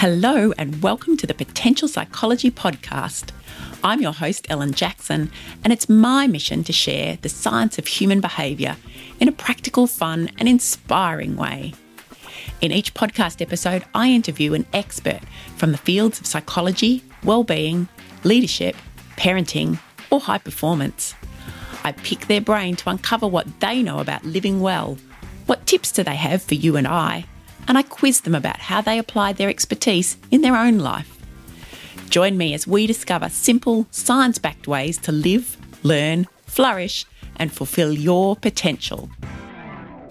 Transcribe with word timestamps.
Hello, 0.00 0.52
and 0.56 0.80
welcome 0.80 1.16
to 1.16 1.26
the 1.26 1.34
Potential 1.34 1.88
Psychology 1.88 2.52
Podcast. 2.52 3.32
I'm 3.82 4.00
your 4.00 4.12
host, 4.12 4.46
Ellen 4.48 4.72
Jackson, 4.72 5.28
and 5.64 5.72
it's 5.72 5.88
my 5.88 6.28
mission 6.28 6.62
to 6.62 6.72
share 6.72 7.18
the 7.20 7.28
science 7.28 7.78
of 7.78 7.88
human 7.88 8.20
behaviour 8.20 8.76
in 9.18 9.26
a 9.26 9.32
practical, 9.32 9.88
fun, 9.88 10.30
and 10.38 10.48
inspiring 10.48 11.34
way. 11.34 11.74
In 12.60 12.70
each 12.70 12.94
podcast 12.94 13.42
episode, 13.42 13.84
I 13.92 14.10
interview 14.10 14.54
an 14.54 14.66
expert 14.72 15.18
from 15.56 15.72
the 15.72 15.78
fields 15.78 16.20
of 16.20 16.26
psychology, 16.26 17.02
well-being, 17.24 17.88
leadership, 18.22 18.76
parenting, 19.16 19.80
or 20.10 20.20
high 20.20 20.38
performance. 20.38 21.16
I 21.82 21.90
pick 21.90 22.28
their 22.28 22.40
brain 22.40 22.76
to 22.76 22.90
uncover 22.90 23.26
what 23.26 23.58
they 23.58 23.82
know 23.82 23.98
about 23.98 24.24
living 24.24 24.60
well. 24.60 24.96
What 25.46 25.66
tips 25.66 25.90
do 25.90 26.04
they 26.04 26.14
have 26.14 26.40
for 26.40 26.54
you 26.54 26.76
and 26.76 26.86
I? 26.86 27.24
And 27.68 27.78
I 27.78 27.82
quiz 27.82 28.22
them 28.22 28.34
about 28.34 28.58
how 28.58 28.80
they 28.80 28.98
apply 28.98 29.34
their 29.34 29.50
expertise 29.50 30.16
in 30.30 30.40
their 30.40 30.56
own 30.56 30.78
life. 30.78 31.14
Join 32.10 32.38
me 32.38 32.54
as 32.54 32.66
we 32.66 32.86
discover 32.86 33.28
simple, 33.28 33.86
science 33.90 34.38
backed 34.38 34.66
ways 34.66 34.96
to 34.98 35.12
live, 35.12 35.56
learn, 35.82 36.26
flourish, 36.46 37.04
and 37.36 37.52
fulfill 37.52 37.92
your 37.92 38.34
potential. 38.34 39.10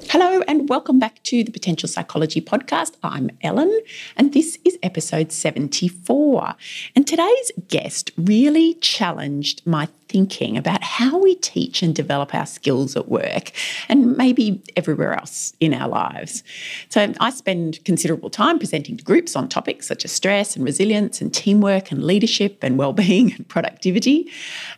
Hello, 0.06 0.42
and 0.48 0.70
welcome 0.70 1.00
back 1.00 1.22
to 1.24 1.44
the 1.44 1.52
Potential 1.52 1.90
Psychology 1.90 2.40
Podcast. 2.40 2.96
I'm 3.04 3.30
Ellen, 3.42 3.82
and 4.16 4.32
this 4.32 4.58
is 4.64 4.78
episode 4.82 5.32
74. 5.32 6.56
And 6.96 7.06
today's 7.06 7.52
guest 7.68 8.12
really 8.16 8.76
challenged 8.76 9.66
my 9.66 9.90
thinking 10.08 10.56
about 10.56 10.82
how 10.84 11.18
we 11.18 11.36
teach 11.36 11.84
and 11.84 11.94
develop 11.94 12.34
our 12.34 12.46
skills 12.46 12.96
at 12.96 13.10
work 13.10 13.52
and 13.90 14.16
maybe 14.16 14.62
everywhere 14.78 15.14
else 15.14 15.54
in 15.60 15.74
our 15.74 15.90
lives. 15.90 16.44
So, 16.88 17.14
I 17.20 17.30
spend 17.32 17.84
considerable 17.84 18.30
time 18.30 18.58
presenting 18.58 18.96
to 18.96 19.04
groups 19.04 19.36
on 19.36 19.50
topics 19.50 19.88
such 19.88 20.06
as 20.06 20.12
stress 20.14 20.56
and 20.56 20.64
resilience 20.64 21.20
and 21.20 21.34
teamwork 21.34 21.92
and 21.92 22.06
leadership 22.06 22.60
and 22.62 22.78
well-being 22.78 23.34
and 23.34 23.48
productivity. 23.50 24.32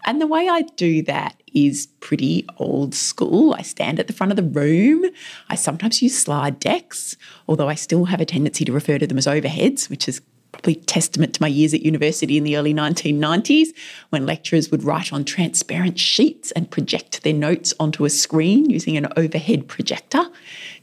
And 0.06 0.22
the 0.22 0.28
way 0.28 0.48
I 0.48 0.62
do 0.62 1.02
that 1.04 1.42
is 1.54 1.88
pretty 2.00 2.46
old 2.58 2.94
school. 2.96 3.54
I 3.54 3.62
stand 3.62 4.00
at 4.00 4.08
the 4.08 4.14
front 4.14 4.32
of 4.32 4.36
the 4.36 4.44
room. 4.44 5.06
I 5.50 5.56
sometimes 5.56 6.02
use 6.02 6.18
slide 6.18 6.60
decks, 6.60 7.16
although 7.48 7.70
I 7.70 7.76
still 7.76 8.06
have 8.06 8.22
a 8.22 8.26
tendency 8.26 8.66
to 8.66 8.72
refer 8.72 8.98
to 8.98 9.08
them 9.08 9.18
as 9.18 9.28
overheads, 9.28 9.90
which 9.90 10.08
is 10.08 10.22
probably 10.52 10.76
testament 10.76 11.36
to 11.36 11.42
my 11.42 11.48
years 11.48 11.74
at 11.74 11.82
university 11.82 12.38
in 12.38 12.44
the 12.44 12.58
early 12.58 12.74
1990s 12.74 13.68
when 14.10 14.26
lecturers 14.26 14.72
would 14.72 14.84
write 14.84 15.14
on 15.14 15.24
transparent 15.24 16.00
sheets 16.00 16.52
and 16.52 16.72
project 16.72 17.24
their 17.24 17.34
notes 17.34 17.74
onto 17.80 18.04
a 18.04 18.10
screen 18.10 18.70
using 18.70 18.98
an 18.98 19.08
overhead 19.16 19.68
projector. 19.68 20.24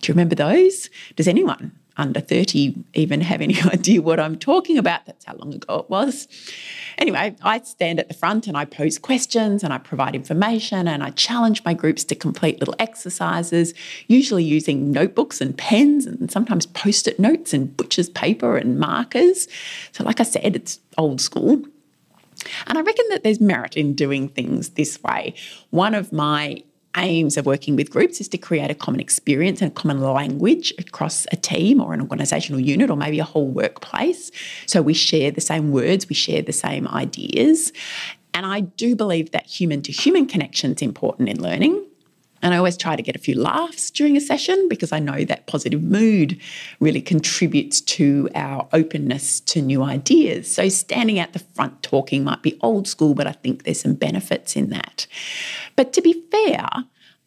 Do 0.01 0.09
you 0.09 0.15
remember 0.15 0.35
those? 0.35 0.89
Does 1.17 1.29
anyone 1.29 1.73
under 1.97 2.21
30 2.21 2.75
even 2.95 3.21
have 3.21 3.41
any 3.41 3.61
idea 3.73 4.03
what 4.03 4.21
I'm 4.21 4.37
talking 4.37 4.79
about. 4.79 5.07
That's 5.07 5.25
how 5.25 5.35
long 5.37 5.55
ago 5.55 5.79
it 5.81 5.91
was. 5.91 6.29
Anyway, 6.99 7.37
I 7.43 7.61
stand 7.61 7.99
at 7.99 8.09
the 8.09 8.15
front 8.15 8.47
and 8.47 8.57
I 8.57 8.65
pose 8.65 8.99
questions 8.99 9.63
and 9.63 9.73
I 9.73 9.79
provide 9.79 10.15
information 10.15 10.89
and 10.89 11.03
I 11.03 11.11
challenge 11.11 11.65
my 11.65 11.75
groups 11.75 12.05
to 12.05 12.15
complete 12.15 12.59
little 12.59 12.77
exercises, 12.79 13.75
usually 14.09 14.45
using 14.45 14.93
notebooks 14.93 15.41
and 15.41 15.57
pens 15.57 16.07
and 16.07 16.31
sometimes 16.31 16.67
post 16.67 17.09
it 17.09 17.19
notes 17.19 17.53
and 17.53 17.77
butcher's 17.77 18.11
paper 18.11 18.57
and 18.57 18.79
markers. 18.79 19.49
So, 19.93 20.05
like 20.05 20.21
I 20.21 20.25
said, 20.25 20.57
it's 20.57 20.81
old 20.99 21.21
school. 21.21 21.63
And 22.67 22.79
I 22.79 22.83
reckon 22.83 23.07
that 23.11 23.23
there's 23.23 23.41
merit 23.41 23.77
in 23.77 23.95
doing 23.95 24.29
things 24.29 24.71
this 24.71 25.03
way. 25.03 25.35
One 25.71 25.95
of 25.95 26.13
my 26.13 26.63
aims 26.97 27.37
of 27.37 27.47
working 27.47 27.77
with 27.77 27.91
groups 27.91 28.21
is 28.21 28.29
to 28.29 28.39
create 28.39 28.71
a 28.71 28.75
common 28.75 29.01
experience 29.01 29.61
and 29.63 29.71
a 29.71 29.75
common 29.75 30.01
language 30.01 30.73
across 30.79 31.27
a 31.33 31.37
team 31.37 31.81
or 31.81 31.95
an 31.95 32.07
organisational 32.07 32.65
unit 32.65 32.91
or 32.91 32.97
maybe 32.97 33.19
a 33.19 33.25
whole 33.25 33.49
workplace. 33.49 34.31
So 34.67 34.83
we 34.83 34.95
share 34.95 35.31
the 35.31 35.41
same 35.41 35.71
words, 35.71 36.09
we 36.09 36.15
share 36.15 36.43
the 36.43 36.53
same 36.53 36.89
ideas. 36.89 37.73
And 38.35 38.45
I 38.45 38.61
do 38.61 38.95
believe 38.95 39.31
that 39.31 39.47
human 39.47 39.83
to 39.83 39.93
human 39.93 40.27
connection 40.27 40.73
is 40.73 40.83
important 40.83 41.29
in 41.29 41.43
learning. 41.43 41.85
And 42.43 42.55
I 42.55 42.59
always 42.59 42.77
try 42.77 42.97
to 42.97 43.03
get 43.03 43.17
a 43.17 43.19
few 43.19 43.35
laughs 43.35 43.91
during 43.91 44.17
a 44.17 44.21
session 44.21 44.69
because 44.69 44.93
I 44.93 44.99
know 44.99 45.25
that 45.25 45.47
positive 45.47 45.83
mood 45.83 46.41
really 46.81 47.01
contributes 47.01 47.81
to 47.83 48.29
our 48.35 48.69
openness 48.73 49.41
to 49.41 49.63
new 49.63 49.83
ideas. 49.83 50.53
So, 50.53 50.69
standing 50.69 51.19
at 51.19 51.33
the 51.33 51.39
front 51.39 51.83
talking 51.83 52.25
might 52.25 52.43
be 52.43 52.59
old 52.61 52.87
school, 52.87 53.15
but 53.15 53.27
I 53.27 53.33
think 53.33 53.65
there's 53.65 53.81
some 53.81 53.95
benefits 53.95 54.57
in 54.57 54.71
that. 54.71 55.07
But 55.77 55.93
to 55.95 56.03
be 56.03 56.23
fair, 56.31 56.69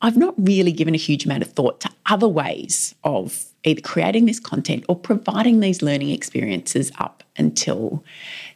I've 0.02 0.18
not 0.18 0.36
really 0.38 0.72
given 0.72 0.94
a 0.94 0.97
huge 0.97 1.26
amount 1.26 1.44
of 1.44 1.52
thought 1.52 1.81
to 1.81 1.90
other 2.06 2.28
ways 2.28 2.96
of 3.03 3.46
either 3.64 3.81
creating 3.81 4.26
this 4.26 4.40
content 4.40 4.86
or 4.88 4.96
providing 4.96 5.59
these 5.59 5.81
learning 5.81 6.12
experiences 6.12 6.91
up 6.97 7.19
until 7.38 8.03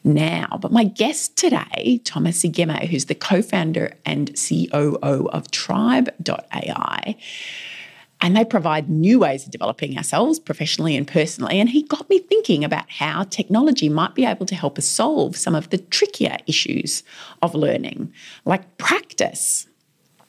now. 0.04 0.58
But 0.62 0.72
my 0.72 0.84
guest 0.84 1.38
today, 1.38 2.02
Thomas 2.04 2.44
Igeme, 2.44 2.88
who's 2.88 3.06
the 3.06 3.16
co 3.16 3.42
founder 3.42 3.94
and 4.06 4.36
COO 4.36 5.30
of 5.32 5.52
Tribe.ai, 5.52 7.16
and 8.22 8.38
they 8.38 8.46
provide 8.46 8.90
new 8.90 9.20
ways 9.20 9.46
of 9.46 9.52
developing 9.52 9.98
ourselves 9.98 10.40
professionally 10.40 10.96
and 10.96 11.06
personally. 11.06 11.60
And 11.60 11.70
he 11.70 11.84
got 11.84 12.10
me 12.10 12.20
thinking 12.20 12.64
about 12.64 12.90
how 12.90 13.24
technology 13.24 13.90
might 13.90 14.16
be 14.16 14.26
able 14.26 14.46
to 14.46 14.56
help 14.56 14.78
us 14.78 14.86
solve 14.86 15.36
some 15.36 15.56
of 15.56 15.70
the 15.72 15.78
trickier 15.78 16.38
issues 16.48 17.04
of 17.42 17.54
learning, 17.54 18.14
like 18.46 18.78
practice 18.78 19.68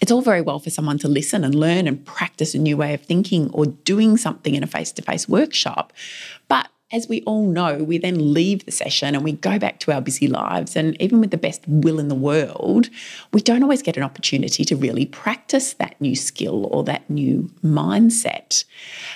it's 0.04 0.12
all 0.12 0.20
very 0.20 0.42
well 0.42 0.58
for 0.58 0.68
someone 0.68 0.98
to 0.98 1.08
listen 1.08 1.44
and 1.44 1.54
learn 1.54 1.86
and 1.86 2.04
practice 2.04 2.54
a 2.54 2.58
new 2.58 2.76
way 2.76 2.92
of 2.92 3.00
thinking 3.00 3.48
or 3.54 3.64
doing 3.64 4.18
something 4.18 4.54
in 4.54 4.62
a 4.62 4.66
face 4.66 4.92
to 4.92 5.00
face 5.02 5.26
workshop. 5.26 5.94
As 6.94 7.08
we 7.08 7.22
all 7.22 7.44
know, 7.48 7.82
we 7.82 7.98
then 7.98 8.32
leave 8.32 8.64
the 8.66 8.70
session 8.70 9.16
and 9.16 9.24
we 9.24 9.32
go 9.32 9.58
back 9.58 9.80
to 9.80 9.90
our 9.90 10.00
busy 10.00 10.28
lives. 10.28 10.76
And 10.76 10.96
even 11.02 11.20
with 11.20 11.32
the 11.32 11.36
best 11.36 11.62
will 11.66 11.98
in 11.98 12.06
the 12.06 12.14
world, 12.14 12.88
we 13.32 13.40
don't 13.40 13.64
always 13.64 13.82
get 13.82 13.96
an 13.96 14.04
opportunity 14.04 14.64
to 14.64 14.76
really 14.76 15.06
practice 15.06 15.72
that 15.74 16.00
new 16.00 16.14
skill 16.14 16.66
or 16.66 16.84
that 16.84 17.10
new 17.10 17.50
mindset. 17.64 18.64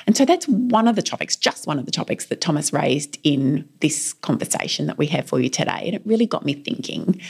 And 0.08 0.16
so 0.16 0.24
that's 0.24 0.48
one 0.48 0.88
of 0.88 0.96
the 0.96 1.02
topics, 1.02 1.36
just 1.36 1.68
one 1.68 1.78
of 1.78 1.86
the 1.86 1.92
topics 1.92 2.26
that 2.26 2.40
Thomas 2.40 2.72
raised 2.72 3.16
in 3.22 3.68
this 3.78 4.12
conversation 4.12 4.86
that 4.86 4.98
we 4.98 5.06
have 5.06 5.28
for 5.28 5.38
you 5.38 5.48
today. 5.48 5.82
And 5.86 5.94
it 5.94 6.02
really 6.04 6.26
got 6.26 6.44
me 6.44 6.54
thinking. 6.54 7.20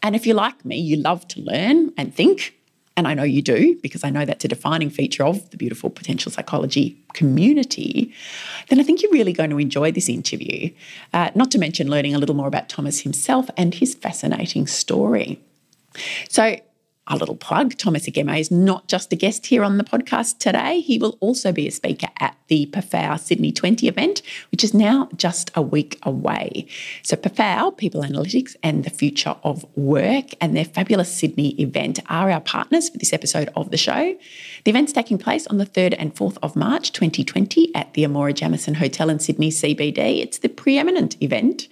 And 0.00 0.14
if 0.14 0.28
you're 0.28 0.36
like 0.36 0.64
me, 0.64 0.78
you 0.78 0.96
love 0.98 1.26
to 1.28 1.40
learn 1.40 1.92
and 1.96 2.14
think 2.14 2.54
and 2.98 3.06
I 3.06 3.14
know 3.14 3.22
you 3.22 3.42
do 3.42 3.78
because 3.80 4.02
I 4.02 4.10
know 4.10 4.24
that's 4.24 4.44
a 4.44 4.48
defining 4.48 4.90
feature 4.90 5.24
of 5.24 5.48
the 5.50 5.56
beautiful 5.56 5.88
potential 5.88 6.32
psychology 6.32 7.00
community, 7.12 8.12
then 8.70 8.80
I 8.80 8.82
think 8.82 9.02
you're 9.02 9.12
really 9.12 9.32
going 9.32 9.50
to 9.50 9.60
enjoy 9.60 9.92
this 9.92 10.08
interview. 10.08 10.70
Uh, 11.14 11.30
not 11.36 11.52
to 11.52 11.58
mention 11.58 11.88
learning 11.88 12.16
a 12.16 12.18
little 12.18 12.34
more 12.34 12.48
about 12.48 12.68
Thomas 12.68 12.98
himself 12.98 13.48
and 13.56 13.72
his 13.72 13.94
fascinating 13.94 14.66
story. 14.66 15.40
So, 16.28 16.56
a 17.08 17.16
little 17.16 17.36
plug 17.36 17.76
Thomas 17.76 18.06
Igeme 18.06 18.38
is 18.38 18.50
not 18.50 18.86
just 18.86 19.12
a 19.12 19.16
guest 19.16 19.46
here 19.46 19.64
on 19.64 19.78
the 19.78 19.84
podcast 19.84 20.38
today. 20.38 20.80
He 20.80 20.98
will 20.98 21.16
also 21.20 21.52
be 21.52 21.66
a 21.66 21.70
speaker 21.70 22.08
at 22.20 22.36
the 22.48 22.66
PAFOW 22.66 23.18
Sydney 23.18 23.50
20 23.50 23.88
event, 23.88 24.22
which 24.50 24.62
is 24.62 24.74
now 24.74 25.08
just 25.16 25.50
a 25.54 25.62
week 25.62 25.98
away. 26.02 26.66
So, 27.02 27.16
PAFOW, 27.16 27.76
People 27.76 28.02
Analytics 28.02 28.56
and 28.62 28.84
the 28.84 28.90
Future 28.90 29.36
of 29.42 29.64
Work, 29.76 30.26
and 30.40 30.56
their 30.56 30.64
fabulous 30.64 31.14
Sydney 31.14 31.50
event 31.60 32.00
are 32.08 32.30
our 32.30 32.40
partners 32.40 32.88
for 32.88 32.98
this 32.98 33.12
episode 33.12 33.50
of 33.56 33.70
the 33.70 33.76
show. 33.76 34.16
The 34.64 34.70
event's 34.70 34.92
taking 34.92 35.18
place 35.18 35.46
on 35.46 35.58
the 35.58 35.66
3rd 35.66 35.96
and 35.98 36.14
4th 36.14 36.38
of 36.42 36.56
March 36.56 36.92
2020 36.92 37.74
at 37.74 37.94
the 37.94 38.04
Amora 38.04 38.34
Jamison 38.34 38.74
Hotel 38.74 39.08
in 39.08 39.18
Sydney 39.18 39.50
CBD. 39.50 40.20
It's 40.20 40.38
the 40.38 40.48
preeminent 40.48 41.20
event 41.22 41.68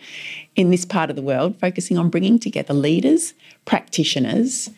in 0.55 0.71
this 0.71 0.87
part 0.87 1.11
of 1.11 1.17
the 1.17 1.23
world, 1.23 1.59
focusing 1.61 1.99
on 1.99 2.09
bringing 2.09 2.39
together 2.39 2.73
leaders, 2.73 3.35
practitioners, 3.67 4.71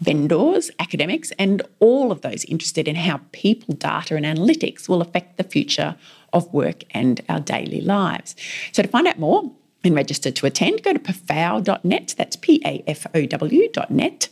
vendors, 0.00 0.70
academics, 0.78 1.30
and 1.38 1.62
all 1.78 2.10
of 2.10 2.22
those 2.22 2.44
interested 2.46 2.88
in 2.88 2.96
how 2.96 3.20
people, 3.32 3.74
data, 3.74 4.16
and 4.16 4.24
analytics 4.24 4.88
will 4.88 5.00
affect 5.00 5.36
the 5.36 5.44
future 5.44 5.96
of 6.32 6.52
work 6.52 6.84
and 6.92 7.20
our 7.28 7.40
daily 7.40 7.80
lives. 7.80 8.34
So, 8.72 8.82
to 8.82 8.88
find 8.88 9.06
out 9.06 9.18
more, 9.18 9.50
and 9.82 9.94
register 9.94 10.30
to 10.30 10.46
attend, 10.46 10.82
go 10.82 10.92
to 10.92 10.98
pafow.net. 10.98 12.14
That's 12.18 12.36
P 12.36 12.60
A 12.64 12.84
F 12.86 13.06
O 13.14 13.24
W.net. 13.24 14.28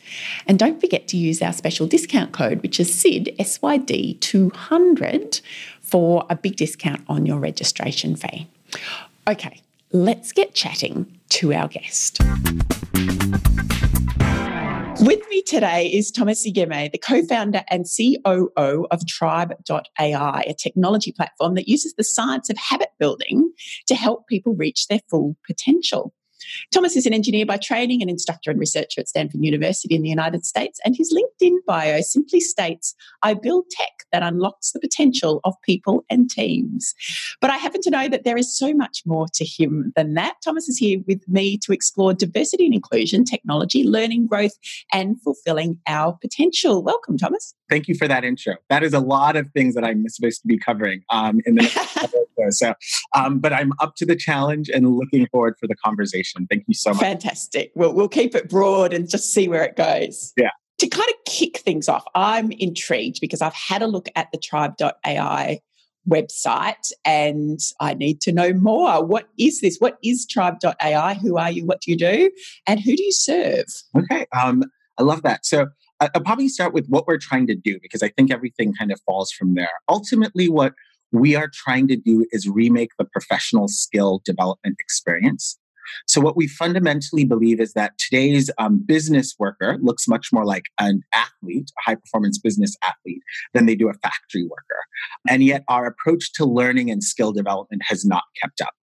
And 0.46 0.58
don't 0.58 0.80
forget 0.80 1.08
to 1.08 1.16
use 1.16 1.40
our 1.40 1.52
special 1.52 1.86
discount 1.86 2.32
code, 2.32 2.62
which 2.62 2.78
is 2.78 2.92
SID, 2.92 3.34
S 3.38 3.62
Y 3.62 3.78
D 3.78 4.14
200, 4.14 5.40
for 5.80 6.26
a 6.28 6.36
big 6.36 6.56
discount 6.56 7.02
on 7.08 7.24
your 7.24 7.38
registration 7.38 8.16
fee. 8.16 8.46
Okay, 9.26 9.62
let's 9.92 10.32
get 10.32 10.54
chatting 10.54 11.18
to 11.30 11.52
our 11.54 11.68
guest. 11.68 12.20
With 15.00 15.20
me 15.30 15.42
today 15.42 15.86
is 15.86 16.10
Thomas 16.10 16.44
Igeme, 16.44 16.90
the 16.90 16.98
co 16.98 17.22
founder 17.22 17.62
and 17.70 17.86
COO 17.86 18.86
of 18.90 19.06
Tribe.ai, 19.06 20.44
a 20.44 20.54
technology 20.54 21.12
platform 21.12 21.54
that 21.54 21.68
uses 21.68 21.94
the 21.94 22.02
science 22.02 22.50
of 22.50 22.56
habit 22.56 22.88
building 22.98 23.52
to 23.86 23.94
help 23.94 24.26
people 24.26 24.56
reach 24.56 24.88
their 24.88 24.98
full 25.08 25.36
potential. 25.46 26.12
Thomas 26.72 26.96
is 26.96 27.06
an 27.06 27.12
engineer 27.12 27.46
by 27.46 27.56
training, 27.56 28.02
an 28.02 28.08
instructor 28.08 28.50
and 28.50 28.60
researcher 28.60 29.00
at 29.00 29.08
Stanford 29.08 29.42
University 29.42 29.94
in 29.94 30.02
the 30.02 30.08
United 30.08 30.44
States, 30.44 30.80
and 30.84 30.96
his 30.96 31.14
LinkedIn 31.14 31.56
bio 31.66 32.00
simply 32.00 32.40
states, 32.40 32.94
I 33.22 33.34
build 33.34 33.64
tech 33.70 34.04
that 34.12 34.22
unlocks 34.22 34.72
the 34.72 34.80
potential 34.80 35.40
of 35.44 35.54
people 35.62 36.04
and 36.10 36.30
teams. 36.30 36.94
But 37.40 37.50
I 37.50 37.56
happen 37.56 37.80
to 37.82 37.90
know 37.90 38.08
that 38.08 38.24
there 38.24 38.36
is 38.36 38.56
so 38.56 38.72
much 38.72 39.02
more 39.04 39.26
to 39.34 39.44
him 39.44 39.92
than 39.96 40.14
that. 40.14 40.36
Thomas 40.44 40.68
is 40.68 40.78
here 40.78 41.00
with 41.06 41.26
me 41.28 41.58
to 41.58 41.72
explore 41.72 42.14
diversity 42.14 42.66
and 42.66 42.74
inclusion, 42.74 43.24
technology, 43.24 43.84
learning, 43.84 44.26
growth, 44.26 44.56
and 44.92 45.20
fulfilling 45.22 45.78
our 45.86 46.16
potential. 46.20 46.82
Welcome, 46.82 47.18
Thomas. 47.18 47.54
Thank 47.68 47.88
you 47.88 47.94
for 47.94 48.08
that 48.08 48.24
intro. 48.24 48.54
That 48.70 48.82
is 48.82 48.94
a 48.94 49.00
lot 49.00 49.36
of 49.36 49.50
things 49.52 49.74
that 49.74 49.84
I'm 49.84 50.08
supposed 50.08 50.40
to 50.42 50.48
be 50.48 50.58
covering 50.58 51.02
um, 51.10 51.40
in 51.44 51.56
the 51.56 51.62
next 51.62 52.14
so, 52.50 52.74
um, 53.14 53.40
but 53.40 53.52
I'm 53.52 53.72
up 53.80 53.94
to 53.96 54.06
the 54.06 54.16
challenge 54.16 54.68
and 54.68 54.96
looking 54.96 55.26
forward 55.28 55.54
for 55.58 55.66
the 55.66 55.74
conversation. 55.74 56.37
Thank 56.48 56.64
you 56.66 56.74
so 56.74 56.90
much. 56.90 57.00
Fantastic. 57.00 57.72
We'll, 57.74 57.94
we'll 57.94 58.08
keep 58.08 58.34
it 58.34 58.48
broad 58.48 58.92
and 58.92 59.08
just 59.08 59.32
see 59.32 59.48
where 59.48 59.64
it 59.64 59.76
goes. 59.76 60.32
Yeah. 60.36 60.50
To 60.78 60.88
kind 60.88 61.08
of 61.08 61.14
kick 61.24 61.58
things 61.58 61.88
off, 61.88 62.04
I'm 62.14 62.52
intrigued 62.52 63.20
because 63.20 63.42
I've 63.42 63.54
had 63.54 63.82
a 63.82 63.86
look 63.86 64.08
at 64.14 64.28
the 64.32 64.38
tribe.ai 64.38 65.60
website 66.08 66.92
and 67.04 67.58
I 67.80 67.94
need 67.94 68.20
to 68.22 68.32
know 68.32 68.52
more. 68.52 69.04
What 69.04 69.28
is 69.38 69.60
this? 69.60 69.78
What 69.78 69.98
is 70.04 70.26
tribe.ai? 70.26 71.14
Who 71.14 71.36
are 71.36 71.50
you? 71.50 71.66
What 71.66 71.80
do 71.80 71.90
you 71.90 71.96
do? 71.96 72.30
And 72.66 72.80
who 72.80 72.96
do 72.96 73.02
you 73.02 73.12
serve? 73.12 73.66
Okay. 73.96 74.26
Um, 74.40 74.62
I 74.98 75.02
love 75.02 75.22
that. 75.22 75.44
So 75.44 75.66
I'll 76.00 76.22
probably 76.24 76.48
start 76.48 76.72
with 76.72 76.86
what 76.86 77.06
we're 77.06 77.18
trying 77.18 77.46
to 77.48 77.54
do 77.54 77.78
because 77.82 78.02
I 78.02 78.08
think 78.08 78.32
everything 78.32 78.72
kind 78.72 78.92
of 78.92 79.00
falls 79.04 79.32
from 79.32 79.54
there. 79.54 79.70
Ultimately, 79.88 80.48
what 80.48 80.74
we 81.12 81.34
are 81.34 81.50
trying 81.52 81.88
to 81.88 81.96
do 81.96 82.26
is 82.30 82.48
remake 82.48 82.90
the 82.98 83.04
professional 83.04 83.68
skill 83.68 84.20
development 84.24 84.76
experience. 84.78 85.58
So, 86.06 86.20
what 86.20 86.36
we 86.36 86.46
fundamentally 86.46 87.24
believe 87.24 87.60
is 87.60 87.72
that 87.74 87.92
today's 87.98 88.50
um, 88.58 88.78
business 88.84 89.34
worker 89.38 89.78
looks 89.80 90.08
much 90.08 90.28
more 90.32 90.44
like 90.44 90.64
an 90.78 91.02
athlete, 91.12 91.70
a 91.78 91.90
high 91.90 91.94
performance 91.96 92.38
business 92.38 92.76
athlete, 92.82 93.22
than 93.54 93.66
they 93.66 93.74
do 93.74 93.88
a 93.88 93.94
factory 93.94 94.44
worker. 94.44 94.82
And 95.28 95.42
yet, 95.42 95.64
our 95.68 95.86
approach 95.86 96.32
to 96.34 96.44
learning 96.44 96.90
and 96.90 97.02
skill 97.02 97.32
development 97.32 97.82
has 97.86 98.04
not 98.04 98.24
kept 98.42 98.60
up. 98.60 98.74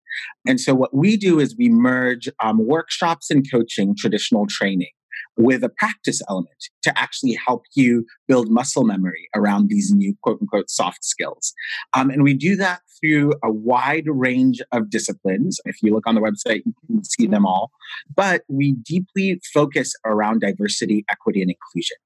And 0.47 0.61
so, 0.61 0.75
what 0.75 0.95
we 0.95 1.17
do 1.17 1.41
is 1.41 1.57
we 1.57 1.69
merge 1.69 2.29
um, 2.43 2.67
workshops 2.67 3.31
and 3.31 3.49
coaching, 3.51 3.95
traditional 3.97 4.47
training, 4.47 4.91
with 5.37 5.65
a 5.65 5.69
practice 5.69 6.21
element 6.29 6.55
to 6.83 6.97
actually 6.99 7.39
help 7.47 7.63
you 7.75 8.07
build 8.29 8.51
muscle 8.51 8.85
memory 8.85 9.29
around 9.35 9.69
these 9.69 9.93
new 9.93 10.15
quote 10.23 10.39
unquote 10.41 10.71
soft 10.71 11.05
skills. 11.05 11.53
Um, 11.93 12.11
and 12.11 12.23
we 12.23 12.35
do 12.35 12.57
that 12.57 12.81
through 13.01 13.33
a 13.43 13.51
wide 13.51 14.07
range 14.07 14.61
of 14.73 14.91
disciplines. 14.91 15.61
If 15.65 15.77
you 15.83 15.93
look 15.93 16.07
on 16.07 16.15
the 16.15 16.21
website, 16.21 16.63
you 16.65 16.75
can 16.87 17.05
see 17.05 17.27
them 17.27 17.45
all. 17.45 17.71
But 18.15 18.43
we 18.49 18.73
deeply 18.73 19.41
focus 19.53 19.93
around 20.05 20.41
diversity, 20.41 21.05
equity, 21.11 21.43
and 21.43 21.51
inclusion 21.51 21.97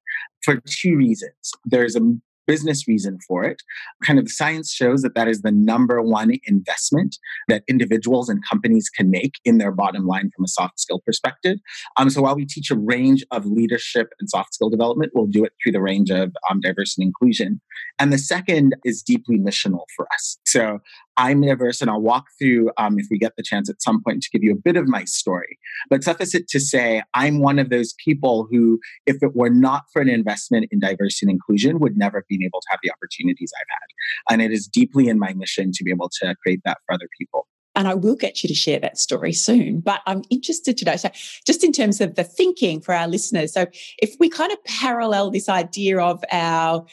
for 0.43 0.61
two 0.67 0.97
reasons. 0.97 1.53
There's 1.65 1.97
a 1.97 2.01
business 2.49 2.89
reason 2.89 3.19
for 3.29 3.45
it. 3.45 3.63
Kind 4.03 4.19
of 4.19 4.29
science 4.29 4.73
shows 4.73 5.03
that 5.03 5.15
that 5.15 5.29
is 5.29 5.43
the 5.43 5.53
number 5.53 6.03
one 6.03 6.33
investment 6.47 7.19
that 7.47 7.63
individuals 7.69 8.29
and 8.29 8.43
companies 8.51 8.89
can 8.89 9.11
make 9.11 9.35
in 9.45 9.59
their 9.59 9.71
bottom 9.71 10.07
line 10.07 10.31
from 10.35 10.45
a 10.45 10.49
soft 10.49 10.81
skill 10.81 11.01
perspective. 11.07 11.59
Um, 11.97 12.11
so 12.11 12.23
while 12.23 12.35
we 12.35 12.47
teach 12.47 12.71
a 12.71 12.77
range 12.77 13.25
of 13.31 13.47
leadership 13.47 14.09
and 14.19 14.29
soft 14.29 14.55
skill 14.55 14.71
development, 14.71 15.13
we'll 15.15 15.27
do 15.27 15.45
it 15.45 15.53
through 15.63 15.73
the 15.73 15.83
range 15.83 16.11
of 16.11 16.33
um, 16.51 16.61
diversity 16.61 17.03
and 17.03 17.09
inclusion. 17.11 17.61
And 17.99 18.13
the 18.13 18.19
second 18.19 18.75
is 18.85 19.03
deeply 19.03 19.39
missional 19.39 19.85
for 19.95 20.07
us. 20.15 20.39
So 20.47 20.81
I'm 21.19 21.43
diverse, 21.43 21.81
and 21.81 21.91
I'll 21.91 22.01
walk 22.01 22.27
through, 22.39 22.71
um, 22.79 22.99
if 22.99 23.07
we 23.11 23.19
get 23.19 23.35
the 23.37 23.43
chance 23.43 23.69
at 23.69 23.83
some 23.83 24.03
point, 24.03 24.23
to 24.23 24.31
give 24.31 24.45
you 24.45 24.53
a 24.53 24.57
bit 24.57 24.77
of 24.77 24.87
my 24.87 25.05
story. 25.05 25.59
But 25.91 26.05
suffice 26.05 26.35
it 26.35 26.49
to 26.49 26.61
say, 26.61 27.03
I'm 27.13 27.41
one 27.41 27.59
of 27.59 27.71
those 27.71 27.93
people 28.03 28.47
who, 28.51 28.79
if 29.05 29.17
it 29.21 29.35
were 29.35 29.51
not 29.51 29.83
for 29.93 30.01
an 30.01 30.09
investment 30.09 30.69
in 30.71 30.79
diversity 30.79 31.27
and 31.27 31.31
inclusion, 31.33 31.81
would 31.81 31.99
never 31.99 32.19
have 32.19 32.29
been 32.29 32.45
able 32.45 32.61
to 32.61 32.69
have 32.71 32.79
the 32.85 32.93
opportunities 32.93 33.53
I've 33.61 33.67
had. 33.69 34.33
And 34.33 34.43
it 34.43 34.53
is 34.55 34.69
deeply 34.69 35.09
in 35.09 35.19
my 35.19 35.35
mission 35.35 35.73
to 35.73 35.85
be 35.85 35.91
able 35.91 36.09
to 36.21 36.35
create 36.41 36.61
that 36.65 36.79
for 36.87 36.95
other 36.95 37.09
people. 37.19 37.49
And 37.75 37.87
I 37.87 37.95
will 37.95 38.17
get 38.17 38.43
you 38.43 38.49
to 38.49 38.55
share 38.55 38.81
that 38.81 38.99
story 38.99 39.33
soon. 39.33 39.81
But 39.81 40.01
I'm 40.07 40.23
interested 40.31 40.77
to 40.79 40.85
know. 40.85 40.97
So, 40.97 41.11
just 41.47 41.63
in 41.63 41.73
terms 41.73 42.01
of 42.01 42.15
the 42.15 42.25
thinking 42.25 42.81
for 42.81 42.95
our 42.95 43.07
listeners, 43.07 43.53
so 43.53 43.67
if 43.99 44.15
we 44.19 44.29
kind 44.29 44.53
of 44.53 44.63
parallel 44.65 45.31
this 45.31 45.49
idea 45.49 46.01
of 46.01 46.25
our 46.33 46.87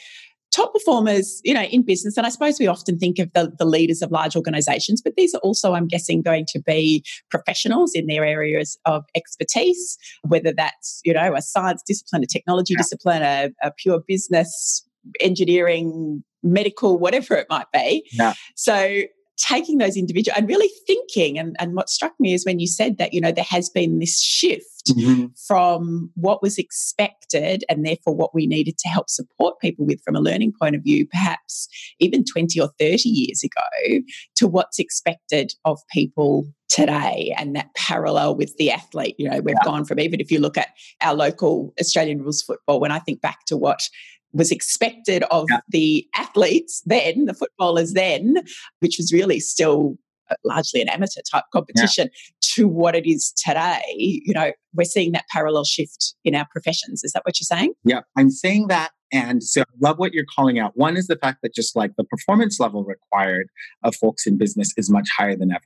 top 0.56 0.74
performers, 0.74 1.42
you 1.44 1.54
know, 1.54 1.64
in 1.64 1.84
business, 1.84 2.16
and 2.18 2.26
I 2.26 2.30
suppose 2.30 2.60
we 2.60 2.68
often 2.68 2.98
think 2.98 3.20
of 3.20 3.32
the, 3.34 3.52
the 3.60 3.66
leaders 3.66 4.02
of 4.02 4.12
large 4.12 4.36
organizations, 4.36 5.02
but 5.02 5.14
these 5.18 5.34
are 5.36 5.40
also, 5.40 5.74
I'm 5.74 5.88
guessing, 5.88 6.22
going 6.22 6.46
to 6.50 6.60
be 6.60 7.04
professionals 7.30 7.94
in 7.94 8.08
their 8.08 8.24
areas 8.24 8.78
of 8.86 9.04
expertise, 9.16 9.98
whether 10.24 10.54
that's, 10.54 11.02
you 11.04 11.14
know, 11.14 11.36
a 11.36 11.42
science 11.42 11.84
discipline, 11.86 12.24
a 12.24 12.28
technology 12.28 12.74
yeah. 12.74 12.78
discipline, 12.78 13.22
a, 13.22 13.50
a 13.62 13.72
pure 13.72 14.02
business, 14.08 14.88
engineering, 15.20 16.24
medical, 16.42 16.98
whatever 16.98 17.36
it 17.36 17.48
might 17.50 17.68
be. 17.74 18.08
Yeah. 18.14 18.34
So 18.56 19.02
taking 19.38 19.78
those 19.78 19.98
individual 19.98 20.36
and 20.38 20.48
really 20.48 20.70
thinking 20.88 21.38
and, 21.38 21.56
and 21.60 21.76
what 21.76 21.90
struck 21.90 22.14
me 22.20 22.34
is 22.34 22.46
when 22.46 22.60
you 22.60 22.68
said 22.68 22.98
that 22.98 23.14
you 23.14 23.20
know 23.20 23.32
there 23.32 23.44
has 23.44 23.70
been 23.70 24.00
this 24.00 24.22
shift 24.22 24.88
mm-hmm. 24.90 25.26
from 25.48 26.10
what 26.16 26.42
was 26.42 26.58
expected 26.58 27.64
and 27.70 27.86
therefore 27.86 28.16
what 28.16 28.34
we 28.34 28.48
needed 28.48 28.78
to 28.78 28.88
help 28.88 29.10
support 29.10 29.60
people 29.60 29.86
with 29.86 30.02
from 30.04 30.16
a 30.16 30.22
learning 30.22 30.54
point 30.60 30.76
of 30.76 30.84
view 30.84 31.06
perhaps 31.08 31.68
even 32.00 32.24
20 32.24 32.60
or 32.60 32.70
30 32.80 33.10
years 33.10 33.44
ago 33.44 34.02
to 34.36 34.48
what's 34.48 34.80
expected 34.80 35.54
of 35.66 35.80
people 35.92 36.48
today 36.70 37.34
and 37.38 37.56
that 37.56 37.74
parallel 37.76 38.36
with 38.36 38.56
the 38.58 38.72
athlete 38.72 39.16
you 39.18 39.30
know 39.30 39.40
we've 39.42 39.56
yeah. 39.62 39.66
gone 39.66 39.86
from 39.86 40.00
even 40.00 40.20
if 40.20 40.32
you 40.32 40.40
look 40.40 40.58
at 40.58 40.70
our 41.02 41.14
local 41.14 41.74
australian 41.80 42.22
rules 42.22 42.42
football 42.42 42.80
when 42.80 42.92
i 42.92 43.00
think 43.00 43.22
back 43.22 43.46
to 43.46 43.56
what 43.56 43.88
was 44.36 44.52
expected 44.52 45.24
of 45.32 45.48
yeah. 45.50 45.62
the 45.70 46.08
athletes 46.16 46.82
then, 46.86 47.26
the 47.26 47.34
footballers 47.34 47.94
then, 47.94 48.44
which 48.80 48.98
was 48.98 49.12
really 49.12 49.40
still 49.40 49.98
uh, 50.30 50.36
largely 50.44 50.82
an 50.82 50.90
amateur 50.90 51.22
type 51.32 51.46
competition, 51.54 52.10
yeah. 52.12 52.32
to 52.42 52.68
what 52.68 52.96
it 52.96 53.10
is 53.10 53.32
today. 53.34 53.82
You 53.96 54.34
know, 54.34 54.52
we're 54.74 54.84
seeing 54.84 55.14
that 55.14 55.26
parallel 55.32 55.64
shift 55.64 56.16
in 56.24 56.36
our 56.36 56.48
professions. 56.52 57.04
Is 57.04 57.14
that 57.14 57.24
what 57.26 57.40
you're 57.40 57.46
saying? 57.46 57.74
Yeah, 57.84 58.02
I'm 58.18 58.30
saying 58.30 58.68
that. 58.68 58.92
And 59.16 59.42
so 59.42 59.62
I 59.62 59.66
love 59.80 59.98
what 59.98 60.14
you're 60.14 60.26
calling 60.36 60.60
out. 60.60 60.74
One 60.76 60.98
is 60.98 61.08
the 61.08 61.16
fact 61.16 61.40
that 61.42 61.56
just 61.56 61.74
like 61.74 61.96
the 61.96 62.04
performance 62.04 62.60
level 62.60 62.84
required 62.84 63.48
of 63.84 63.96
folks 63.96 64.28
in 64.28 64.38
business 64.38 64.74
is 64.76 64.90
much 64.90 65.08
higher 65.18 65.38
than 65.38 65.52
ever. 65.52 65.62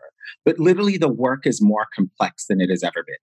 But 0.45 0.59
literally, 0.59 0.97
the 0.97 1.11
work 1.11 1.47
is 1.47 1.59
more 1.59 1.87
complex 1.95 2.45
than 2.45 2.61
it 2.61 2.69
has 2.69 2.83
ever 2.83 3.03
been. 3.07 3.15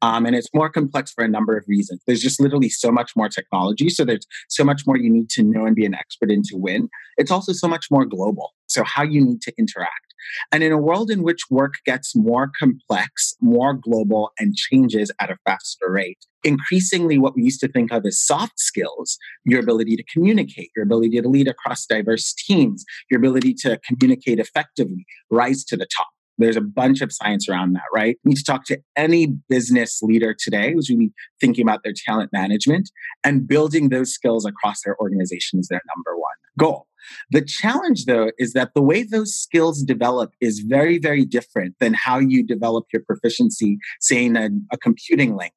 Um, 0.00 0.24
and 0.24 0.34
it's 0.34 0.48
more 0.54 0.70
complex 0.70 1.12
for 1.12 1.22
a 1.22 1.28
number 1.28 1.54
of 1.54 1.64
reasons. 1.68 2.00
There's 2.06 2.22
just 2.22 2.40
literally 2.40 2.70
so 2.70 2.90
much 2.90 3.12
more 3.14 3.28
technology. 3.28 3.90
So 3.90 4.06
there's 4.06 4.26
so 4.48 4.64
much 4.64 4.86
more 4.86 4.96
you 4.96 5.10
need 5.10 5.28
to 5.30 5.42
know 5.42 5.66
and 5.66 5.76
be 5.76 5.84
an 5.84 5.94
expert 5.94 6.30
in 6.30 6.42
to 6.44 6.56
win. 6.56 6.88
It's 7.18 7.30
also 7.30 7.52
so 7.52 7.68
much 7.68 7.88
more 7.90 8.06
global. 8.06 8.54
So, 8.74 8.84
how 8.84 9.02
you 9.02 9.24
need 9.24 9.40
to 9.42 9.52
interact. 9.58 10.14
And 10.52 10.62
in 10.62 10.72
a 10.72 10.78
world 10.78 11.10
in 11.10 11.22
which 11.22 11.50
work 11.50 11.74
gets 11.84 12.14
more 12.16 12.50
complex, 12.58 13.34
more 13.40 13.74
global, 13.74 14.32
and 14.38 14.54
changes 14.54 15.10
at 15.20 15.30
a 15.30 15.36
faster 15.44 15.90
rate, 15.90 16.18
increasingly 16.42 17.18
what 17.18 17.34
we 17.36 17.44
used 17.44 17.60
to 17.60 17.68
think 17.68 17.92
of 17.92 18.04
as 18.06 18.20
soft 18.20 18.58
skills, 18.58 19.18
your 19.44 19.60
ability 19.60 19.96
to 19.96 20.04
communicate, 20.12 20.70
your 20.74 20.84
ability 20.84 21.20
to 21.20 21.28
lead 21.28 21.48
across 21.48 21.86
diverse 21.86 22.32
teams, 22.32 22.84
your 23.10 23.18
ability 23.18 23.54
to 23.54 23.78
communicate 23.86 24.38
effectively, 24.38 25.06
rise 25.30 25.64
to 25.64 25.76
the 25.76 25.86
top. 25.96 26.08
There's 26.36 26.56
a 26.56 26.60
bunch 26.60 27.00
of 27.00 27.12
science 27.12 27.48
around 27.48 27.74
that, 27.74 27.84
right? 27.94 28.18
You 28.24 28.30
need 28.30 28.38
to 28.38 28.44
talk 28.44 28.64
to 28.64 28.80
any 28.96 29.26
business 29.48 30.00
leader 30.02 30.34
today 30.36 30.72
who's 30.72 30.90
really 30.90 31.12
thinking 31.40 31.62
about 31.62 31.84
their 31.84 31.92
talent 32.06 32.32
management 32.32 32.90
and 33.22 33.46
building 33.46 33.90
those 33.90 34.12
skills 34.12 34.44
across 34.44 34.82
their 34.84 34.98
organization 34.98 35.60
is 35.60 35.68
their 35.68 35.82
number 35.94 36.18
one 36.18 36.34
goal. 36.58 36.88
The 37.30 37.44
challenge, 37.44 38.06
though, 38.06 38.30
is 38.38 38.52
that 38.52 38.70
the 38.74 38.82
way 38.82 39.02
those 39.02 39.34
skills 39.34 39.82
develop 39.82 40.32
is 40.40 40.60
very, 40.60 40.98
very 40.98 41.24
different 41.24 41.74
than 41.80 41.94
how 41.94 42.18
you 42.18 42.44
develop 42.44 42.86
your 42.92 43.02
proficiency, 43.02 43.78
say, 44.00 44.24
in 44.24 44.36
a, 44.36 44.50
a 44.72 44.78
computing 44.78 45.36
language 45.36 45.52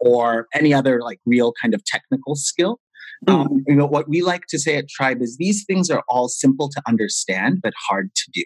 or 0.00 0.46
any 0.54 0.74
other 0.74 1.00
like 1.00 1.20
real 1.26 1.52
kind 1.60 1.74
of 1.74 1.84
technical 1.84 2.34
skill. 2.34 2.80
Mm. 3.26 3.46
Um, 3.46 3.64
you 3.66 3.74
know, 3.74 3.86
what 3.86 4.08
we 4.08 4.22
like 4.22 4.46
to 4.48 4.58
say 4.58 4.76
at 4.76 4.88
Tribe 4.88 5.22
is 5.22 5.36
these 5.38 5.64
things 5.64 5.90
are 5.90 6.02
all 6.08 6.28
simple 6.28 6.68
to 6.68 6.82
understand, 6.86 7.60
but 7.62 7.72
hard 7.88 8.14
to 8.14 8.30
do. 8.32 8.44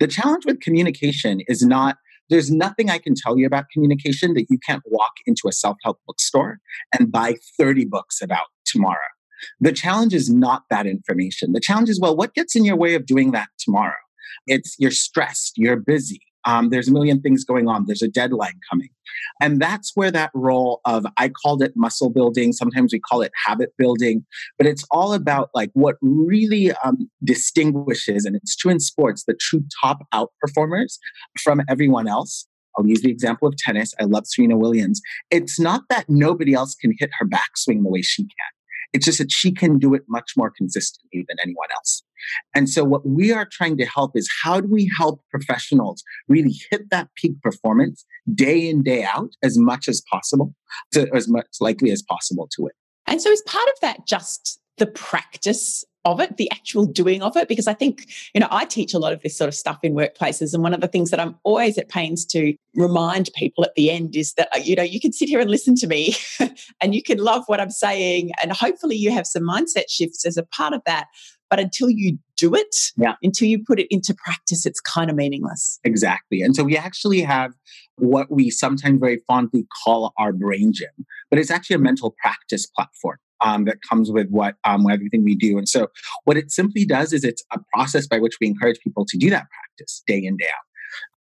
The 0.00 0.06
challenge 0.06 0.44
with 0.44 0.60
communication 0.60 1.40
is 1.48 1.62
not 1.62 1.96
there's 2.30 2.50
nothing 2.50 2.88
I 2.90 2.98
can 2.98 3.14
tell 3.14 3.38
you 3.38 3.46
about 3.46 3.66
communication 3.72 4.34
that 4.34 4.46
you 4.48 4.58
can't 4.66 4.82
walk 4.86 5.12
into 5.26 5.42
a 5.46 5.52
self 5.52 5.76
help 5.82 5.98
bookstore 6.06 6.58
and 6.98 7.12
buy 7.12 7.34
30 7.58 7.84
books 7.84 8.22
about 8.22 8.46
tomorrow. 8.64 8.96
The 9.60 9.72
challenge 9.72 10.14
is 10.14 10.30
not 10.30 10.62
that 10.70 10.86
information. 10.86 11.52
The 11.52 11.60
challenge 11.60 11.88
is, 11.88 12.00
well, 12.00 12.16
what 12.16 12.34
gets 12.34 12.54
in 12.56 12.64
your 12.64 12.76
way 12.76 12.94
of 12.94 13.06
doing 13.06 13.32
that 13.32 13.48
tomorrow? 13.58 13.94
It's 14.46 14.76
you're 14.78 14.90
stressed, 14.90 15.54
you're 15.56 15.76
busy, 15.76 16.20
um, 16.44 16.70
there's 16.70 16.88
a 16.88 16.92
million 16.92 17.20
things 17.20 17.44
going 17.44 17.68
on. 17.68 17.86
There's 17.86 18.02
a 18.02 18.08
deadline 18.08 18.60
coming. 18.70 18.90
And 19.40 19.60
that's 19.60 19.92
where 19.94 20.10
that 20.10 20.30
role 20.34 20.80
of, 20.84 21.06
I 21.16 21.28
called 21.30 21.62
it 21.62 21.72
muscle 21.74 22.10
building. 22.10 22.52
Sometimes 22.52 22.92
we 22.92 23.00
call 23.00 23.22
it 23.22 23.32
habit 23.44 23.72
building, 23.78 24.24
but 24.58 24.66
it's 24.66 24.84
all 24.90 25.14
about 25.14 25.50
like 25.54 25.70
what 25.72 25.96
really 26.02 26.72
um, 26.84 27.08
distinguishes, 27.22 28.24
and 28.24 28.36
it's 28.36 28.56
true 28.56 28.70
in 28.70 28.80
sports, 28.80 29.24
the 29.24 29.34
true 29.34 29.64
top 29.82 30.06
out 30.12 30.32
performers 30.40 30.98
from 31.42 31.62
everyone 31.68 32.08
else 32.08 32.46
I'll 32.76 32.86
use 32.86 33.02
the 33.02 33.10
example 33.10 33.46
of 33.46 33.56
tennis. 33.56 33.94
I 34.00 34.04
love 34.04 34.24
Serena 34.26 34.56
Williams. 34.56 35.00
It's 35.30 35.60
not 35.60 35.82
that 35.90 36.06
nobody 36.08 36.54
else 36.54 36.74
can 36.74 36.92
hit 36.98 37.10
her 37.18 37.26
backswing 37.26 37.82
the 37.82 37.88
way 37.88 38.02
she 38.02 38.24
can. 38.24 38.53
It's 38.94 39.04
just 39.04 39.18
that 39.18 39.30
she 39.30 39.52
can 39.52 39.78
do 39.78 39.92
it 39.92 40.02
much 40.08 40.32
more 40.36 40.50
consistently 40.50 41.24
than 41.28 41.36
anyone 41.42 41.66
else. 41.74 42.02
And 42.54 42.70
so, 42.70 42.84
what 42.84 43.06
we 43.06 43.32
are 43.32 43.46
trying 43.50 43.76
to 43.78 43.84
help 43.84 44.12
is 44.14 44.30
how 44.42 44.60
do 44.60 44.68
we 44.68 44.90
help 44.96 45.20
professionals 45.30 46.02
really 46.28 46.54
hit 46.70 46.88
that 46.90 47.08
peak 47.16 47.40
performance 47.42 48.06
day 48.32 48.68
in, 48.68 48.82
day 48.82 49.04
out 49.04 49.32
as 49.42 49.58
much 49.58 49.88
as 49.88 50.02
possible, 50.10 50.54
to, 50.92 51.12
as 51.14 51.28
much 51.28 51.46
likely 51.60 51.90
as 51.90 52.02
possible 52.02 52.48
to 52.56 52.66
it. 52.66 52.72
And 53.06 53.20
so, 53.20 53.30
is 53.30 53.42
part 53.42 53.68
of 53.68 53.74
that 53.82 54.06
just 54.06 54.60
the 54.78 54.86
practice 54.86 55.84
of 56.04 56.20
it, 56.20 56.36
the 56.36 56.50
actual 56.50 56.84
doing 56.84 57.22
of 57.22 57.36
it. 57.36 57.48
Because 57.48 57.66
I 57.66 57.74
think, 57.74 58.06
you 58.34 58.40
know, 58.40 58.48
I 58.50 58.64
teach 58.64 58.94
a 58.94 58.98
lot 58.98 59.12
of 59.12 59.22
this 59.22 59.36
sort 59.36 59.48
of 59.48 59.54
stuff 59.54 59.78
in 59.82 59.94
workplaces. 59.94 60.54
And 60.54 60.62
one 60.62 60.74
of 60.74 60.80
the 60.80 60.88
things 60.88 61.10
that 61.10 61.20
I'm 61.20 61.36
always 61.44 61.78
at 61.78 61.88
pains 61.88 62.24
to 62.26 62.54
remind 62.74 63.30
people 63.34 63.64
at 63.64 63.74
the 63.74 63.90
end 63.90 64.16
is 64.16 64.34
that, 64.34 64.48
uh, 64.54 64.58
you 64.58 64.76
know, 64.76 64.82
you 64.82 65.00
can 65.00 65.12
sit 65.12 65.28
here 65.28 65.40
and 65.40 65.50
listen 65.50 65.74
to 65.76 65.86
me 65.86 66.14
and 66.80 66.94
you 66.94 67.02
can 67.02 67.18
love 67.18 67.44
what 67.46 67.60
I'm 67.60 67.70
saying. 67.70 68.32
And 68.42 68.52
hopefully 68.52 68.96
you 68.96 69.10
have 69.12 69.26
some 69.26 69.42
mindset 69.42 69.88
shifts 69.88 70.24
as 70.26 70.36
a 70.36 70.44
part 70.44 70.74
of 70.74 70.82
that. 70.86 71.06
But 71.50 71.60
until 71.60 71.88
you 71.88 72.18
do 72.36 72.54
it, 72.54 72.74
yeah. 72.96 73.14
until 73.22 73.46
you 73.46 73.62
put 73.64 73.78
it 73.78 73.86
into 73.90 74.14
practice, 74.14 74.66
it's 74.66 74.80
kind 74.80 75.08
of 75.08 75.14
meaningless. 75.14 75.78
Exactly. 75.84 76.42
And 76.42 76.56
so 76.56 76.64
we 76.64 76.76
actually 76.76 77.20
have 77.20 77.52
what 77.96 78.30
we 78.30 78.50
sometimes 78.50 78.98
very 78.98 79.20
fondly 79.28 79.66
call 79.84 80.12
our 80.18 80.32
brain 80.32 80.72
gym, 80.72 81.06
but 81.30 81.38
it's 81.38 81.50
actually 81.50 81.76
a 81.76 81.78
mental 81.78 82.14
practice 82.18 82.66
platform 82.66 83.18
um, 83.44 83.66
that 83.66 83.82
comes 83.88 84.10
with 84.10 84.28
what 84.30 84.56
um, 84.64 84.90
everything 84.90 85.22
we 85.22 85.36
do. 85.36 85.58
And 85.58 85.68
so, 85.68 85.88
what 86.24 86.36
it 86.36 86.50
simply 86.50 86.84
does 86.84 87.12
is 87.12 87.22
it's 87.22 87.44
a 87.52 87.60
process 87.72 88.06
by 88.06 88.18
which 88.18 88.38
we 88.40 88.48
encourage 88.48 88.80
people 88.80 89.04
to 89.06 89.16
do 89.16 89.30
that 89.30 89.46
practice 89.50 90.02
day 90.06 90.24
in 90.24 90.36
day 90.36 90.46
out. 90.46 90.64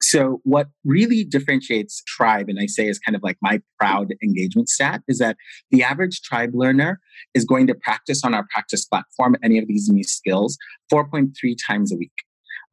So, 0.00 0.40
what 0.44 0.68
really 0.84 1.24
differentiates 1.24 2.02
tribe, 2.06 2.48
and 2.48 2.58
I 2.60 2.66
say 2.66 2.88
is 2.88 2.98
kind 2.98 3.16
of 3.16 3.22
like 3.22 3.36
my 3.42 3.60
proud 3.78 4.14
engagement 4.22 4.68
stat, 4.68 5.02
is 5.08 5.18
that 5.18 5.36
the 5.70 5.82
average 5.82 6.22
tribe 6.22 6.52
learner 6.54 7.00
is 7.34 7.44
going 7.44 7.66
to 7.66 7.74
practice 7.74 8.24
on 8.24 8.34
our 8.34 8.46
practice 8.52 8.84
platform 8.84 9.36
any 9.42 9.58
of 9.58 9.66
these 9.68 9.88
new 9.88 10.04
skills 10.04 10.56
4.3 10.92 11.32
times 11.66 11.92
a 11.92 11.96
week. 11.96 12.12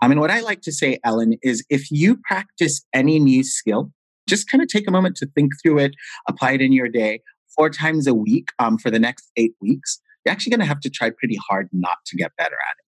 I 0.02 0.08
mean, 0.08 0.20
what 0.20 0.32
I 0.32 0.40
like 0.40 0.62
to 0.62 0.72
say, 0.72 1.00
Ellen, 1.04 1.36
is 1.44 1.66
if 1.70 1.92
you 1.92 2.18
practice 2.24 2.86
any 2.94 3.20
new 3.20 3.44
skill, 3.44 3.92
just 4.30 4.50
kind 4.50 4.62
of 4.62 4.70
take 4.70 4.88
a 4.88 4.92
moment 4.92 5.18
to 5.18 5.26
think 5.36 5.52
through 5.62 5.80
it, 5.80 5.96
apply 6.28 6.52
it 6.52 6.62
in 6.62 6.72
your 6.72 6.88
day 6.88 7.22
four 7.56 7.70
times 7.70 8.08
a 8.08 8.14
week 8.14 8.50
um, 8.60 8.78
for 8.78 8.92
the 8.92 9.00
next 9.00 9.32
eight 9.36 9.54
weeks, 9.62 10.00
you're 10.26 10.32
actually 10.32 10.52
going 10.52 10.60
to 10.62 10.66
have 10.66 10.80
to 10.82 10.90
try 10.90 11.10
pretty 11.10 11.38
hard 11.48 11.70
not 11.72 11.98
to 12.08 12.16
get 12.16 12.32
better 12.38 12.56
at 12.56 12.76
it. 12.78 12.86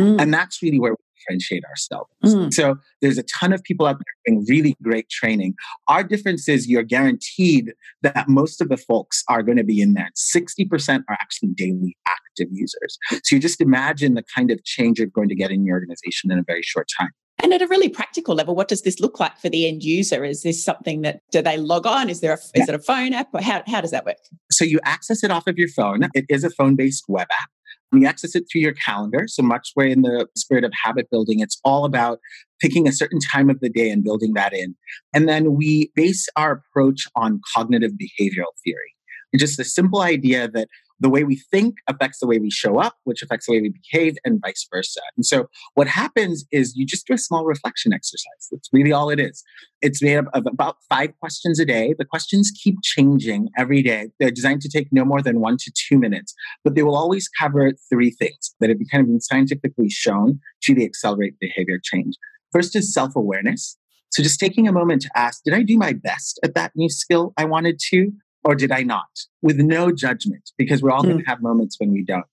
Mm. 0.00 0.20
And 0.20 0.34
that's 0.34 0.62
really 0.62 0.78
where 0.78 0.92
we 0.92 0.96
differentiate 1.18 1.64
ourselves. 1.64 2.10
Mm. 2.24 2.52
So 2.52 2.76
there's 3.00 3.18
a 3.18 3.22
ton 3.24 3.52
of 3.52 3.62
people 3.62 3.86
out 3.86 3.96
there 3.98 4.34
doing 4.34 4.46
really 4.48 4.76
great 4.82 5.08
training. 5.08 5.54
Our 5.88 6.04
difference 6.04 6.48
is 6.48 6.68
you're 6.68 6.82
guaranteed 6.82 7.72
that 8.02 8.28
most 8.28 8.60
of 8.60 8.68
the 8.68 8.76
folks 8.76 9.24
are 9.28 9.42
going 9.42 9.58
to 9.58 9.64
be 9.64 9.80
in 9.80 9.94
there. 9.94 10.10
60% 10.16 11.02
are 11.08 11.18
actually 11.20 11.50
daily 11.50 11.96
active 12.08 12.48
users. 12.52 12.98
So 13.10 13.36
you 13.36 13.40
just 13.40 13.60
imagine 13.60 14.14
the 14.14 14.24
kind 14.34 14.50
of 14.50 14.62
change 14.64 14.98
you're 14.98 15.08
going 15.08 15.28
to 15.28 15.34
get 15.34 15.50
in 15.50 15.64
your 15.64 15.74
organization 15.74 16.30
in 16.30 16.38
a 16.38 16.44
very 16.46 16.62
short 16.62 16.88
time. 16.98 17.10
And 17.42 17.54
at 17.54 17.62
a 17.62 17.66
really 17.66 17.88
practical 17.88 18.34
level, 18.34 18.54
what 18.54 18.68
does 18.68 18.82
this 18.82 19.00
look 19.00 19.18
like 19.18 19.38
for 19.38 19.48
the 19.48 19.66
end 19.66 19.82
user? 19.82 20.24
Is 20.24 20.42
this 20.42 20.62
something 20.64 21.02
that 21.02 21.20
do 21.30 21.42
they 21.42 21.56
log 21.56 21.86
on? 21.86 22.10
Is 22.10 22.20
there 22.20 22.32
a, 22.32 22.38
yeah. 22.54 22.62
is 22.62 22.68
it 22.68 22.74
a 22.74 22.78
phone 22.78 23.12
app? 23.12 23.28
Or 23.32 23.40
how, 23.40 23.62
how 23.66 23.80
does 23.80 23.90
that 23.92 24.04
work? 24.04 24.16
So 24.50 24.64
you 24.64 24.80
access 24.84 25.24
it 25.24 25.30
off 25.30 25.46
of 25.46 25.56
your 25.58 25.68
phone. 25.68 26.08
It 26.14 26.26
is 26.28 26.44
a 26.44 26.50
phone-based 26.50 27.04
web 27.08 27.28
app. 27.40 27.50
You 27.92 28.06
access 28.06 28.36
it 28.36 28.44
through 28.50 28.60
your 28.60 28.74
calendar. 28.74 29.24
So 29.26 29.42
much 29.42 29.72
way 29.74 29.90
in 29.90 30.02
the 30.02 30.26
spirit 30.36 30.64
of 30.64 30.72
habit 30.84 31.10
building, 31.10 31.40
it's 31.40 31.58
all 31.64 31.84
about 31.84 32.20
picking 32.60 32.86
a 32.86 32.92
certain 32.92 33.18
time 33.32 33.50
of 33.50 33.58
the 33.60 33.68
day 33.68 33.90
and 33.90 34.04
building 34.04 34.34
that 34.34 34.52
in. 34.52 34.76
And 35.12 35.28
then 35.28 35.56
we 35.56 35.90
base 35.96 36.28
our 36.36 36.52
approach 36.52 37.06
on 37.16 37.40
cognitive 37.54 37.92
behavioral 37.92 38.52
theory. 38.64 38.94
Just 39.36 39.56
the 39.56 39.64
simple 39.64 40.02
idea 40.02 40.48
that 40.48 40.68
the 41.00 41.08
way 41.08 41.24
we 41.24 41.36
think 41.36 41.76
affects 41.88 42.20
the 42.20 42.26
way 42.26 42.38
we 42.38 42.50
show 42.50 42.78
up, 42.78 42.96
which 43.04 43.22
affects 43.22 43.46
the 43.46 43.52
way 43.52 43.60
we 43.62 43.72
behave, 43.90 44.16
and 44.24 44.40
vice 44.40 44.66
versa. 44.72 45.00
And 45.16 45.24
so, 45.24 45.48
what 45.74 45.88
happens 45.88 46.44
is 46.52 46.76
you 46.76 46.86
just 46.86 47.06
do 47.06 47.14
a 47.14 47.18
small 47.18 47.44
reflection 47.44 47.92
exercise. 47.92 48.48
That's 48.50 48.68
really 48.72 48.92
all 48.92 49.10
it 49.10 49.18
is. 49.18 49.42
It's 49.80 50.02
made 50.02 50.18
up 50.18 50.26
of 50.34 50.46
about 50.46 50.76
five 50.88 51.10
questions 51.18 51.58
a 51.58 51.64
day. 51.64 51.94
The 51.98 52.04
questions 52.04 52.52
keep 52.62 52.76
changing 52.82 53.48
every 53.56 53.82
day. 53.82 54.10
They're 54.20 54.30
designed 54.30 54.60
to 54.62 54.68
take 54.68 54.88
no 54.92 55.04
more 55.04 55.22
than 55.22 55.40
one 55.40 55.56
to 55.58 55.72
two 55.74 55.98
minutes, 55.98 56.34
but 56.62 56.74
they 56.74 56.82
will 56.82 56.96
always 56.96 57.28
cover 57.28 57.72
three 57.88 58.10
things 58.10 58.54
that 58.60 58.68
have 58.68 58.78
been 58.78 58.88
kind 58.88 59.02
of 59.02 59.08
been 59.08 59.20
scientifically 59.20 59.88
shown 59.88 60.38
to 60.64 60.84
accelerate 60.84 61.38
behavior 61.40 61.80
change. 61.82 62.16
First 62.52 62.76
is 62.76 62.92
self 62.92 63.16
awareness. 63.16 63.76
So, 64.10 64.22
just 64.22 64.40
taking 64.40 64.66
a 64.66 64.72
moment 64.72 65.02
to 65.02 65.10
ask, 65.14 65.42
did 65.44 65.54
I 65.54 65.62
do 65.62 65.78
my 65.78 65.92
best 65.92 66.40
at 66.42 66.54
that 66.54 66.72
new 66.74 66.88
skill 66.88 67.32
I 67.36 67.44
wanted 67.44 67.80
to? 67.90 68.12
Or 68.44 68.54
did 68.54 68.72
I 68.72 68.82
not? 68.82 69.08
With 69.42 69.58
no 69.58 69.92
judgment, 69.92 70.50
because 70.56 70.82
we're 70.82 70.90
all 70.90 71.02
mm. 71.02 71.10
going 71.10 71.18
to 71.18 71.26
have 71.26 71.42
moments 71.42 71.76
when 71.78 71.92
we 71.92 72.04
don't. 72.04 72.24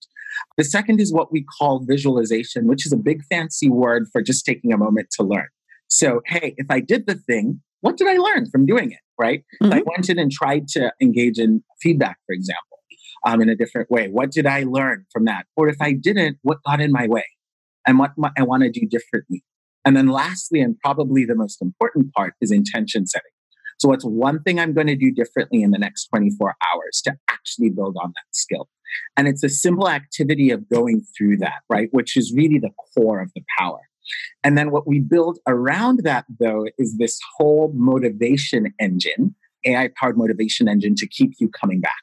The 0.57 0.63
second 0.63 0.99
is 1.01 1.13
what 1.13 1.31
we 1.31 1.43
call 1.57 1.83
visualization, 1.85 2.67
which 2.67 2.85
is 2.85 2.91
a 2.91 2.97
big 2.97 3.23
fancy 3.25 3.69
word 3.69 4.07
for 4.11 4.21
just 4.21 4.45
taking 4.45 4.71
a 4.71 4.77
moment 4.77 5.09
to 5.17 5.23
learn. 5.23 5.47
So, 5.87 6.21
hey, 6.25 6.53
if 6.57 6.67
I 6.69 6.79
did 6.79 7.07
the 7.07 7.15
thing, 7.15 7.61
what 7.81 7.97
did 7.97 8.07
I 8.07 8.17
learn 8.17 8.49
from 8.49 8.65
doing 8.65 8.91
it? 8.91 8.99
Right? 9.19 9.43
Mm-hmm. 9.63 9.73
I 9.73 9.83
went 9.85 10.09
in 10.09 10.19
and 10.19 10.31
tried 10.31 10.67
to 10.69 10.93
engage 11.01 11.39
in 11.39 11.63
feedback, 11.81 12.17
for 12.27 12.33
example, 12.33 12.77
um, 13.25 13.41
in 13.41 13.49
a 13.49 13.55
different 13.55 13.89
way. 13.89 14.09
What 14.09 14.31
did 14.31 14.45
I 14.45 14.63
learn 14.63 15.05
from 15.11 15.25
that? 15.25 15.45
Or 15.55 15.69
if 15.69 15.77
I 15.81 15.93
didn't, 15.93 16.37
what 16.43 16.59
got 16.65 16.81
in 16.81 16.91
my 16.91 17.07
way? 17.07 17.25
And 17.87 17.97
what 17.97 18.11
I 18.37 18.43
want 18.43 18.63
to 18.63 18.69
do 18.69 18.85
differently. 18.85 19.43
And 19.85 19.95
then, 19.95 20.07
lastly, 20.07 20.59
and 20.59 20.77
probably 20.79 21.23
the 21.23 21.35
most 21.35 21.61
important 21.61 22.13
part, 22.13 22.33
is 22.41 22.51
intention 22.51 23.07
setting. 23.07 23.31
So, 23.77 23.89
what's 23.89 24.05
one 24.05 24.41
thing 24.43 24.59
I'm 24.59 24.73
going 24.73 24.87
to 24.87 24.95
do 24.95 25.11
differently 25.11 25.61
in 25.61 25.71
the 25.71 25.77
next 25.77 26.07
24 26.07 26.55
hours 26.73 27.01
to 27.05 27.15
actually 27.29 27.69
build 27.69 27.95
on 28.01 28.09
that 28.15 28.35
skill? 28.35 28.69
And 29.15 29.27
it's 29.27 29.43
a 29.43 29.49
simple 29.49 29.89
activity 29.89 30.49
of 30.49 30.67
going 30.69 31.05
through 31.17 31.37
that, 31.37 31.61
right? 31.69 31.89
Which 31.91 32.17
is 32.17 32.33
really 32.35 32.59
the 32.59 32.71
core 32.95 33.21
of 33.21 33.31
the 33.35 33.43
power. 33.57 33.81
And 34.43 34.57
then 34.57 34.71
what 34.71 34.87
we 34.87 34.99
build 34.99 35.39
around 35.47 36.01
that, 36.03 36.25
though, 36.39 36.67
is 36.77 36.97
this 36.97 37.19
whole 37.37 37.71
motivation 37.75 38.73
engine, 38.79 39.35
AI 39.65 39.89
powered 39.99 40.17
motivation 40.17 40.67
engine 40.67 40.95
to 40.95 41.07
keep 41.07 41.33
you 41.39 41.49
coming 41.49 41.81
back. 41.81 42.01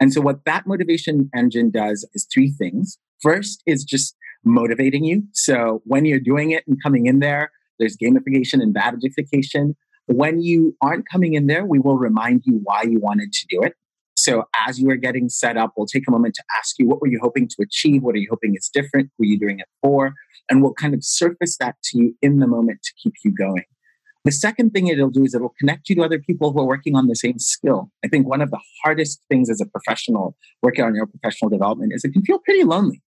And 0.00 0.12
so, 0.12 0.20
what 0.20 0.44
that 0.46 0.66
motivation 0.66 1.30
engine 1.34 1.70
does 1.70 2.08
is 2.14 2.26
three 2.32 2.50
things. 2.50 2.98
First 3.20 3.62
is 3.66 3.84
just 3.84 4.16
motivating 4.44 5.04
you. 5.04 5.22
So, 5.32 5.82
when 5.84 6.04
you're 6.04 6.18
doing 6.18 6.50
it 6.50 6.64
and 6.66 6.82
coming 6.82 7.06
in 7.06 7.20
there, 7.20 7.52
there's 7.78 7.96
gamification 7.96 8.62
and 8.62 8.74
badgeification. 8.74 9.74
When 10.06 10.40
you 10.40 10.76
aren't 10.80 11.08
coming 11.08 11.34
in 11.34 11.46
there, 11.46 11.64
we 11.64 11.78
will 11.78 11.96
remind 11.96 12.42
you 12.44 12.60
why 12.62 12.82
you 12.82 12.98
wanted 12.98 13.32
to 13.32 13.46
do 13.48 13.62
it. 13.62 13.74
So 14.16 14.44
as 14.66 14.78
you 14.78 14.90
are 14.90 14.96
getting 14.96 15.28
set 15.28 15.56
up, 15.56 15.72
we'll 15.76 15.86
take 15.86 16.04
a 16.06 16.10
moment 16.10 16.34
to 16.34 16.44
ask 16.58 16.78
you 16.78 16.86
what 16.86 17.00
were 17.00 17.08
you 17.08 17.18
hoping 17.20 17.48
to 17.48 17.56
achieve? 17.62 18.02
What 18.02 18.14
are 18.14 18.18
you 18.18 18.28
hoping 18.30 18.54
is 18.54 18.70
different? 18.72 19.10
Who 19.16 19.24
are 19.24 19.26
you 19.26 19.38
doing 19.38 19.58
it 19.58 19.66
for? 19.82 20.14
And 20.50 20.62
we'll 20.62 20.74
kind 20.74 20.94
of 20.94 21.02
surface 21.02 21.56
that 21.58 21.76
to 21.84 21.98
you 21.98 22.16
in 22.20 22.38
the 22.38 22.46
moment 22.46 22.82
to 22.84 22.92
keep 23.02 23.14
you 23.24 23.32
going. 23.32 23.64
The 24.24 24.32
second 24.32 24.70
thing 24.70 24.86
it'll 24.86 25.10
do 25.10 25.24
is 25.24 25.34
it'll 25.34 25.54
connect 25.58 25.88
you 25.88 25.96
to 25.96 26.02
other 26.02 26.20
people 26.20 26.52
who 26.52 26.60
are 26.60 26.66
working 26.66 26.94
on 26.94 27.08
the 27.08 27.16
same 27.16 27.38
skill. 27.38 27.90
I 28.04 28.08
think 28.08 28.28
one 28.28 28.40
of 28.40 28.50
the 28.50 28.60
hardest 28.84 29.20
things 29.28 29.50
as 29.50 29.60
a 29.60 29.66
professional 29.66 30.36
working 30.62 30.84
on 30.84 30.94
your 30.94 31.06
professional 31.06 31.48
development 31.48 31.92
is 31.92 32.04
it 32.04 32.12
can 32.12 32.22
feel 32.22 32.38
pretty 32.38 32.62
lonely. 32.62 33.02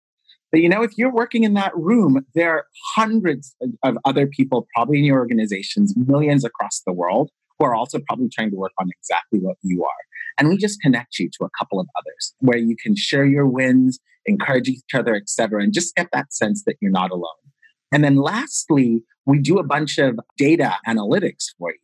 But 0.53 0.61
you 0.61 0.69
know, 0.69 0.83
if 0.83 0.93
you're 0.99 1.13
working 1.13 1.45
in 1.45 1.55
that 1.55 1.75
room, 1.75 2.25
there 2.35 2.51
are 2.51 2.67
hundreds 2.95 3.57
of 3.83 3.97
other 4.05 4.27
people, 4.27 4.69
probably 4.75 4.99
in 4.99 5.05
your 5.05 5.19
organizations, 5.19 5.95
millions 5.97 6.45
across 6.45 6.83
the 6.87 6.93
world, 6.93 7.31
who 7.59 7.65
are 7.65 7.75
also 7.75 7.99
probably 8.07 8.29
trying 8.29 8.51
to 8.51 8.57
work 8.57 8.73
on 8.79 8.91
exactly 9.01 9.41
what 9.41 9.57
you 9.63 9.83
are. 9.83 9.91
And 10.39 10.49
we 10.49 10.59
just 10.59 10.81
connect 10.81 11.19
you 11.19 11.31
to 11.39 11.45
a 11.47 11.51
couple 11.59 11.81
of 11.81 11.89
others 11.99 12.35
where 12.41 12.59
you 12.59 12.77
can 12.77 12.95
share 12.95 13.25
your 13.25 13.47
wins, 13.47 13.99
encourage 14.27 14.69
each 14.69 14.95
other, 14.95 15.15
etc., 15.15 15.63
and 15.63 15.73
just 15.73 15.95
get 15.97 16.09
that 16.13 16.33
sense 16.35 16.65
that 16.67 16.77
you're 16.81 16.91
not 16.91 17.11
alone. 17.11 17.25
And 17.91 18.05
then 18.05 18.17
lastly, 18.17 19.03
we 19.25 19.39
do 19.39 19.59
a 19.59 19.65
bunch 19.65 19.99
of 19.99 20.19
data 20.37 20.75
analytics 20.87 21.47
for 21.59 21.71
you 21.71 21.79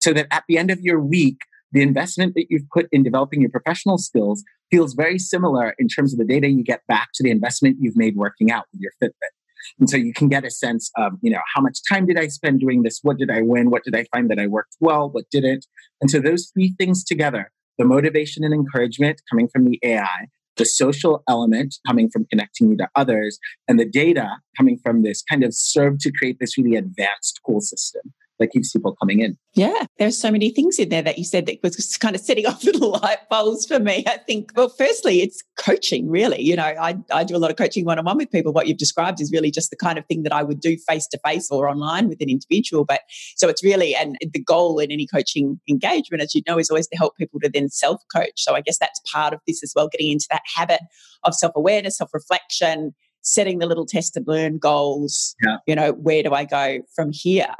so 0.00 0.12
that 0.12 0.28
at 0.30 0.44
the 0.48 0.58
end 0.58 0.70
of 0.70 0.80
your 0.80 1.00
week, 1.00 1.38
the 1.74 1.82
investment 1.82 2.34
that 2.36 2.46
you've 2.48 2.68
put 2.72 2.86
in 2.92 3.02
developing 3.02 3.40
your 3.40 3.50
professional 3.50 3.98
skills 3.98 4.44
feels 4.70 4.94
very 4.94 5.18
similar 5.18 5.74
in 5.78 5.88
terms 5.88 6.12
of 6.12 6.20
the 6.20 6.24
data 6.24 6.48
you 6.48 6.62
get 6.62 6.86
back 6.86 7.08
to 7.14 7.22
the 7.22 7.30
investment 7.30 7.76
you've 7.80 7.96
made 7.96 8.16
working 8.16 8.50
out 8.50 8.64
with 8.72 8.80
your 8.80 8.92
Fitbit. 9.02 9.34
And 9.80 9.90
so 9.90 9.96
you 9.96 10.12
can 10.12 10.28
get 10.28 10.44
a 10.44 10.50
sense 10.50 10.90
of, 10.96 11.14
you 11.20 11.30
know, 11.30 11.40
how 11.52 11.60
much 11.60 11.78
time 11.90 12.06
did 12.06 12.18
I 12.18 12.28
spend 12.28 12.60
doing 12.60 12.82
this? 12.82 13.00
What 13.02 13.18
did 13.18 13.30
I 13.30 13.42
win? 13.42 13.70
What 13.70 13.82
did 13.82 13.96
I 13.96 14.04
find 14.14 14.30
that 14.30 14.38
I 14.38 14.46
worked 14.46 14.76
well? 14.78 15.10
What 15.10 15.24
didn't? 15.30 15.66
And 16.00 16.10
so 16.10 16.20
those 16.20 16.50
three 16.54 16.74
things 16.78 17.02
together, 17.02 17.50
the 17.76 17.84
motivation 17.84 18.44
and 18.44 18.54
encouragement 18.54 19.20
coming 19.28 19.48
from 19.48 19.64
the 19.64 19.80
AI, 19.82 20.28
the 20.56 20.64
social 20.64 21.24
element 21.28 21.74
coming 21.86 22.08
from 22.08 22.26
connecting 22.26 22.70
you 22.70 22.76
to 22.76 22.88
others, 22.94 23.40
and 23.66 23.80
the 23.80 23.88
data 23.88 24.28
coming 24.56 24.78
from 24.84 25.02
this 25.02 25.24
kind 25.28 25.42
of 25.42 25.52
serve 25.52 25.98
to 26.00 26.12
create 26.12 26.36
this 26.38 26.56
really 26.56 26.76
advanced 26.76 27.40
cool 27.44 27.60
system 27.60 28.12
that 28.38 28.50
keeps 28.50 28.72
people 28.72 28.96
coming 28.96 29.20
in. 29.20 29.36
Yeah, 29.54 29.86
there's 29.98 30.18
so 30.18 30.30
many 30.30 30.50
things 30.50 30.78
in 30.78 30.88
there 30.88 31.02
that 31.02 31.18
you 31.18 31.24
said 31.24 31.46
that 31.46 31.62
was 31.62 31.96
kind 31.96 32.16
of 32.16 32.20
setting 32.20 32.46
off 32.48 32.64
little 32.64 32.92
light 32.92 33.28
bulbs 33.30 33.66
for 33.66 33.78
me. 33.78 34.04
I 34.06 34.18
think, 34.18 34.50
well, 34.56 34.68
firstly, 34.68 35.22
it's 35.22 35.42
coaching, 35.56 36.10
really. 36.10 36.40
You 36.40 36.56
know, 36.56 36.64
I, 36.64 36.96
I 37.12 37.24
do 37.24 37.36
a 37.36 37.38
lot 37.38 37.50
of 37.50 37.56
coaching 37.56 37.84
one 37.84 37.98
on 37.98 38.04
one 38.04 38.16
with 38.16 38.30
people. 38.30 38.52
What 38.52 38.66
you've 38.66 38.78
described 38.78 39.20
is 39.20 39.30
really 39.32 39.50
just 39.50 39.70
the 39.70 39.76
kind 39.76 39.98
of 39.98 40.06
thing 40.06 40.22
that 40.24 40.32
I 40.32 40.42
would 40.42 40.60
do 40.60 40.76
face 40.88 41.06
to 41.08 41.18
face 41.24 41.50
or 41.50 41.68
online 41.68 42.08
with 42.08 42.20
an 42.20 42.28
individual. 42.28 42.84
But 42.84 43.00
so 43.36 43.48
it's 43.48 43.62
really, 43.62 43.94
and 43.94 44.16
the 44.32 44.42
goal 44.42 44.78
in 44.78 44.90
any 44.90 45.06
coaching 45.06 45.60
engagement, 45.68 46.22
as 46.22 46.34
you 46.34 46.42
know, 46.46 46.58
is 46.58 46.70
always 46.70 46.88
to 46.88 46.96
help 46.96 47.16
people 47.16 47.40
to 47.40 47.50
then 47.52 47.68
self 47.68 48.02
coach. 48.12 48.32
So 48.36 48.54
I 48.54 48.60
guess 48.60 48.78
that's 48.78 49.00
part 49.12 49.32
of 49.32 49.40
this 49.46 49.62
as 49.62 49.72
well, 49.76 49.88
getting 49.88 50.10
into 50.10 50.26
that 50.30 50.42
habit 50.54 50.80
of 51.22 51.34
self 51.34 51.52
awareness, 51.56 51.98
self 51.98 52.12
reflection, 52.12 52.94
setting 53.24 53.58
the 53.58 53.66
little 53.66 53.86
test 53.86 54.16
and 54.16 54.28
learn 54.28 54.58
goals. 54.58 55.34
Yeah. 55.42 55.56
You 55.66 55.74
know, 55.74 55.92
where 55.92 56.22
do 56.22 56.32
I 56.32 56.44
go 56.44 56.80
from 56.94 57.10
here? 57.12 57.52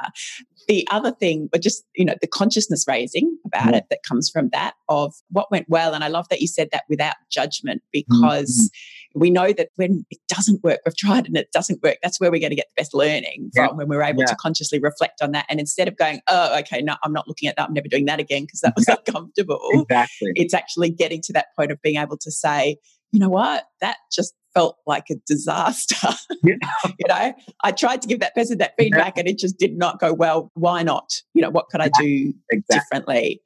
The 0.68 0.87
other 0.90 1.11
thing, 1.11 1.49
but 1.50 1.61
just, 1.62 1.85
you 1.94 2.04
know, 2.04 2.14
the 2.21 2.26
consciousness 2.26 2.85
raising 2.87 3.37
about 3.44 3.64
mm-hmm. 3.64 3.75
it 3.75 3.85
that 3.90 4.02
comes 4.02 4.30
from 4.30 4.50
that 4.50 4.75
of 4.88 5.14
what 5.30 5.50
went 5.50 5.68
well. 5.68 5.94
And 5.94 6.04
I 6.04 6.09
love 6.09 6.28
that 6.28 6.40
you 6.40 6.47
said 6.47 6.68
that 6.73 6.85
without 6.88 7.16
judgment 7.30 7.83
because 7.92 8.71
mm-hmm. 8.71 9.21
we 9.21 9.30
know 9.30 9.52
that 9.52 9.71
when 9.76 10.06
it 10.11 10.21
doesn't 10.28 10.62
work, 10.62 10.80
we've 10.87 10.97
tried 10.97 11.26
and 11.26 11.37
it 11.37 11.50
doesn't 11.52 11.83
work. 11.83 11.99
That's 12.02 12.21
where 12.21 12.30
we're 12.30 12.40
going 12.40 12.50
to 12.50 12.56
get 12.56 12.68
the 12.75 12.80
best 12.80 12.94
learning 12.94 13.50
yeah. 13.54 13.66
from 13.66 13.76
when 13.76 13.88
we're 13.88 14.02
able 14.02 14.21
yeah. 14.21 14.26
to 14.26 14.37
consciously 14.37 14.78
reflect 14.78 15.21
on 15.23 15.33
that. 15.33 15.47
And 15.49 15.61
instead 15.61 15.88
of 15.88 15.97
going, 15.97 16.21
oh, 16.28 16.59
okay, 16.61 16.80
no, 16.80 16.97
I'm 17.02 17.12
not 17.12 17.28
looking 17.28 17.49
at 17.49 17.56
that. 17.56 17.68
I'm 17.68 17.75
never 17.75 17.88
doing 17.88 18.06
that 18.06 18.21
again 18.21 18.44
because 18.44 18.61
that 18.61 18.75
was 18.76 18.88
uncomfortable. 18.88 19.61
Exactly. 19.73 20.33
It's 20.35 20.54
actually 20.54 20.90
getting 20.90 21.21
to 21.23 21.33
that 21.35 21.47
point 21.56 21.73
of 21.73 21.80
being 21.83 21.97
able 21.97 22.18
to 22.18 22.30
say, 22.30 22.76
you 23.12 23.21
know 23.21 23.28
what, 23.28 23.64
that 23.80 23.97
just 24.12 24.35
felt 24.55 24.77
like 24.87 25.11
a 25.11 25.17
disaster. 25.27 25.97
Yeah. 26.43 26.57
you 26.85 27.09
know, 27.09 27.33
I 27.63 27.73
tried 27.73 28.03
to 28.03 28.09
give 28.09 28.21
that 28.21 28.35
person 28.35 28.59
that 28.59 28.75
feedback 28.79 29.17
yeah. 29.17 29.21
and 29.21 29.29
it 29.29 29.39
just 29.39 29.59
did 29.59 29.79
not 29.79 29.99
go 29.99 30.13
well. 30.13 30.51
Why 30.53 30.83
not? 30.83 31.23
You 31.33 31.41
know, 31.41 31.49
what 31.49 31.69
could 31.71 31.81
I 31.81 31.89
do 31.99 32.35
exactly. 32.51 32.63
differently? 32.71 33.43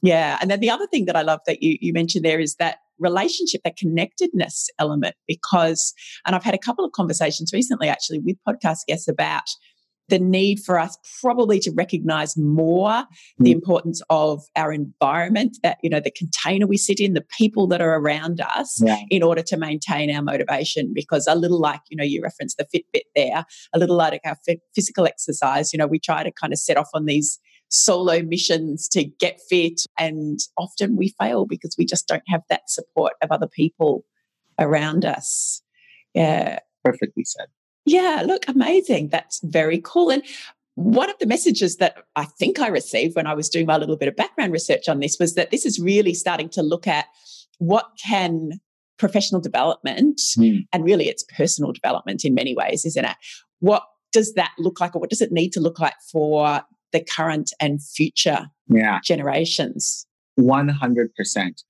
Yeah. 0.00 0.38
And 0.40 0.50
then 0.50 0.60
the 0.60 0.70
other 0.70 0.86
thing 0.86 1.04
that 1.06 1.16
I 1.16 1.20
love 1.20 1.40
that 1.46 1.62
you, 1.62 1.76
you 1.82 1.92
mentioned 1.92 2.24
there 2.24 2.40
is 2.40 2.54
that 2.54 2.78
relationship, 2.98 3.60
that 3.64 3.76
connectedness 3.76 4.70
element, 4.78 5.14
because, 5.26 5.92
and 6.24 6.34
I've 6.34 6.44
had 6.44 6.54
a 6.54 6.58
couple 6.58 6.86
of 6.86 6.92
conversations 6.92 7.52
recently 7.52 7.88
actually 7.88 8.20
with 8.20 8.36
podcast 8.48 8.86
guests 8.86 9.08
about 9.08 9.44
the 10.08 10.18
need 10.18 10.60
for 10.60 10.78
us 10.78 10.96
probably 11.20 11.58
to 11.60 11.70
recognize 11.72 12.36
more 12.36 12.90
mm. 12.90 13.06
the 13.38 13.52
importance 13.52 14.02
of 14.10 14.42
our 14.56 14.72
environment 14.72 15.58
that 15.62 15.78
you 15.82 15.90
know 15.90 16.00
the 16.00 16.10
container 16.10 16.66
we 16.66 16.76
sit 16.76 17.00
in 17.00 17.14
the 17.14 17.24
people 17.36 17.66
that 17.66 17.80
are 17.80 17.96
around 17.96 18.40
us 18.40 18.82
yeah. 18.82 18.98
in 19.10 19.22
order 19.22 19.42
to 19.42 19.56
maintain 19.56 20.14
our 20.14 20.22
motivation 20.22 20.92
because 20.94 21.26
a 21.26 21.34
little 21.34 21.60
like 21.60 21.80
you 21.88 21.96
know 21.96 22.04
you 22.04 22.22
referenced 22.22 22.58
the 22.58 22.66
fitbit 22.74 23.02
there 23.14 23.44
a 23.74 23.78
little 23.78 23.96
like 23.96 24.20
our 24.24 24.36
physical 24.74 25.06
exercise 25.06 25.72
you 25.72 25.78
know 25.78 25.86
we 25.86 25.98
try 25.98 26.22
to 26.22 26.32
kind 26.32 26.52
of 26.52 26.58
set 26.58 26.76
off 26.76 26.88
on 26.94 27.04
these 27.04 27.38
solo 27.70 28.22
missions 28.22 28.88
to 28.88 29.04
get 29.04 29.40
fit 29.48 29.82
and 29.98 30.40
often 30.56 30.96
we 30.96 31.14
fail 31.20 31.44
because 31.44 31.76
we 31.78 31.84
just 31.84 32.08
don't 32.08 32.22
have 32.26 32.42
that 32.48 32.70
support 32.70 33.12
of 33.22 33.30
other 33.30 33.46
people 33.46 34.04
around 34.58 35.04
us 35.04 35.62
yeah 36.14 36.58
perfectly 36.82 37.24
said 37.24 37.46
yeah, 37.90 38.22
look, 38.26 38.46
amazing. 38.48 39.08
That's 39.08 39.40
very 39.42 39.80
cool. 39.82 40.10
And 40.10 40.22
one 40.74 41.10
of 41.10 41.18
the 41.18 41.26
messages 41.26 41.76
that 41.78 42.04
I 42.14 42.24
think 42.24 42.60
I 42.60 42.68
received 42.68 43.16
when 43.16 43.26
I 43.26 43.34
was 43.34 43.48
doing 43.48 43.66
my 43.66 43.76
little 43.76 43.96
bit 43.96 44.08
of 44.08 44.14
background 44.14 44.52
research 44.52 44.88
on 44.88 45.00
this 45.00 45.16
was 45.18 45.34
that 45.34 45.50
this 45.50 45.66
is 45.66 45.80
really 45.80 46.14
starting 46.14 46.48
to 46.50 46.62
look 46.62 46.86
at 46.86 47.06
what 47.58 47.86
can 48.04 48.60
professional 48.98 49.40
development 49.40 50.20
mm. 50.38 50.66
and 50.72 50.84
really 50.84 51.08
it's 51.08 51.24
personal 51.36 51.72
development 51.72 52.24
in 52.24 52.34
many 52.34 52.54
ways, 52.54 52.84
isn't 52.84 53.04
it? 53.04 53.16
What 53.60 53.82
does 54.12 54.34
that 54.34 54.52
look 54.58 54.80
like 54.80 54.94
or 54.94 55.00
what 55.00 55.10
does 55.10 55.20
it 55.20 55.32
need 55.32 55.52
to 55.54 55.60
look 55.60 55.80
like 55.80 55.94
for 56.12 56.62
the 56.92 57.00
current 57.00 57.52
and 57.60 57.82
future 57.82 58.48
yeah. 58.68 59.00
generations? 59.04 60.06
100%. 60.38 61.08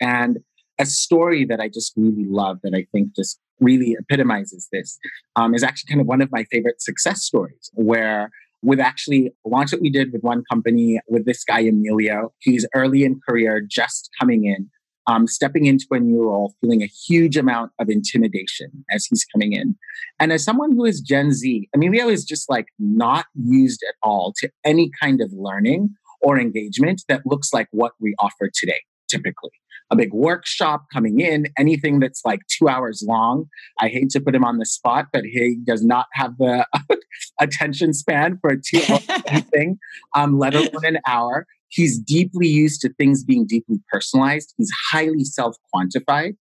And 0.01 0.39
a 0.79 0.87
story 0.87 1.45
that 1.47 1.61
I 1.61 1.69
just 1.69 1.93
really 1.97 2.25
love 2.25 2.59
that 2.63 2.75
I 2.75 2.87
think 2.93 3.17
just 3.17 3.41
really 3.61 3.97
epitomizes 3.99 4.69
this 4.73 4.99
um, 5.37 5.55
is 5.55 5.63
actually 5.63 5.89
kind 5.89 6.01
of 6.01 6.07
one 6.07 6.23
of 6.23 6.31
my 6.31 6.45
favorite 6.45 6.81
success 6.81 7.23
stories 7.23 7.71
where 7.75 8.31
with 8.63 8.81
actually 8.81 9.33
a 9.47 9.49
launch 9.49 9.71
that 9.71 9.81
we 9.81 9.91
did 9.91 10.13
with 10.13 10.23
one 10.23 10.43
company 10.51 11.01
with 11.09 11.25
this 11.25 11.45
guy 11.45 11.61
Emilio. 11.61 12.33
He's 12.41 12.67
early 12.75 13.05
in 13.05 13.21
career, 13.27 13.61
just 13.61 14.11
coming 14.19 14.47
in, 14.47 14.69
um, 15.07 15.27
stepping 15.27 15.67
into 15.67 15.87
a 15.93 16.01
new 16.01 16.23
role, 16.23 16.55
feeling 16.61 16.83
a 16.83 16.87
huge 16.87 17.37
amount 17.37 17.73
of 17.79 17.89
intimidation 17.89 18.85
as 18.91 19.07
he's 19.07 19.25
coming 19.25 19.53
in. 19.53 19.77
And 20.19 20.33
as 20.33 20.45
someone 20.45 20.73
who 20.73 20.85
is 20.85 21.01
Gen 21.01 21.33
Z, 21.33 21.69
Emilio 21.75 22.09
is 22.09 22.25
just 22.25 22.51
like 22.51 22.67
not 22.79 23.27
used 23.35 23.85
at 23.89 23.95
all 24.03 24.35
to 24.39 24.51
any 24.65 24.91
kind 25.01 25.21
of 25.21 25.33
learning 25.33 25.91
or 26.21 26.39
engagement 26.39 27.03
that 27.09 27.23
looks 27.25 27.53
like 27.53 27.69
what 27.71 27.93
we 28.01 28.15
offer 28.19 28.51
today, 28.53 28.81
typically 29.09 29.51
a 29.91 29.97
big 29.97 30.13
workshop 30.13 30.85
coming 30.93 31.21
in, 31.21 31.47
anything 31.59 31.99
that's 31.99 32.23
like 32.25 32.41
two 32.47 32.69
hours 32.69 33.03
long. 33.07 33.47
I 33.81 33.89
hate 33.89 34.11
to 34.11 34.21
put 34.21 34.35
him 34.35 34.45
on 34.45 34.59
the 34.59 34.67
spot, 34.67 35.07
but 35.13 35.25
he 35.25 35.59
does 35.65 35.83
not 35.83 36.07
have 36.13 36.37
the 36.39 36.67
attention 37.41 37.93
span 37.95 38.39
for 38.41 38.51
a 38.51 38.61
two 38.61 38.83
hour 38.89 39.41
thing, 39.53 39.79
um, 40.15 40.39
let 40.39 40.55
alone 40.55 40.85
an 40.85 40.99
hour. 41.07 41.47
He's 41.69 41.99
deeply 41.99 42.49
used 42.49 42.81
to 42.83 42.93
things 42.95 43.25
being 43.25 43.47
deeply 43.47 43.79
personalized. 43.91 44.55
He's 44.57 44.71
highly 44.91 45.25
self 45.25 45.57
quantified. 45.75 46.37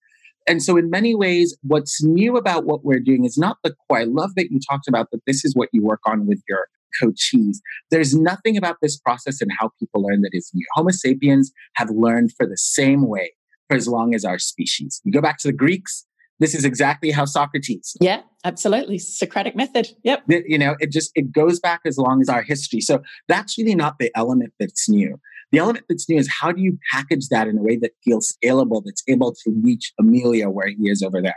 And 0.47 0.63
so, 0.63 0.77
in 0.77 0.89
many 0.89 1.13
ways, 1.13 1.57
what's 1.61 2.01
new 2.01 2.37
about 2.37 2.65
what 2.65 2.85
we're 2.85 3.01
doing 3.01 3.25
is 3.25 3.37
not 3.37 3.57
the 3.63 3.75
core. 3.87 3.99
I 3.99 4.03
love 4.05 4.35
that 4.35 4.49
you 4.49 4.59
talked 4.69 4.87
about 4.87 5.11
that 5.11 5.21
this 5.27 5.43
is 5.43 5.53
what 5.55 5.69
you 5.73 5.83
work 5.83 5.99
on 6.05 6.25
with 6.25 6.41
your 6.47 6.67
coachees. 7.01 7.57
There's 7.91 8.15
nothing 8.15 8.57
about 8.57 8.77
this 8.81 8.97
process 8.97 9.41
and 9.41 9.51
how 9.59 9.71
people 9.79 10.03
learn 10.03 10.21
that 10.21 10.31
is 10.33 10.51
new. 10.53 10.65
Homo 10.73 10.91
sapiens 10.91 11.51
have 11.75 11.89
learned 11.89 12.31
for 12.37 12.45
the 12.45 12.57
same 12.57 13.07
way 13.07 13.33
for 13.67 13.75
as 13.75 13.87
long 13.87 14.15
as 14.15 14.23
our 14.23 14.39
species. 14.39 15.01
You 15.03 15.11
go 15.11 15.21
back 15.21 15.37
to 15.39 15.47
the 15.47 15.53
Greeks, 15.53 16.05
this 16.39 16.53
is 16.53 16.65
exactly 16.65 17.11
how 17.11 17.25
Socrates. 17.25 17.95
Yeah, 17.99 18.21
absolutely. 18.43 18.99
Socratic 18.99 19.55
method. 19.55 19.89
Yep. 20.03 20.23
You 20.27 20.57
know, 20.57 20.75
it 20.79 20.91
just 20.91 21.11
it 21.15 21.31
goes 21.31 21.59
back 21.59 21.81
as 21.85 21.97
long 21.97 22.21
as 22.21 22.29
our 22.29 22.43
history. 22.43 22.81
So 22.81 23.01
that's 23.27 23.57
really 23.57 23.75
not 23.75 23.97
the 23.99 24.11
element 24.15 24.53
that's 24.59 24.87
new. 24.87 25.19
The 25.51 25.59
element 25.59 25.85
that's 25.87 26.09
new 26.09 26.17
is 26.17 26.29
how 26.29 26.51
do 26.51 26.61
you 26.61 26.77
package 26.91 27.29
that 27.29 27.47
in 27.47 27.57
a 27.57 27.61
way 27.61 27.77
that 27.77 27.91
feels 28.03 28.35
scalable, 28.35 28.81
that's 28.83 29.03
able 29.07 29.33
to 29.33 29.61
reach 29.63 29.93
Emilio 29.99 30.49
where 30.49 30.67
he 30.67 30.89
is 30.89 31.01
over 31.01 31.21
there. 31.21 31.35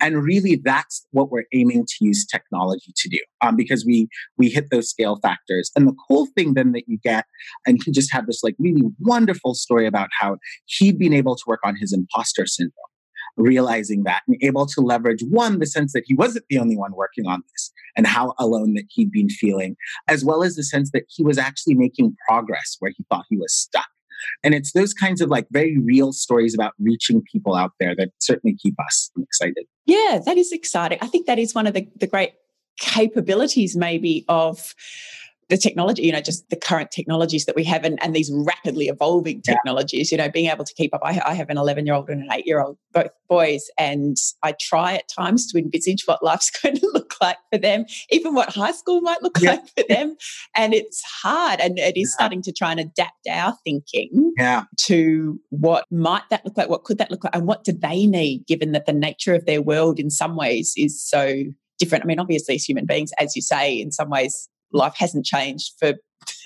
And 0.00 0.22
really 0.22 0.60
that's 0.62 1.06
what 1.10 1.30
we're 1.30 1.44
aiming 1.52 1.86
to 1.86 1.94
use 2.00 2.26
technology 2.26 2.92
to 2.96 3.08
do. 3.08 3.18
Um, 3.42 3.56
because 3.56 3.84
we 3.84 4.08
we 4.38 4.48
hit 4.48 4.70
those 4.70 4.88
scale 4.88 5.18
factors. 5.22 5.70
And 5.76 5.86
the 5.86 5.96
cool 6.08 6.26
thing 6.36 6.54
then 6.54 6.72
that 6.72 6.84
you 6.86 6.98
get, 7.02 7.26
and 7.66 7.78
he 7.84 7.92
just 7.92 8.12
had 8.12 8.26
this 8.26 8.42
like 8.42 8.56
really 8.58 8.82
wonderful 8.98 9.54
story 9.54 9.86
about 9.86 10.08
how 10.18 10.38
he'd 10.66 10.98
been 10.98 11.12
able 11.12 11.36
to 11.36 11.42
work 11.46 11.60
on 11.64 11.76
his 11.76 11.92
imposter 11.92 12.46
syndrome 12.46 12.74
realizing 13.36 14.02
that 14.04 14.22
and 14.28 14.36
able 14.42 14.66
to 14.66 14.80
leverage 14.80 15.22
one, 15.28 15.58
the 15.58 15.66
sense 15.66 15.92
that 15.92 16.02
he 16.06 16.14
wasn't 16.14 16.44
the 16.48 16.58
only 16.58 16.76
one 16.76 16.92
working 16.92 17.26
on 17.26 17.42
this 17.52 17.69
and 17.96 18.06
how 18.06 18.34
alone 18.38 18.74
that 18.74 18.84
he'd 18.90 19.10
been 19.10 19.28
feeling, 19.28 19.76
as 20.08 20.24
well 20.24 20.42
as 20.42 20.56
the 20.56 20.62
sense 20.62 20.90
that 20.92 21.04
he 21.08 21.22
was 21.22 21.38
actually 21.38 21.74
making 21.74 22.16
progress 22.28 22.76
where 22.80 22.92
he 22.96 23.04
thought 23.10 23.24
he 23.28 23.36
was 23.36 23.54
stuck. 23.54 23.88
And 24.44 24.54
it's 24.54 24.72
those 24.72 24.92
kinds 24.92 25.20
of 25.20 25.30
like 25.30 25.46
very 25.50 25.78
real 25.78 26.12
stories 26.12 26.54
about 26.54 26.72
reaching 26.78 27.22
people 27.22 27.54
out 27.54 27.72
there 27.80 27.94
that 27.96 28.10
certainly 28.18 28.56
keep 28.56 28.74
us 28.78 29.10
excited. 29.18 29.64
Yeah, 29.86 30.20
that 30.24 30.36
is 30.36 30.52
exciting. 30.52 30.98
I 31.00 31.06
think 31.06 31.26
that 31.26 31.38
is 31.38 31.54
one 31.54 31.66
of 31.66 31.74
the, 31.74 31.88
the 31.96 32.06
great 32.06 32.34
capabilities 32.78 33.76
maybe 33.76 34.24
of 34.28 34.74
the 35.50 35.56
technology, 35.56 36.02
you 36.02 36.12
know, 36.12 36.20
just 36.20 36.48
the 36.48 36.56
current 36.56 36.90
technologies 36.90 37.44
that 37.44 37.56
we 37.56 37.64
have 37.64 37.84
and, 37.84 38.02
and 38.02 38.14
these 38.14 38.30
rapidly 38.32 38.86
evolving 38.86 39.42
technologies, 39.42 40.10
yeah. 40.10 40.16
you 40.16 40.22
know, 40.22 40.30
being 40.30 40.48
able 40.48 40.64
to 40.64 40.72
keep 40.74 40.94
up. 40.94 41.00
I, 41.04 41.20
I 41.26 41.34
have 41.34 41.50
an 41.50 41.58
11 41.58 41.86
year 41.86 41.94
old 41.94 42.08
and 42.08 42.22
an 42.22 42.28
eight 42.32 42.46
year 42.46 42.62
old, 42.62 42.78
both 42.92 43.10
boys, 43.28 43.68
and 43.76 44.16
I 44.42 44.54
try 44.60 44.94
at 44.94 45.08
times 45.08 45.50
to 45.52 45.58
envisage 45.58 46.04
what 46.06 46.22
life's 46.22 46.50
going 46.62 46.76
to 46.76 46.90
look 46.94 47.14
like 47.20 47.36
for 47.52 47.58
them, 47.58 47.84
even 48.10 48.34
what 48.34 48.54
high 48.54 48.72
school 48.72 49.00
might 49.00 49.22
look 49.22 49.38
yeah. 49.40 49.50
like 49.50 49.66
for 49.76 49.84
them. 49.88 50.16
And 50.54 50.72
it's 50.72 51.02
hard 51.02 51.60
and 51.60 51.78
it 51.78 51.96
is 51.96 52.10
yeah. 52.10 52.14
starting 52.14 52.42
to 52.42 52.52
try 52.52 52.70
and 52.70 52.80
adapt 52.80 53.26
our 53.28 53.54
thinking 53.64 54.32
yeah. 54.38 54.64
to 54.82 55.38
what 55.50 55.84
might 55.90 56.22
that 56.30 56.44
look 56.44 56.56
like, 56.56 56.70
what 56.70 56.84
could 56.84 56.98
that 56.98 57.10
look 57.10 57.24
like, 57.24 57.34
and 57.34 57.46
what 57.46 57.64
do 57.64 57.72
they 57.72 58.06
need, 58.06 58.46
given 58.46 58.72
that 58.72 58.86
the 58.86 58.92
nature 58.92 59.34
of 59.34 59.46
their 59.46 59.60
world 59.60 59.98
in 59.98 60.10
some 60.10 60.36
ways 60.36 60.72
is 60.76 61.02
so 61.02 61.42
different. 61.80 62.04
I 62.04 62.06
mean, 62.06 62.20
obviously, 62.20 62.54
as 62.54 62.64
human 62.64 62.86
beings, 62.86 63.10
as 63.18 63.34
you 63.34 63.42
say, 63.42 63.80
in 63.80 63.90
some 63.90 64.10
ways, 64.10 64.48
life 64.72 64.94
hasn't 64.96 65.24
changed 65.24 65.72
for 65.78 65.94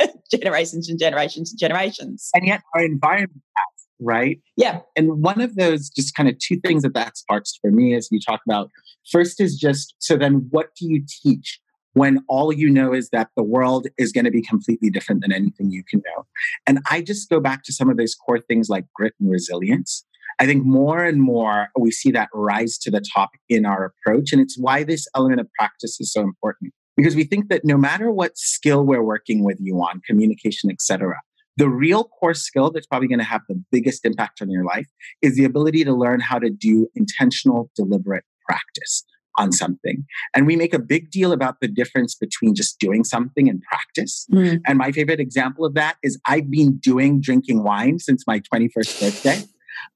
generations 0.31 0.89
and 0.89 0.99
generations 0.99 1.51
and 1.53 1.59
generations. 1.59 2.31
And 2.35 2.47
yet 2.47 2.63
our 2.75 2.85
environment 2.85 3.43
has, 3.57 3.87
right? 4.01 4.41
Yeah. 4.57 4.81
And 4.97 5.23
one 5.23 5.41
of 5.41 5.57
those 5.57 5.89
just 5.89 6.15
kind 6.15 6.29
of 6.29 6.39
two 6.39 6.59
things 6.61 6.83
that 6.83 6.95
that 6.95 7.17
sparks 7.17 7.59
for 7.61 7.71
me 7.71 7.95
is 7.95 8.09
you 8.11 8.21
talk 8.21 8.41
about 8.47 8.71
first 9.11 9.41
is 9.41 9.57
just 9.57 9.95
so 9.99 10.17
then 10.17 10.47
what 10.51 10.69
do 10.79 10.87
you 10.89 11.05
teach 11.23 11.61
when 11.93 12.25
all 12.29 12.53
you 12.53 12.69
know 12.69 12.93
is 12.93 13.11
that 13.11 13.29
the 13.37 13.43
world 13.43 13.87
is 13.99 14.11
going 14.11 14.25
to 14.25 14.31
be 14.31 14.43
completely 14.43 14.91
different 14.91 15.23
than 15.23 15.33
anything 15.33 15.71
you 15.71 15.85
can 15.89 16.03
know? 16.05 16.27
And 16.67 16.81
I 16.91 17.03
just 17.03 17.29
go 17.29 17.41
back 17.41 17.63
to 17.65 17.73
some 17.73 17.89
of 17.89 17.97
those 17.97 18.15
core 18.15 18.41
things 18.41 18.69
like 18.69 18.85
grit 18.95 19.15
and 19.21 19.31
resilience. 19.31 20.05
I 20.41 20.47
think 20.47 20.65
more 20.65 21.05
and 21.05 21.23
more 21.23 21.69
we 21.79 21.93
see 21.93 22.11
that 22.11 22.29
rise 22.35 22.77
to 22.79 22.91
the 22.91 23.05
top 23.15 23.31
in 23.49 23.65
our 23.65 23.85
approach. 23.85 24.33
And 24.33 24.41
it's 24.41 24.59
why 24.59 24.83
this 24.83 25.07
element 25.15 25.41
of 25.41 25.49
practice 25.57 26.01
is 26.01 26.13
so 26.13 26.23
important 26.23 26.73
because 26.97 27.17
we 27.17 27.25
think 27.25 27.49
that 27.49 27.65
no 27.65 27.77
matter 27.77 28.11
what 28.11 28.37
skill 28.37 28.85
we're 28.85 29.03
working 29.03 29.45
with 29.45 29.59
you 29.61 29.77
on, 29.79 30.01
communication, 30.07 30.71
etc., 30.71 31.21
the 31.57 31.69
real 31.69 32.05
core 32.05 32.35
skill 32.35 32.71
that's 32.71 32.87
probably 32.87 33.09
going 33.09 33.21
to 33.21 33.25
have 33.25 33.43
the 33.49 33.63
biggest 33.71 34.05
impact 34.05 34.43
on 34.43 34.51
your 34.51 34.65
life 34.65 34.89
is 35.23 35.37
the 35.37 35.45
ability 35.45 35.85
to 35.85 35.95
learn 35.95 36.21
how 36.21 36.39
to 36.39 36.51
do 36.51 36.89
intentional, 36.97 37.71
deliberate 37.77 38.25
practice 38.47 39.05
on 39.37 39.53
something. 39.53 40.05
And 40.35 40.47
we 40.47 40.57
make 40.57 40.75
a 40.75 40.79
big 40.79 41.11
deal 41.11 41.33
about 41.33 41.57
the 41.61 41.69
difference 41.69 42.15
between 42.15 42.55
just 42.55 42.79
doing 42.79 43.05
something 43.05 43.49
and 43.49 43.61
practice. 43.63 44.27
Mm. 44.33 44.61
And 44.67 44.79
my 44.79 44.93
favorite 44.93 45.21
example 45.21 45.65
of 45.65 45.75
that 45.75 45.97
is 46.03 46.19
I've 46.27 46.51
been 46.51 46.77
doing 46.79 47.21
drinking 47.21 47.63
wine 47.63 47.99
since 47.99 48.25
my 48.27 48.41
21st 48.41 49.01
birthday. 49.01 49.45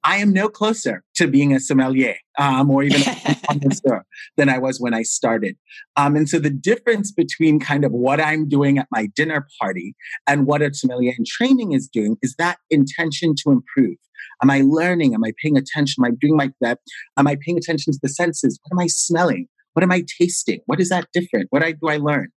I 0.05 0.17
am 0.17 0.33
no 0.33 0.49
closer 0.49 1.03
to 1.17 1.27
being 1.27 1.55
a 1.55 1.61
sommelier 1.61 2.17
um, 2.39 2.71
or 2.71 2.83
even 2.83 3.03
a 3.03 3.37
connoisseur 3.49 4.05
than 4.37 4.49
I 4.49 4.59
was 4.59 4.81
when 4.81 4.95
I 4.95 5.03
started. 5.03 5.57
Um, 5.97 6.17
and 6.17 6.29
so 6.29 6.39
the 6.39 6.51
difference 6.51 7.13
between 7.13 7.61
kind 7.61 7.85
of 7.85 7.93
what 7.93 8.21
I'm 8.21 8.49
doing 8.49 8.79
at 8.79 8.89
my 8.91 9.07
dinner 9.15 9.47
party 9.61 9.95
and 10.27 10.47
what 10.47 10.63
a 10.63 10.73
sommelier 10.73 11.13
in 11.17 11.25
training 11.27 11.73
is 11.73 11.89
doing 11.89 12.17
is 12.23 12.35
that 12.37 12.59
intention 12.71 13.35
to 13.43 13.51
improve. 13.51 13.97
Am 14.43 14.51
I 14.51 14.63
learning? 14.65 15.15
Am 15.15 15.25
I 15.25 15.33
paying 15.43 15.57
attention? 15.57 16.05
Am 16.05 16.13
I 16.13 16.15
doing 16.21 16.37
my 16.37 16.51
that? 16.61 16.79
Am 17.17 17.27
I 17.27 17.37
paying 17.45 17.59
attention 17.59 17.93
to 17.93 17.99
the 18.03 18.09
senses? 18.09 18.59
What 18.63 18.77
am 18.77 18.85
I 18.85 18.87
smelling? 18.89 19.49
What 19.79 19.85
am 19.85 19.93
I 19.93 20.05
tasting? 20.19 20.59
What 20.67 20.81
is 20.81 20.89
that 20.89 21.07
different? 21.13 21.47
What 21.51 21.63
I, 21.63 21.71
do 21.71 21.87
I 21.87 21.99
learn? 21.99 22.31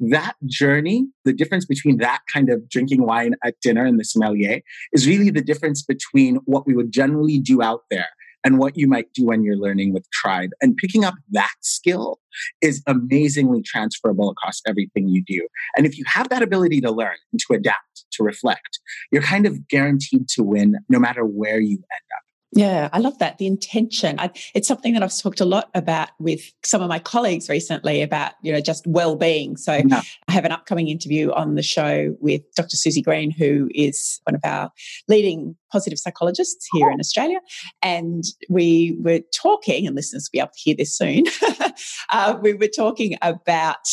That 0.00 0.34
journey, 0.46 1.06
the 1.26 1.34
difference 1.34 1.66
between 1.66 1.98
that 1.98 2.20
kind 2.32 2.48
of 2.48 2.66
drinking 2.70 3.04
wine 3.04 3.34
at 3.44 3.56
dinner 3.60 3.84
and 3.84 4.00
the 4.00 4.04
sommelier 4.04 4.62
is 4.94 5.06
really 5.06 5.28
the 5.28 5.42
difference 5.42 5.82
between 5.82 6.36
what 6.46 6.66
we 6.66 6.74
would 6.74 6.90
generally 6.90 7.38
do 7.38 7.60
out 7.60 7.82
there 7.90 8.08
and 8.44 8.56
what 8.56 8.78
you 8.78 8.88
might 8.88 9.12
do 9.12 9.26
when 9.26 9.42
you're 9.42 9.58
learning 9.58 9.92
with 9.92 10.10
tribe. 10.10 10.52
And 10.62 10.74
picking 10.74 11.04
up 11.04 11.16
that 11.32 11.52
skill 11.60 12.18
is 12.62 12.82
amazingly 12.86 13.60
transferable 13.60 14.30
across 14.30 14.62
everything 14.66 15.06
you 15.06 15.22
do. 15.22 15.46
And 15.76 15.84
if 15.84 15.98
you 15.98 16.04
have 16.06 16.30
that 16.30 16.42
ability 16.42 16.80
to 16.80 16.90
learn 16.90 17.16
and 17.30 17.38
to 17.46 17.52
adapt, 17.52 18.06
to 18.12 18.22
reflect, 18.22 18.78
you're 19.12 19.20
kind 19.20 19.44
of 19.44 19.68
guaranteed 19.68 20.30
to 20.30 20.42
win 20.42 20.76
no 20.88 20.98
matter 20.98 21.26
where 21.26 21.60
you 21.60 21.74
end 21.74 22.08
up. 22.16 22.25
Yeah, 22.56 22.88
I 22.90 23.00
love 23.00 23.18
that. 23.18 23.36
The 23.36 23.46
intention. 23.46 24.18
I, 24.18 24.30
it's 24.54 24.66
something 24.66 24.94
that 24.94 25.02
I've 25.02 25.14
talked 25.14 25.40
a 25.40 25.44
lot 25.44 25.68
about 25.74 26.08
with 26.18 26.40
some 26.64 26.80
of 26.80 26.88
my 26.88 26.98
colleagues 26.98 27.50
recently 27.50 28.00
about, 28.00 28.32
you 28.42 28.50
know, 28.50 28.60
just 28.60 28.86
well-being. 28.86 29.58
So 29.58 29.74
yeah. 29.74 30.00
I 30.26 30.32
have 30.32 30.46
an 30.46 30.52
upcoming 30.52 30.88
interview 30.88 31.32
on 31.32 31.54
the 31.54 31.62
show 31.62 32.16
with 32.18 32.40
Dr. 32.54 32.76
Suzy 32.76 33.02
Green, 33.02 33.30
who 33.30 33.68
is 33.74 34.20
one 34.24 34.34
of 34.34 34.40
our 34.42 34.70
leading 35.06 35.54
positive 35.70 35.98
psychologists 35.98 36.66
here 36.72 36.90
in 36.90 36.98
Australia. 36.98 37.40
And 37.82 38.24
we 38.48 38.96
were 39.00 39.20
talking, 39.34 39.86
and 39.86 39.94
listeners 39.94 40.30
will 40.32 40.38
be 40.38 40.40
able 40.40 40.52
to 40.54 40.60
hear 40.60 40.74
this 40.74 40.96
soon. 40.96 41.24
uh, 42.10 42.38
we 42.40 42.54
were 42.54 42.70
talking 42.74 43.18
about 43.20 43.86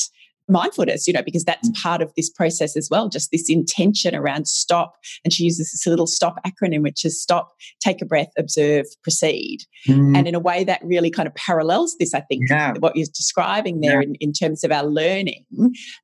mindfulness, 0.48 1.08
you 1.08 1.14
know, 1.14 1.24
because 1.24 1.44
that's 1.44 1.70
mm. 1.70 1.82
part 1.82 2.02
of 2.02 2.12
this 2.16 2.30
process 2.30 2.76
as 2.76 2.90
well, 2.90 3.10
just 3.10 3.32
this 3.32 3.50
intention 3.50 4.16
around 4.16 4.48
stop. 4.48 4.96
And 5.24 5.34
she 5.34 5.44
uses 5.44 5.72
this 5.72 5.88
little 5.88 6.08
stop 6.08 6.40
acronym, 6.46 6.82
which 6.82 7.06
is 7.06 7.22
stop, 7.22 7.52
take 7.80 8.02
a 8.02 8.06
breath, 8.06 8.32
observe, 8.38 8.86
proceed. 9.04 9.60
Mm. 9.88 10.18
And 10.18 10.28
in 10.28 10.36
a 10.36 10.40
way 10.40 10.64
that 10.64 10.82
really 10.84 11.10
kind 11.10 11.28
of 11.28 11.36
parallels 11.36 11.96
this, 12.00 12.14
I 12.14 12.22
think, 12.22 12.50
yeah. 12.50 12.74
what 12.80 12.96
you're 12.96 13.08
describing 13.14 13.82
there 13.82 14.02
yeah. 14.02 14.08
in, 14.08 14.16
in 14.16 14.34
terms 14.34 14.64
of 14.64 14.72
our 14.72 14.86
learning, 14.86 15.46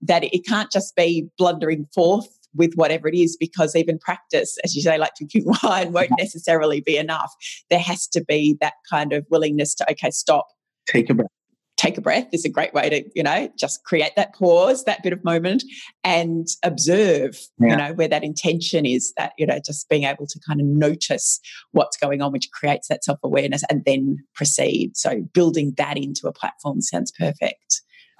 that 0.01 0.23
it 0.23 0.45
can't 0.45 0.71
just 0.71 0.95
be 0.95 1.27
blundering 1.37 1.87
forth 1.93 2.27
with 2.55 2.73
whatever 2.73 3.07
it 3.07 3.15
is, 3.15 3.37
because 3.37 3.75
even 3.75 3.99
practice, 3.99 4.57
as 4.63 4.75
you 4.75 4.81
say, 4.81 4.97
like 4.97 5.11
drinking 5.15 5.45
wine, 5.63 5.91
won't 5.91 6.11
necessarily 6.17 6.81
be 6.81 6.97
enough. 6.97 7.33
There 7.69 7.79
has 7.79 8.07
to 8.07 8.23
be 8.23 8.57
that 8.61 8.73
kind 8.89 9.13
of 9.13 9.25
willingness 9.29 9.75
to, 9.75 9.91
okay, 9.91 10.09
stop. 10.09 10.47
Take 10.87 11.09
a 11.11 11.13
breath 11.13 11.29
take 11.79 11.97
a 11.97 12.01
breath 12.01 12.27
is 12.33 12.43
a 12.43 12.49
great 12.49 12.73
way 12.73 12.89
to, 12.89 13.09
you 13.15 13.23
know, 13.23 13.49
just 13.57 13.83
create 13.85 14.11
that 14.17 14.35
pause, 14.35 14.83
that 14.83 15.01
bit 15.01 15.13
of 15.13 15.23
moment 15.23 15.63
and 16.03 16.47
observe, 16.63 17.39
yeah. 17.59 17.69
you 17.69 17.75
know, 17.77 17.93
where 17.93 18.07
that 18.07 18.23
intention 18.23 18.85
is 18.85 19.13
that, 19.15 19.31
you 19.37 19.45
know, 19.45 19.59
just 19.65 19.87
being 19.87 20.03
able 20.03 20.27
to 20.27 20.39
kind 20.45 20.59
of 20.59 20.67
notice 20.67 21.39
what's 21.71 21.95
going 21.95 22.21
on, 22.21 22.33
which 22.33 22.51
creates 22.51 22.89
that 22.89 23.03
self 23.03 23.17
awareness 23.23 23.63
and 23.69 23.83
then 23.85 24.17
proceed. 24.35 24.97
So 24.97 25.21
building 25.33 25.73
that 25.77 25.97
into 25.97 26.27
a 26.27 26.33
platform 26.33 26.81
sounds 26.81 27.13
perfect. 27.17 27.68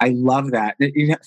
I 0.00 0.14
love 0.16 0.50
that. 0.52 0.76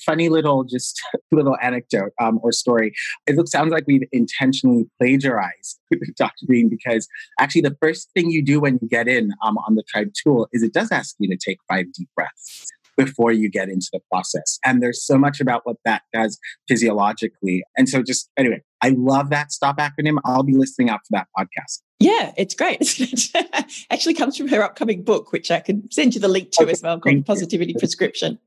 Funny 0.05 0.29
little, 0.29 0.63
just 0.63 1.01
little 1.31 1.57
anecdote 1.61 2.11
um, 2.19 2.39
or 2.41 2.51
story. 2.51 2.93
It 3.27 3.35
looks 3.35 3.51
sounds 3.51 3.71
like 3.71 3.85
we've 3.87 4.07
intentionally 4.11 4.85
plagiarized 4.99 5.79
Dr. 6.17 6.45
Green 6.47 6.69
because 6.69 7.07
actually 7.39 7.61
the 7.61 7.77
first 7.81 8.09
thing 8.13 8.31
you 8.31 8.43
do 8.43 8.59
when 8.59 8.79
you 8.81 8.87
get 8.87 9.07
in 9.07 9.31
um, 9.45 9.57
on 9.59 9.75
the 9.75 9.83
Tribe 9.87 10.11
tool 10.21 10.47
is 10.51 10.63
it 10.63 10.73
does 10.73 10.91
ask 10.91 11.15
you 11.19 11.29
to 11.29 11.37
take 11.37 11.59
five 11.69 11.85
deep 11.93 12.09
breaths 12.15 12.67
before 12.97 13.31
you 13.31 13.49
get 13.49 13.69
into 13.69 13.87
the 13.91 13.99
process. 14.11 14.59
And 14.63 14.81
there's 14.81 15.05
so 15.05 15.17
much 15.17 15.39
about 15.39 15.61
what 15.65 15.77
that 15.85 16.03
does 16.13 16.39
physiologically. 16.67 17.63
And 17.77 17.89
so 17.89 18.03
just 18.03 18.29
anyway, 18.37 18.61
I 18.83 18.89
love 18.89 19.29
that 19.29 19.53
stop 19.53 19.77
acronym. 19.77 20.17
I'll 20.25 20.43
be 20.43 20.55
listening 20.55 20.89
out 20.89 20.99
for 21.07 21.11
that 21.11 21.27
podcast. 21.37 21.79
Yeah, 21.99 22.33
it's 22.37 22.53
great. 22.53 23.31
actually 23.91 24.13
comes 24.13 24.35
from 24.35 24.49
her 24.49 24.61
upcoming 24.61 25.03
book, 25.03 25.31
which 25.31 25.49
I 25.51 25.61
can 25.61 25.89
send 25.89 26.15
you 26.15 26.19
the 26.19 26.27
link 26.27 26.51
to 26.51 26.63
okay, 26.63 26.73
as 26.73 26.81
well, 26.83 26.99
called 26.99 27.25
Positivity 27.25 27.75
Prescription. 27.79 28.37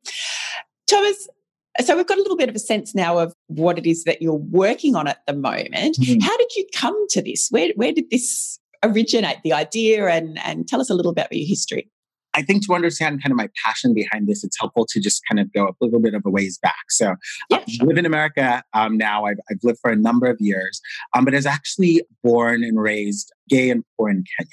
Thomas, 0.87 1.27
so 1.81 1.97
we've 1.97 2.07
got 2.07 2.19
a 2.19 2.21
little 2.21 2.37
bit 2.37 2.51
of 2.51 2.55
a 2.55 2.59
sense 2.59 2.95
now 2.95 3.19
of 3.19 3.33
what 3.47 3.79
it 3.79 3.87
is 3.87 4.05
that 4.05 4.21
you're 4.21 4.35
working 4.35 4.95
on 4.95 5.09
at 5.09 5.25
the 5.27 5.33
moment. 5.33 5.97
Mm-hmm. 5.97 6.21
How 6.21 6.37
did 6.37 6.55
you 6.55 6.67
come 6.75 7.09
to 7.09 7.23
this? 7.23 7.49
Where 7.51 7.71
where 7.77 7.93
did 7.93 8.11
this 8.11 8.59
originate, 8.85 9.39
the 9.43 9.55
idea, 9.55 10.07
and 10.07 10.39
and 10.45 10.69
tell 10.69 10.83
us 10.83 10.91
a 10.91 10.95
little 10.95 11.15
bit 11.15 11.23
about 11.23 11.37
your 11.37 11.49
history? 11.49 11.91
I 12.37 12.43
think 12.43 12.67
to 12.67 12.75
understand 12.75 13.23
kind 13.23 13.33
of 13.33 13.37
my 13.37 13.49
passion 13.65 13.95
behind 13.95 14.29
this, 14.29 14.45
it's 14.45 14.59
helpful 14.59 14.87
to 14.91 15.01
just 15.01 15.23
kind 15.29 15.41
of 15.41 15.53
go 15.53 15.69
a 15.69 15.75
little 15.81 16.01
bit 16.01 16.15
of 16.15 16.23
a 16.27 16.31
ways 16.31 16.59
back. 16.59 16.91
So, 16.91 17.15
yeah, 17.51 17.65
I 17.81 17.85
live 17.85 17.97
in 17.97 18.07
America 18.07 18.63
um, 18.75 18.97
now. 18.97 19.25
I've, 19.25 19.39
I've, 19.51 19.59
lived 19.63 19.79
for 19.81 19.91
a 19.91 19.97
number 19.97 20.27
of 20.27 20.37
years, 20.39 20.81
um, 21.15 21.25
but 21.25 21.35
was 21.35 21.47
actually 21.47 22.03
born 22.23 22.63
and 22.63 22.79
raised 22.79 23.33
gay 23.49 23.71
and 23.71 23.83
poor 23.97 24.11
in 24.11 24.23
Kenya. 24.39 24.51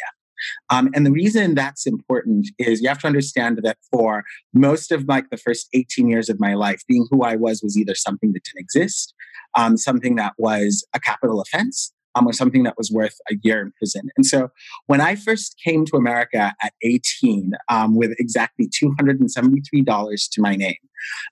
Um, 0.70 0.90
and 0.94 1.06
the 1.06 1.12
reason 1.12 1.56
that's 1.56 1.86
important 1.86 2.50
is 2.58 2.82
you 2.82 2.88
have 2.88 3.00
to 3.00 3.08
understand 3.08 3.60
that 3.64 3.78
for 3.92 4.24
most 4.54 4.92
of 4.92 5.06
like 5.06 5.30
the 5.30 5.38
first 5.38 5.68
18 5.74 6.08
years 6.08 6.30
of 6.30 6.40
my 6.40 6.54
life, 6.54 6.82
being 6.88 7.08
who 7.10 7.24
I 7.24 7.36
was 7.36 7.62
was 7.62 7.78
either 7.78 7.96
something 7.96 8.34
that 8.34 8.44
didn't 8.44 8.62
exist, 8.62 9.14
um, 9.56 9.78
something 9.78 10.16
that 10.16 10.34
was 10.38 10.86
a 10.94 11.00
capital 11.00 11.42
offense, 11.42 11.94
um, 12.16 12.28
or 12.28 12.34
something 12.34 12.64
that 12.64 12.78
was 12.78 12.92
worth 12.92 13.16
a 13.30 13.36
year 13.44 13.62
in 13.62 13.72
prison. 13.78 14.10
And 14.18 14.26
so 14.26 14.50
when 14.88 15.02
I 15.02 15.16
first 15.16 15.56
came 15.64 15.86
to 15.86 15.98
America 15.98 16.54
at 16.62 16.74
18 16.84 17.54
um, 17.70 17.96
with 17.96 18.12
exactly 18.20 18.70
$273 18.70 20.30
to 20.32 20.42
my 20.42 20.56
name, 20.56 20.76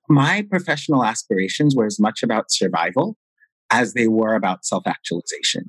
my 0.10 0.46
professional 0.50 1.04
aspirations 1.04 1.76
were 1.76 1.86
as 1.86 2.00
much 2.00 2.24
about 2.24 2.52
survival 2.52 3.17
as 3.72 3.94
they 3.94 4.08
were 4.08 4.36
about 4.36 4.65
self 4.65 4.86
actualization. 4.86 5.65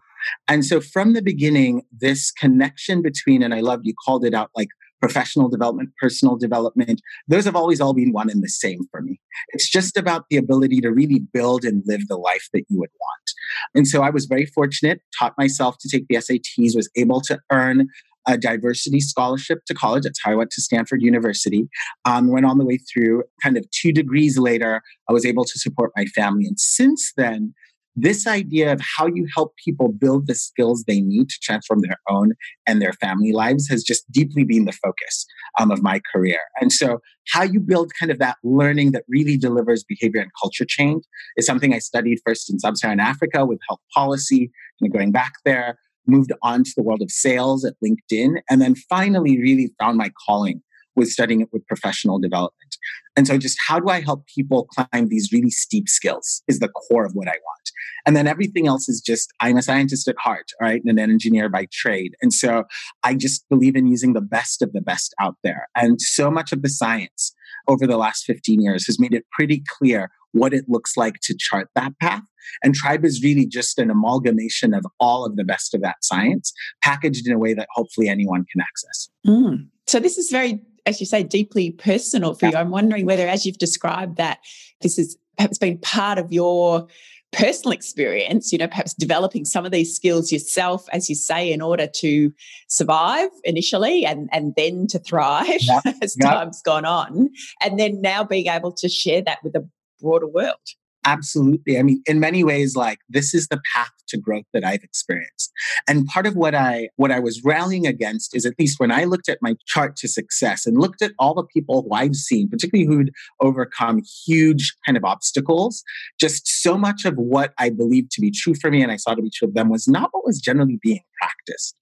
And 0.48 0.64
so 0.64 0.81
from 0.81 1.14
the 1.14 1.22
beginning, 1.22 1.83
this 1.90 2.31
connection 2.31 3.03
between, 3.03 3.42
and 3.42 3.55
I 3.55 3.61
love 3.61 3.81
you 3.83 3.94
called 4.05 4.25
it 4.25 4.35
out 4.35 4.51
like 4.57 4.68
professional 5.02 5.48
development, 5.48 5.90
personal 6.00 6.36
development, 6.36 7.02
those 7.26 7.44
have 7.44 7.56
always 7.56 7.80
all 7.80 7.92
been 7.92 8.12
one 8.12 8.30
and 8.30 8.42
the 8.42 8.48
same 8.48 8.80
for 8.90 9.02
me. 9.02 9.20
It's 9.48 9.68
just 9.68 9.96
about 9.96 10.26
the 10.30 10.36
ability 10.36 10.80
to 10.82 10.90
really 10.90 11.18
build 11.18 11.64
and 11.64 11.82
live 11.86 12.06
the 12.06 12.16
life 12.16 12.48
that 12.52 12.64
you 12.68 12.78
would 12.78 12.90
want. 13.00 13.30
And 13.74 13.88
so 13.88 14.02
I 14.02 14.10
was 14.10 14.26
very 14.26 14.46
fortunate, 14.46 15.00
taught 15.18 15.34
myself 15.36 15.76
to 15.80 15.88
take 15.88 16.06
the 16.08 16.16
SATs, 16.16 16.76
was 16.76 16.88
able 16.96 17.20
to 17.22 17.40
earn 17.50 17.88
a 18.28 18.38
diversity 18.38 19.00
scholarship 19.00 19.64
to 19.66 19.74
college. 19.74 20.04
That's 20.04 20.20
how 20.22 20.30
I 20.30 20.36
went 20.36 20.50
to 20.52 20.62
Stanford 20.62 21.02
University. 21.02 21.68
Um, 22.04 22.28
went 22.28 22.46
on 22.46 22.58
the 22.58 22.64
way 22.64 22.78
through. 22.78 23.24
Kind 23.42 23.56
of 23.56 23.68
two 23.72 23.92
degrees 23.92 24.38
later, 24.38 24.80
I 25.10 25.12
was 25.12 25.26
able 25.26 25.44
to 25.44 25.58
support 25.58 25.90
my 25.96 26.04
family. 26.06 26.46
And 26.46 26.60
since 26.60 27.12
then, 27.16 27.54
this 27.94 28.26
idea 28.26 28.72
of 28.72 28.81
how 28.81 29.07
you 29.07 29.26
help 29.35 29.55
people 29.62 29.88
build 29.88 30.26
the 30.26 30.35
skills 30.35 30.85
they 30.85 31.00
need 31.00 31.28
to 31.28 31.38
transform 31.42 31.81
their 31.81 31.98
own 32.09 32.33
and 32.66 32.81
their 32.81 32.92
family 32.94 33.33
lives 33.33 33.68
has 33.68 33.83
just 33.83 34.11
deeply 34.11 34.44
been 34.44 34.64
the 34.64 34.72
focus 34.72 35.26
um, 35.59 35.70
of 35.70 35.83
my 35.83 36.00
career. 36.12 36.38
And 36.61 36.72
so, 36.72 37.00
how 37.33 37.42
you 37.42 37.61
build 37.61 37.92
kind 37.98 38.11
of 38.11 38.18
that 38.18 38.37
learning 38.42 38.92
that 38.92 39.05
really 39.09 39.37
delivers 39.37 39.85
behavior 39.85 40.20
and 40.20 40.31
culture 40.40 40.64
change 40.64 41.05
is 41.37 41.46
something 41.46 41.72
I 41.72 41.78
studied 41.78 42.18
first 42.26 42.50
in 42.50 42.59
sub 42.59 42.76
Saharan 42.76 43.00
Africa 43.00 43.44
with 43.44 43.61
health 43.68 43.81
policy, 43.94 44.50
and 44.81 44.92
going 44.92 45.12
back 45.12 45.35
there, 45.44 45.78
moved 46.07 46.33
on 46.42 46.64
to 46.64 46.72
the 46.76 46.83
world 46.83 47.02
of 47.02 47.11
sales 47.11 47.64
at 47.64 47.74
LinkedIn, 47.85 48.40
and 48.50 48.61
then 48.61 48.74
finally 48.74 49.38
really 49.38 49.72
found 49.78 49.98
my 49.98 50.11
calling 50.26 50.62
with 50.96 51.09
studying 51.09 51.40
it 51.40 51.48
with 51.52 51.66
professional 51.66 52.18
development. 52.18 52.71
And 53.16 53.26
so, 53.26 53.38
just 53.38 53.58
how 53.66 53.78
do 53.78 53.88
I 53.88 54.00
help 54.00 54.26
people 54.26 54.66
climb 54.66 55.08
these 55.08 55.30
really 55.32 55.50
steep 55.50 55.88
skills 55.88 56.42
is 56.48 56.58
the 56.58 56.68
core 56.68 57.04
of 57.04 57.12
what 57.12 57.28
I 57.28 57.32
want. 57.32 57.70
And 58.06 58.16
then 58.16 58.26
everything 58.26 58.66
else 58.66 58.88
is 58.88 59.00
just, 59.00 59.32
I'm 59.40 59.56
a 59.56 59.62
scientist 59.62 60.08
at 60.08 60.16
heart, 60.18 60.50
right? 60.60 60.80
And 60.84 60.98
an 60.98 61.10
engineer 61.10 61.48
by 61.48 61.68
trade. 61.70 62.14
And 62.22 62.32
so, 62.32 62.64
I 63.02 63.14
just 63.14 63.48
believe 63.48 63.76
in 63.76 63.86
using 63.86 64.12
the 64.12 64.20
best 64.20 64.62
of 64.62 64.72
the 64.72 64.80
best 64.80 65.14
out 65.20 65.36
there. 65.44 65.68
And 65.76 66.00
so 66.00 66.30
much 66.30 66.52
of 66.52 66.62
the 66.62 66.68
science 66.68 67.34
over 67.68 67.86
the 67.86 67.96
last 67.96 68.24
15 68.24 68.60
years 68.60 68.86
has 68.86 68.98
made 68.98 69.14
it 69.14 69.24
pretty 69.32 69.62
clear 69.78 70.10
what 70.32 70.54
it 70.54 70.64
looks 70.68 70.96
like 70.96 71.20
to 71.22 71.36
chart 71.38 71.68
that 71.74 71.92
path. 72.00 72.22
And 72.62 72.74
Tribe 72.74 73.04
is 73.04 73.22
really 73.22 73.46
just 73.46 73.78
an 73.78 73.90
amalgamation 73.90 74.74
of 74.74 74.84
all 74.98 75.24
of 75.24 75.36
the 75.36 75.44
best 75.44 75.74
of 75.74 75.82
that 75.82 75.96
science 76.02 76.52
packaged 76.82 77.26
in 77.26 77.32
a 77.32 77.38
way 77.38 77.54
that 77.54 77.68
hopefully 77.72 78.08
anyone 78.08 78.44
can 78.50 78.60
access. 78.60 79.08
Mm. 79.26 79.68
So 79.86 80.00
this 80.00 80.18
is 80.18 80.30
very 80.30 80.60
as 80.86 81.00
you 81.00 81.06
say, 81.06 81.22
deeply 81.22 81.70
personal 81.70 82.34
for 82.34 82.46
yeah. 82.46 82.52
you. 82.52 82.58
I'm 82.58 82.70
wondering 82.70 83.06
whether, 83.06 83.26
as 83.28 83.46
you've 83.46 83.58
described 83.58 84.16
that, 84.16 84.38
this 84.80 84.96
has 84.96 85.16
perhaps 85.36 85.58
been 85.58 85.78
part 85.78 86.18
of 86.18 86.32
your 86.32 86.88
personal 87.32 87.72
experience, 87.72 88.52
you 88.52 88.58
know, 88.58 88.68
perhaps 88.68 88.94
developing 88.94 89.44
some 89.44 89.64
of 89.64 89.72
these 89.72 89.94
skills 89.94 90.30
yourself, 90.30 90.86
as 90.92 91.08
you 91.08 91.14
say, 91.14 91.50
in 91.50 91.62
order 91.62 91.86
to 91.86 92.32
survive 92.68 93.30
initially 93.44 94.04
and, 94.04 94.28
and 94.32 94.52
then 94.56 94.86
to 94.86 94.98
thrive 94.98 95.46
yep. 95.60 95.82
as 96.02 96.16
yep. 96.20 96.30
time's 96.30 96.60
gone 96.62 96.84
on. 96.84 97.30
And 97.62 97.78
then 97.80 98.00
now 98.02 98.22
being 98.22 98.48
able 98.48 98.72
to 98.72 98.88
share 98.88 99.22
that 99.22 99.38
with 99.42 99.56
a 99.56 99.66
broader 100.00 100.28
world. 100.28 100.56
Absolutely. 101.04 101.78
I 101.78 101.82
mean, 101.82 102.02
in 102.06 102.20
many 102.20 102.44
ways, 102.44 102.76
like 102.76 102.98
this 103.08 103.34
is 103.34 103.48
the 103.48 103.60
path 103.74 103.90
to 104.08 104.16
growth 104.16 104.44
that 104.52 104.64
I've 104.64 104.84
experienced. 104.84 105.52
And 105.88 106.06
part 106.06 106.26
of 106.26 106.36
what 106.36 106.54
I 106.54 106.90
what 106.96 107.10
I 107.10 107.18
was 107.18 107.42
rallying 107.44 107.86
against 107.86 108.36
is 108.36 108.46
at 108.46 108.54
least 108.58 108.78
when 108.78 108.92
I 108.92 109.04
looked 109.04 109.28
at 109.28 109.38
my 109.42 109.56
chart 109.66 109.96
to 109.96 110.08
success 110.08 110.64
and 110.66 110.78
looked 110.80 111.02
at 111.02 111.12
all 111.18 111.34
the 111.34 111.44
people 111.44 111.82
who 111.82 111.94
I've 111.94 112.14
seen, 112.14 112.48
particularly 112.48 112.86
who'd 112.86 113.12
overcome 113.40 114.02
huge 114.24 114.74
kind 114.86 114.96
of 114.96 115.04
obstacles, 115.04 115.82
just 116.20 116.46
so 116.46 116.78
much 116.78 117.04
of 117.04 117.14
what 117.14 117.52
I 117.58 117.70
believed 117.70 118.12
to 118.12 118.20
be 118.20 118.30
true 118.30 118.54
for 118.54 118.70
me 118.70 118.82
and 118.82 118.92
I 118.92 118.96
saw 118.96 119.14
to 119.14 119.22
be 119.22 119.30
true 119.30 119.48
of 119.48 119.54
them 119.54 119.70
was 119.70 119.88
not 119.88 120.10
what 120.12 120.24
was 120.24 120.40
generally 120.40 120.78
being 120.82 121.00
practiced. 121.22 121.76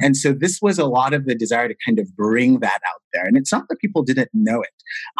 And 0.00 0.16
so 0.16 0.32
this 0.32 0.58
was 0.60 0.78
a 0.78 0.86
lot 0.86 1.14
of 1.14 1.24
the 1.24 1.34
desire 1.34 1.68
to 1.68 1.74
kind 1.84 1.98
of 1.98 2.14
bring 2.14 2.60
that 2.60 2.80
out 2.86 3.02
there. 3.12 3.24
And 3.24 3.36
it's 3.36 3.52
not 3.52 3.64
that 3.68 3.78
people 3.80 4.02
didn't 4.02 4.30
know 4.32 4.60
it. 4.60 4.70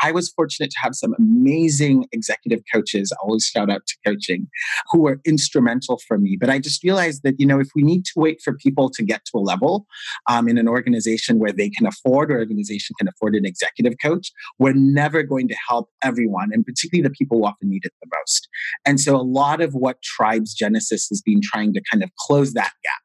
I 0.03 0.13
was 0.13 0.31
fortunate 0.31 0.71
to 0.71 0.79
have 0.83 0.95
some 0.95 1.15
amazing 1.19 2.07
executive 2.13 2.61
coaches, 2.73 3.13
always 3.23 3.45
shout 3.45 3.71
out 3.71 3.83
to 3.87 3.97
coaching, 4.07 4.49
who 4.91 5.01
were 5.01 5.21
instrumental 5.25 6.01
for 6.07 6.19
me. 6.19 6.37
But 6.39 6.51
I 6.51 6.59
just 6.59 6.83
realized 6.85 7.23
that, 7.25 7.37
you 7.39 7.47
know, 7.47 7.61
if 7.61 7.69
we 7.75 7.83
need 7.83 8.05
to 8.07 8.13
wait 8.17 8.41
for 8.45 8.55
people 8.55 8.91
to 8.91 9.03
get 9.03 9.25
to 9.27 9.39
a 9.39 9.41
level 9.41 9.87
um, 10.29 10.49
in 10.49 10.59
an 10.59 10.69
organization 10.69 11.39
where 11.39 11.53
they 11.53 11.71
can 11.71 11.87
afford 11.87 12.31
or 12.31 12.39
organization 12.39 12.95
can 12.99 13.09
afford 13.09 13.35
an 13.35 13.47
executive 13.47 13.95
coach, 14.03 14.33
we're 14.59 14.75
never 14.75 15.23
going 15.23 15.49
to 15.49 15.57
help 15.69 15.89
everyone, 16.03 16.51
and 16.53 16.67
particularly 16.67 17.03
the 17.03 17.15
people 17.15 17.39
who 17.39 17.47
often 17.47 17.69
need 17.69 17.85
it 17.85 17.93
the 18.03 18.09
most. 18.21 18.49
And 18.85 19.01
so 19.01 19.17
a 19.17 19.23
lot 19.23 19.61
of 19.61 19.75
what 19.75 20.03
Tribes 20.03 20.55
Genesis 20.55 21.07
has 21.09 21.23
been 21.23 21.41
trying 21.43 21.73
to 21.75 21.83
kind 21.91 22.03
of 22.03 22.11
close 22.19 22.53
that 22.55 22.73
gap 22.85 23.03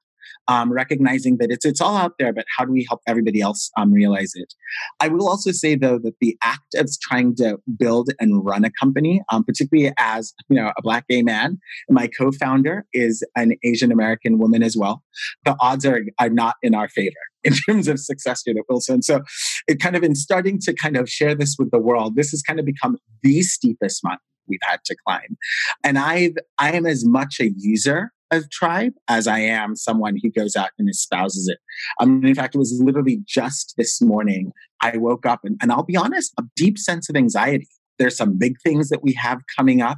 um, 0.48 0.72
recognizing 0.72 1.38
that 1.38 1.52
it's 1.52 1.66
it's 1.66 1.82
all 1.82 1.96
out 1.96 2.14
there, 2.20 2.34
but 2.34 2.46
how 2.58 2.66
do 2.66 2.72
we 2.72 2.86
help 2.88 3.02
everybody 3.08 3.42
else 3.42 3.70
um, 3.78 3.92
realize 3.92 4.32
it? 4.36 4.54
I 5.00 5.08
will 5.08 5.28
also 5.28 5.52
say 5.52 5.76
though 5.76 6.00
that 6.00 6.16
the 6.22 6.38
act 6.44 6.76
of 6.76 6.90
trying 7.02 7.36
to 7.36 7.60
build 7.78 8.10
and 8.20 8.46
run 8.46 8.64
a 8.66 8.72
company, 8.72 9.22
um, 9.32 9.44
particularly 9.44 9.94
as 9.98 10.34
you 10.50 10.56
know 10.56 10.72
a 10.78 10.82
black 10.82 11.08
gay 11.08 11.22
man, 11.22 11.60
my 11.90 12.08
co-founder 12.08 12.86
is 12.94 13.24
an 13.36 13.54
Asian 13.64 13.92
American 13.92 14.40
woman 14.40 14.64
as 14.64 14.78
well. 14.78 15.04
The 15.46 15.56
odds 15.60 15.86
are 15.86 16.02
are 16.20 16.30
not 16.30 16.56
in 16.62 16.76
our 16.76 16.90
favor 16.90 17.16
in 17.44 17.54
terms 17.54 17.88
of 17.88 18.00
success 18.00 18.42
here 18.46 18.56
at 18.58 18.66
Wilson. 18.70 19.02
So 19.02 19.22
it 19.68 19.80
kind 19.80 19.96
of 19.96 20.04
in 20.04 20.16
starting 20.16 20.60
to 20.62 20.74
kind 20.74 20.98
of 20.98 21.10
share 21.10 21.36
this 21.36 21.56
with 21.58 21.72
the 21.72 21.80
world, 21.80 22.16
this 22.16 22.32
has 22.32 22.42
kind 22.42 22.60
of 22.60 22.66
become 22.66 22.98
the 23.24 23.42
steepest 23.42 24.04
mountain 24.04 24.22
we've 24.48 24.60
had 24.64 24.80
to 24.86 24.96
climb. 25.06 25.38
And 25.84 25.98
I've 25.98 26.36
I 26.60 26.72
am 26.74 26.86
as 26.86 27.06
much 27.06 27.40
a 27.40 27.52
user 27.58 28.12
of 28.32 28.50
tribe 28.50 28.94
as 29.08 29.28
I 29.28 29.40
am 29.40 29.76
someone 29.76 30.18
who 30.22 30.30
goes 30.30 30.56
out 30.56 30.72
and 30.78 30.90
espouses 30.90 31.48
it. 31.48 31.60
Um, 32.00 32.24
in 32.26 32.36
fact, 32.36 32.56
it 32.56 32.58
was 32.58 32.80
literally 32.84 33.22
just 33.26 33.76
this 33.78 34.02
morning 34.02 34.52
I 34.82 34.98
woke 34.98 35.26
up 35.26 35.42
and, 35.44 35.58
and 35.62 35.72
I'll 35.72 35.84
be 35.84 35.96
honest, 35.96 36.34
a 36.40 36.44
deep 36.56 36.78
sense 36.78 37.10
of 37.10 37.16
anxiety. 37.16 37.68
There's 38.00 38.18
some 38.18 38.38
big 38.38 38.56
things 38.64 38.90
that 38.90 39.02
we 39.02 39.14
have 39.14 39.40
coming 39.58 39.82
up, 39.82 39.98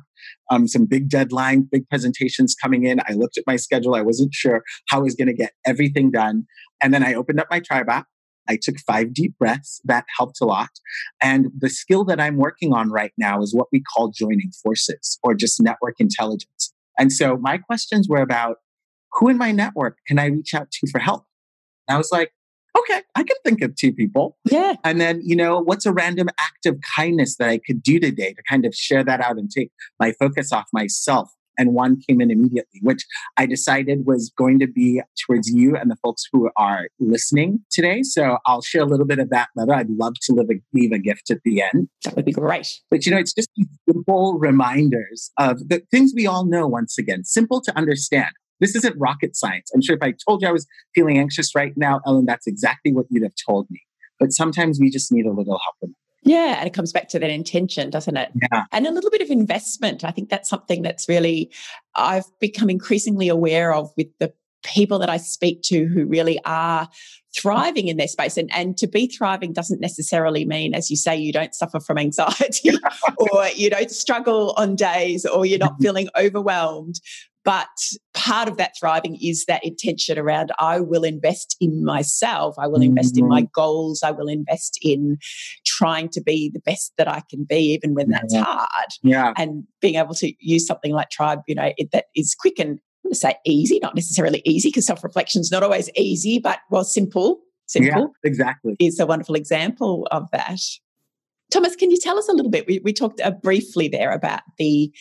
um, 0.50 0.68
some 0.68 0.86
big 0.86 1.10
deadlines, 1.10 1.70
big 1.70 1.88
presentations 1.90 2.56
coming 2.56 2.86
in. 2.86 3.02
I 3.08 3.14
looked 3.14 3.38
at 3.38 3.44
my 3.46 3.58
schedule. 3.58 3.96
I 3.96 4.02
wasn't 4.02 4.34
sure 4.34 4.64
how 4.88 5.00
I 5.00 5.04
was 5.04 5.16
going 5.16 5.28
to 5.28 5.34
get 5.34 5.52
everything 5.66 6.12
done. 6.12 6.46
And 6.82 6.94
then 6.94 7.04
I 7.04 7.14
opened 7.14 7.40
up 7.40 7.48
my 7.50 7.60
tribe 7.60 7.90
app. 7.90 8.08
I 8.50 8.58
took 8.60 8.80
five 8.80 9.14
deep 9.14 9.38
breaths. 9.38 9.80
That 9.86 10.06
helped 10.18 10.42
a 10.42 10.46
lot. 10.46 10.70
And 11.22 11.48
the 11.58 11.70
skill 11.70 12.04
that 12.06 12.20
I'm 12.20 12.38
working 12.38 12.74
on 12.74 12.90
right 12.90 13.12
now 13.18 13.42
is 13.42 13.54
what 13.54 13.68
we 13.72 13.82
call 13.82 14.10
joining 14.10 14.52
forces 14.64 15.20
or 15.22 15.36
just 15.36 15.62
network 15.62 15.96
intelligence. 16.00 16.59
And 17.00 17.12
so 17.12 17.38
my 17.38 17.58
questions 17.58 18.08
were 18.08 18.22
about 18.22 18.58
who 19.14 19.30
in 19.30 19.38
my 19.38 19.52
network 19.52 19.98
can 20.08 20.20
I 20.20 20.26
reach 20.26 20.54
out 20.54 20.70
to 20.72 20.92
for 20.92 21.00
help? 21.00 21.26
And 21.88 21.96
I 21.96 21.98
was 21.98 22.10
like, 22.12 22.32
okay, 22.78 23.02
I 23.16 23.24
can 23.24 23.38
think 23.44 23.62
of 23.62 23.76
two 23.76 23.92
people. 23.92 24.38
Yeah. 24.50 24.76
And 24.84 25.02
then, 25.02 25.22
you 25.24 25.36
know, 25.36 25.60
what's 25.60 25.86
a 25.86 25.94
random 25.94 26.30
act 26.40 26.66
of 26.66 26.80
kindness 26.96 27.38
that 27.38 27.50
I 27.50 27.58
could 27.58 27.82
do 27.82 28.00
today 28.00 28.34
to 28.34 28.44
kind 28.48 28.66
of 28.66 28.76
share 28.76 29.04
that 29.04 29.22
out 29.22 29.38
and 29.38 29.50
take 29.50 29.72
my 30.00 30.12
focus 30.12 30.52
off 30.52 30.66
myself? 30.72 31.32
And 31.60 31.74
one 31.74 32.00
came 32.08 32.22
in 32.22 32.32
immediately, 32.32 32.80
which 32.82 33.06
I 33.38 33.46
decided 33.46 34.08
was 34.08 34.32
going 34.36 34.58
to 34.60 34.68
be 34.68 35.02
towards 35.26 35.50
you 35.50 35.76
and 35.76 35.92
the 35.92 35.98
folks 35.98 36.24
who 36.32 36.50
are 36.56 36.88
listening 37.00 37.60
today. 37.70 38.02
So 38.02 38.38
I'll 38.48 38.62
share 38.62 38.82
a 38.82 38.86
little 38.86 39.06
bit 39.06 39.20
of 39.20 39.30
that 39.30 39.50
later. 39.56 39.74
I'd 39.74 39.90
love 39.90 40.14
to 40.24 40.40
a, 40.40 40.46
leave 40.74 40.94
a 40.94 40.98
gift 40.98 41.30
at 41.30 41.42
the 41.44 41.62
end. 41.62 41.90
That 42.06 42.16
would 42.16 42.26
be 42.26 42.32
great. 42.32 42.68
But, 42.90 43.06
you 43.06 43.12
know, 43.12 43.20
it's 43.20 43.34
just 43.34 43.50
simple 43.88 44.40
reminders 44.40 45.32
of 45.38 45.68
the 45.68 45.84
things 45.92 46.14
we 46.16 46.26
all 46.26 46.46
know, 46.46 46.66
once 46.66 46.98
again, 46.98 47.26
simple 47.26 47.62
to 47.62 47.78
understand. 47.78 48.32
This 48.62 48.76
isn't 48.76 48.96
rocket 48.98 49.36
science. 49.36 49.70
I'm 49.74 49.82
sure 49.82 49.96
if 49.96 50.04
I 50.04 50.14
told 50.28 50.42
you 50.42 50.48
I 50.48 50.52
was 50.52 50.66
feeling 50.96 51.18
anxious 51.18 51.54
right 51.56 51.74
now, 51.76 52.02
Ellen, 52.06 52.26
that's 52.26 52.48
exactly 52.48 52.94
what 52.94 53.06
you'd 53.10 53.24
have 53.24 53.36
told 53.46 53.68
me. 53.70 53.82
But 54.20 54.32
sometimes 54.32 54.80
we 54.80 54.90
just 54.90 55.12
need 55.12 55.26
a 55.26 55.32
little 55.32 55.60
help. 55.60 55.94
Yeah, 56.24 56.56
and 56.60 56.68
it 56.68 56.74
comes 56.74 56.92
back 56.92 57.08
to 57.10 57.20
that 57.20 57.30
intention, 57.30 57.90
doesn't 57.90 58.18
it? 58.18 58.30
Yeah. 58.52 58.64
And 58.72 58.86
a 58.86 58.92
little 58.92 59.10
bit 59.10 59.22
of 59.22 59.30
investment. 59.30 60.04
I 60.04 60.12
think 60.12 60.30
that's 60.30 60.50
something 60.50 60.82
that's 60.82 61.08
really 61.08 61.52
I've 61.96 62.26
become 62.40 62.70
increasingly 62.70 63.30
aware 63.30 63.74
of 63.74 63.92
with 63.96 64.08
the 64.20 64.34
people 64.64 65.00
that 65.00 65.10
I 65.10 65.18
speak 65.18 65.62
to 65.64 65.86
who 65.86 66.06
really 66.06 66.40
are 66.46 66.90
thriving 67.38 67.88
in 67.88 67.98
their 67.98 68.08
space. 68.08 68.38
And, 68.38 68.50
and 68.54 68.78
to 68.78 68.88
be 68.88 69.08
thriving 69.08 69.54
doesn't 69.54 69.80
necessarily 69.80 70.46
mean, 70.46 70.74
as 70.74 70.90
you 70.90 70.98
say, 70.98 71.16
you 71.16 71.32
don't 71.32 71.54
suffer 71.54 71.80
from 71.80 71.98
anxiety 71.98 72.72
or 73.18 73.48
you 73.56 73.70
don't 73.70 73.92
struggle 73.92 74.54
on 74.58 74.76
days 74.76 75.26
or 75.26 75.46
you're 75.46 75.60
not 75.60 75.74
mm-hmm. 75.74 75.84
feeling 75.84 76.10
overwhelmed. 76.18 77.00
But 77.46 77.68
part 78.14 78.50
of 78.50 78.58
that 78.58 78.74
thriving 78.78 79.18
is 79.22 79.46
that 79.46 79.64
intention 79.64 80.20
around 80.20 80.52
I 80.60 80.82
will 80.82 81.04
invest 81.04 81.56
in 81.62 81.86
myself, 81.86 82.56
I 82.60 82.68
will 82.68 82.82
invest 82.82 83.16
mm-hmm. 83.16 83.24
in 83.24 83.30
my 83.30 83.42
mm-hmm. 83.42 83.52
goals, 83.56 84.04
I 84.04 84.12
will 84.12 84.28
invest 84.28 84.78
in 84.82 85.18
trying 85.80 86.10
to 86.10 86.22
be 86.22 86.50
the 86.54 86.60
best 86.60 86.92
that 86.98 87.08
I 87.08 87.22
can 87.30 87.46
be, 87.46 87.74
even 87.74 87.94
when 87.94 88.10
that's 88.10 88.34
yeah. 88.34 88.44
hard. 88.44 88.90
Yeah. 89.02 89.34
And 89.38 89.64
being 89.80 89.96
able 89.96 90.14
to 90.16 90.34
use 90.40 90.68
something 90.68 90.92
like 90.92 91.10
Tribe, 91.10 91.40
you 91.48 91.56
know, 91.56 91.72
it, 91.78 91.92
that 91.92 92.06
is 92.16 92.36
quick 92.36 92.60
and 92.60 92.72
I'm 92.72 93.10
going 93.10 93.14
to 93.14 93.16
say 93.16 93.36
easy, 93.46 93.80
not 93.82 93.96
necessarily 93.96 94.42
easy, 94.44 94.70
because 94.70 94.86
self 94.86 95.04
reflection 95.04 95.40
is 95.40 95.52
not 95.52 95.64
always 95.64 95.90
easy, 95.96 96.38
but 96.38 96.60
well, 96.70 96.84
simple. 96.84 97.40
Simple. 97.68 98.02
Yeah, 98.24 98.30
exactly. 98.30 98.76
Is 98.80 99.00
a 99.00 99.06
wonderful 99.06 99.36
example 99.36 100.08
of 100.12 100.30
that. 100.32 100.60
Thomas, 101.52 101.76
can 101.76 101.92
you 101.92 101.98
tell 101.98 102.18
us 102.18 102.28
a 102.28 102.34
little 102.34 102.52
bit? 102.52 102.68
We, 102.68 102.80
we 102.84 102.92
talked 102.92 103.22
uh, 103.22 103.32
briefly 103.32 103.88
there 103.88 104.12
about 104.12 104.42
the 104.58 104.92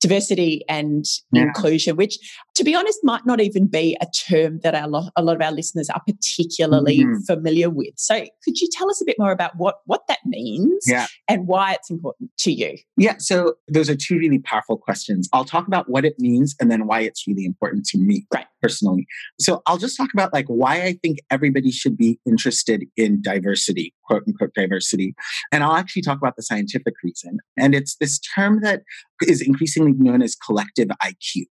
diversity 0.00 0.64
and 0.68 1.04
yeah. 1.30 1.42
inclusion, 1.42 1.96
which, 1.96 2.18
to 2.56 2.64
be 2.64 2.74
honest, 2.74 2.98
might 3.02 3.24
not 3.26 3.40
even 3.40 3.66
be 3.66 3.96
a 4.00 4.06
term 4.06 4.60
that 4.60 4.74
a 4.74 4.86
lot, 4.86 5.12
a 5.16 5.22
lot 5.22 5.36
of 5.36 5.42
our 5.42 5.52
listeners 5.52 5.88
are 5.90 6.00
particularly 6.06 7.00
mm-hmm. 7.00 7.20
familiar 7.20 7.70
with. 7.70 7.94
So, 7.96 8.24
could 8.42 8.58
you 8.58 8.68
tell 8.72 8.90
us 8.90 9.00
a 9.00 9.04
bit 9.04 9.16
more 9.18 9.30
about 9.30 9.56
what, 9.56 9.76
what 9.84 10.06
that 10.08 10.20
means 10.24 10.84
yeah. 10.86 11.06
and 11.28 11.46
why 11.46 11.74
it's 11.74 11.90
important 11.90 12.30
to 12.38 12.52
you? 12.52 12.78
Yeah, 12.96 13.16
so 13.18 13.54
those 13.68 13.90
are 13.90 13.96
two 13.96 14.18
really 14.18 14.38
powerful 14.38 14.76
questions. 14.78 15.28
I'll 15.32 15.44
talk 15.44 15.66
about 15.66 15.88
what 15.90 16.04
it 16.04 16.18
means 16.18 16.56
and 16.60 16.70
then 16.70 16.86
why 16.86 17.00
it's 17.00 17.26
really 17.26 17.44
important 17.44 17.84
to 17.86 17.98
me. 17.98 18.26
Right 18.32 18.46
personally. 18.66 19.06
So 19.38 19.62
I'll 19.66 19.78
just 19.78 19.96
talk 19.96 20.10
about 20.12 20.32
like 20.32 20.46
why 20.46 20.82
I 20.82 20.98
think 21.02 21.18
everybody 21.30 21.70
should 21.70 21.96
be 21.96 22.18
interested 22.26 22.84
in 22.96 23.22
diversity, 23.22 23.94
quote 24.04 24.24
unquote 24.26 24.54
diversity. 24.54 25.14
And 25.52 25.62
I'll 25.62 25.76
actually 25.76 26.02
talk 26.02 26.18
about 26.18 26.36
the 26.36 26.42
scientific 26.42 26.94
reason. 27.04 27.38
And 27.56 27.74
it's 27.74 27.96
this 27.96 28.18
term 28.18 28.60
that 28.62 28.82
is 29.22 29.40
increasingly 29.40 29.92
known 29.92 30.20
as 30.20 30.34
collective 30.34 30.88
IQ. 31.02 31.44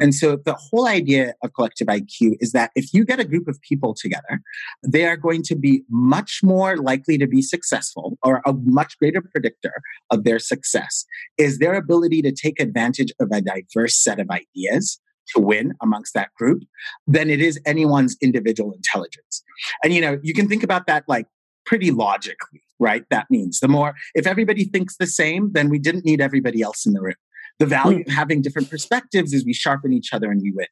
And 0.00 0.14
so 0.14 0.36
the 0.36 0.54
whole 0.54 0.86
idea 0.86 1.34
of 1.42 1.52
collective 1.54 1.88
IQ 1.88 2.36
is 2.40 2.52
that 2.52 2.70
if 2.74 2.92
you 2.92 3.04
get 3.04 3.20
a 3.20 3.24
group 3.24 3.48
of 3.48 3.60
people 3.62 3.94
together, 3.94 4.40
they 4.86 5.04
are 5.06 5.16
going 5.16 5.42
to 5.44 5.54
be 5.54 5.82
much 5.90 6.40
more 6.42 6.76
likely 6.76 7.18
to 7.18 7.26
be 7.26 7.42
successful 7.42 8.18
or 8.22 8.42
a 8.46 8.52
much 8.64 8.98
greater 8.98 9.22
predictor 9.22 9.82
of 10.10 10.24
their 10.24 10.38
success 10.38 11.04
is 11.36 11.58
their 11.58 11.74
ability 11.74 12.22
to 12.22 12.32
take 12.32 12.60
advantage 12.60 13.12
of 13.20 13.28
a 13.32 13.40
diverse 13.40 13.96
set 13.96 14.18
of 14.18 14.30
ideas 14.30 15.00
to 15.34 15.40
win 15.40 15.74
amongst 15.82 16.14
that 16.14 16.32
group 16.34 16.62
than 17.06 17.30
it 17.30 17.40
is 17.40 17.60
anyone's 17.66 18.16
individual 18.22 18.72
intelligence. 18.72 19.42
And 19.82 19.92
you 19.92 20.00
know, 20.00 20.18
you 20.22 20.34
can 20.34 20.48
think 20.48 20.62
about 20.62 20.86
that 20.86 21.04
like 21.06 21.26
pretty 21.66 21.90
logically, 21.90 22.62
right? 22.78 23.04
That 23.10 23.26
means 23.30 23.60
the 23.60 23.68
more 23.68 23.94
if 24.14 24.26
everybody 24.26 24.64
thinks 24.64 24.96
the 24.96 25.06
same, 25.06 25.52
then 25.52 25.68
we 25.68 25.78
didn't 25.78 26.04
need 26.04 26.20
everybody 26.20 26.62
else 26.62 26.86
in 26.86 26.94
the 26.94 27.02
room. 27.02 27.14
The 27.58 27.66
value 27.66 27.98
mm. 27.98 28.08
of 28.08 28.12
having 28.12 28.42
different 28.42 28.70
perspectives 28.70 29.32
is 29.32 29.44
we 29.44 29.52
sharpen 29.52 29.92
each 29.92 30.12
other 30.12 30.30
and 30.30 30.40
we 30.42 30.52
win. 30.52 30.66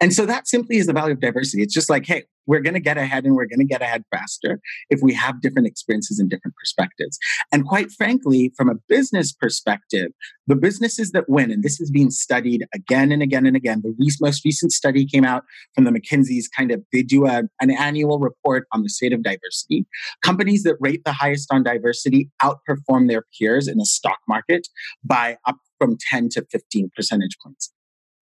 And 0.00 0.14
so 0.14 0.26
that 0.26 0.46
simply 0.46 0.76
is 0.76 0.86
the 0.86 0.92
value 0.92 1.14
of 1.14 1.20
diversity. 1.20 1.62
It's 1.62 1.74
just 1.74 1.90
like, 1.90 2.06
hey, 2.06 2.24
we're 2.46 2.60
going 2.60 2.74
to 2.74 2.80
get 2.80 2.96
ahead 2.96 3.24
and 3.24 3.34
we're 3.34 3.46
going 3.46 3.58
to 3.58 3.64
get 3.64 3.82
ahead 3.82 4.04
faster 4.10 4.60
if 4.88 5.00
we 5.02 5.12
have 5.12 5.42
different 5.42 5.66
experiences 5.66 6.18
and 6.18 6.30
different 6.30 6.54
perspectives. 6.56 7.18
And 7.52 7.66
quite 7.66 7.90
frankly, 7.90 8.52
from 8.56 8.70
a 8.70 8.76
business 8.88 9.32
perspective, 9.32 10.12
the 10.46 10.56
businesses 10.56 11.10
that 11.12 11.28
win, 11.28 11.50
and 11.50 11.62
this 11.62 11.80
is 11.80 11.90
being 11.90 12.10
studied 12.10 12.66
again 12.72 13.12
and 13.12 13.22
again 13.22 13.44
and 13.44 13.54
again, 13.54 13.82
the 13.82 13.94
most 14.20 14.44
recent 14.44 14.72
study 14.72 15.04
came 15.04 15.24
out 15.24 15.42
from 15.74 15.84
the 15.84 15.90
McKinsey's 15.90 16.48
kind 16.48 16.70
of, 16.70 16.82
they 16.92 17.02
do 17.02 17.26
a, 17.26 17.42
an 17.60 17.70
annual 17.70 18.18
report 18.18 18.66
on 18.72 18.82
the 18.82 18.88
state 18.88 19.12
of 19.12 19.22
diversity. 19.22 19.84
Companies 20.22 20.62
that 20.62 20.76
rate 20.80 21.02
the 21.04 21.12
highest 21.12 21.52
on 21.52 21.64
diversity 21.64 22.30
outperform 22.40 23.08
their 23.08 23.24
peers 23.38 23.68
in 23.68 23.76
the 23.76 23.84
stock 23.84 24.18
market 24.26 24.68
by 25.04 25.36
up 25.44 25.56
from 25.78 25.96
10 26.10 26.30
to 26.30 26.46
15 26.50 26.90
percentage 26.94 27.36
points. 27.42 27.72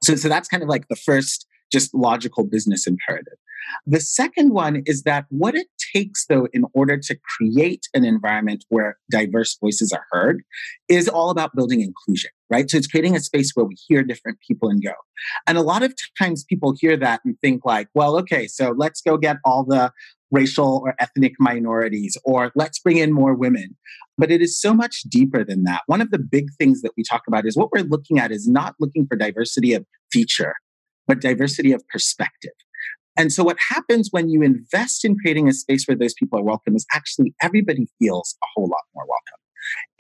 So, 0.03 0.15
so 0.15 0.29
that's 0.29 0.49
kind 0.49 0.63
of 0.63 0.69
like 0.69 0.89
the 0.89 0.97
first 0.97 1.47
just 1.73 1.95
logical 1.95 2.45
business 2.45 2.87
imperative. 2.87 3.35
The 3.87 4.01
second 4.01 4.51
one 4.51 4.83
is 4.87 5.03
that 5.03 5.27
what 5.29 5.55
it 5.55 5.67
takes, 5.93 6.27
though, 6.27 6.47
in 6.53 6.65
order 6.73 6.97
to 6.99 7.19
create 7.37 7.89
an 7.95 8.05
environment 8.05 8.65
where 8.69 8.97
diverse 9.11 9.57
voices 9.61 9.93
are 9.93 10.05
heard 10.13 10.43
is 10.89 11.09
all 11.09 11.31
about 11.31 11.55
building 11.55 11.81
inclusion, 11.81 12.31
right? 12.51 12.71
So 12.71 12.77
it's 12.77 12.87
creating 12.87 13.17
a 13.17 13.21
space 13.21 13.53
where 13.55 13.67
we 13.67 13.77
hear 13.89 14.03
different 14.03 14.39
people 14.47 14.69
and 14.69 14.83
go. 14.83 14.93
And 15.47 15.59
a 15.59 15.63
lot 15.63 15.83
of 15.83 15.95
times 16.19 16.45
people 16.45 16.75
hear 16.79 16.97
that 16.97 17.21
and 17.25 17.37
think, 17.41 17.65
like, 17.65 17.89
well, 17.95 18.17
okay, 18.19 18.47
so 18.47 18.75
let's 18.77 19.01
go 19.01 19.17
get 19.17 19.39
all 19.45 19.65
the 19.65 19.93
racial 20.31 20.83
or 20.85 20.95
ethnic 20.99 21.35
minorities, 21.39 22.17
or 22.25 22.53
let's 22.55 22.79
bring 22.79 22.97
in 22.97 23.13
more 23.13 23.35
women. 23.35 23.77
But 24.19 24.31
it 24.31 24.41
is 24.41 24.61
so 24.61 24.73
much 24.75 25.03
deeper 25.03 25.45
than 25.45 25.65
that. 25.65 25.83
One 25.87 26.01
of 26.01 26.11
the 26.11 26.19
big 26.19 26.49
things 26.59 26.83
that 26.83 26.93
we 26.97 27.03
talk 27.03 27.23
about 27.29 27.47
is 27.47 27.57
what 27.57 27.71
we're 27.71 27.85
looking 27.85 28.19
at 28.19 28.33
is 28.33 28.49
not 28.49 28.75
looking 28.81 29.07
for 29.07 29.17
diversity 29.17 29.75
of 29.75 29.85
feature 30.11 30.55
but 31.07 31.21
diversity 31.21 31.73
of 31.73 31.87
perspective. 31.89 32.53
And 33.17 33.33
so, 33.33 33.43
what 33.43 33.57
happens 33.71 34.09
when 34.11 34.29
you 34.29 34.43
invest 34.43 35.05
in 35.05 35.17
creating 35.19 35.49
a 35.49 35.53
space 35.53 35.87
where 35.87 35.97
those 35.97 36.15
people 36.15 36.39
are 36.39 36.45
welcome 36.45 36.77
is 36.77 36.87
actually 36.93 37.35
everybody 37.41 37.89
feels 37.99 38.37
a 38.43 38.47
whole 38.55 38.69
lot 38.69 38.83
more 38.95 39.05
welcome. 39.07 39.46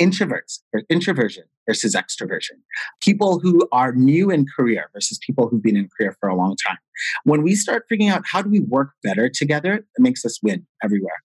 Introverts 0.01 0.61
introversion 0.91 1.45
versus 1.67 1.95
extroversion. 1.95 2.59
People 3.01 3.39
who 3.39 3.69
are 3.73 3.93
new 3.93 4.31
in 4.31 4.47
career 4.57 4.91
versus 4.93 5.19
people 5.19 5.49
who've 5.49 5.63
been 5.63 5.77
in 5.77 5.89
career 5.97 6.17
for 6.21 6.29
a 6.29 6.37
long 6.37 6.57
time. 6.67 6.79
When 7.25 7.43
we 7.43 7.55
start 7.55 7.85
figuring 7.89 8.11
out 8.11 8.23
how 8.31 8.43
do 8.43 8.51
we 8.51 8.61
work 8.61 8.91
better 9.03 9.29
together, 9.29 9.75
it 9.75 9.87
makes 9.99 10.25
us 10.25 10.39
win 10.43 10.67
everywhere. 10.83 11.23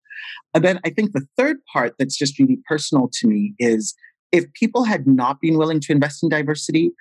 And 0.53 0.63
then 0.63 0.79
I 0.85 0.89
think 0.89 1.13
the 1.13 1.25
third 1.37 1.57
part 1.71 1.95
that's 1.97 2.17
just 2.17 2.37
really 2.39 2.59
personal 2.67 3.09
to 3.13 3.27
me 3.27 3.53
is 3.59 3.95
if 4.31 4.51
people 4.53 4.83
had 4.83 5.07
not 5.07 5.41
been 5.41 5.57
willing 5.57 5.79
to 5.81 5.91
invest 5.91 6.23
in 6.23 6.29
diversity, 6.29 6.91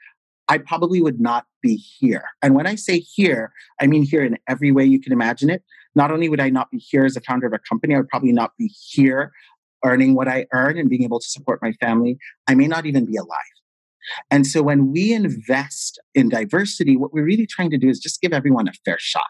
I 0.48 0.58
probably 0.58 1.00
would 1.00 1.20
not 1.20 1.46
be 1.62 1.76
here. 1.76 2.24
And 2.42 2.54
when 2.56 2.66
I 2.66 2.74
say 2.74 2.98
here, 2.98 3.52
I 3.80 3.86
mean 3.86 4.02
here 4.02 4.24
in 4.24 4.36
every 4.48 4.72
way 4.72 4.84
you 4.84 5.00
can 5.00 5.12
imagine 5.12 5.48
it. 5.48 5.62
Not 5.94 6.10
only 6.10 6.28
would 6.28 6.40
I 6.40 6.50
not 6.50 6.70
be 6.70 6.78
here 6.78 7.04
as 7.04 7.16
a 7.16 7.20
founder 7.20 7.46
of 7.46 7.52
a 7.52 7.60
company, 7.60 7.94
I 7.94 7.98
would 7.98 8.08
probably 8.08 8.32
not 8.32 8.52
be 8.58 8.66
here 8.66 9.32
earning 9.84 10.14
what 10.14 10.28
I 10.28 10.46
earn 10.52 10.78
and 10.78 10.88
being 10.88 11.04
able 11.04 11.20
to 11.20 11.26
support 11.26 11.60
my 11.62 11.72
family. 11.72 12.18
I 12.48 12.54
may 12.54 12.66
not 12.66 12.86
even 12.86 13.06
be 13.06 13.16
alive. 13.16 13.38
And 14.30 14.46
so 14.46 14.62
when 14.62 14.92
we 14.92 15.12
invest 15.12 16.00
in 16.14 16.28
diversity, 16.28 16.96
what 16.96 17.12
we're 17.12 17.24
really 17.24 17.46
trying 17.46 17.70
to 17.70 17.78
do 17.78 17.88
is 17.88 17.98
just 17.98 18.20
give 18.20 18.32
everyone 18.32 18.68
a 18.68 18.72
fair 18.84 18.96
shot. 18.98 19.26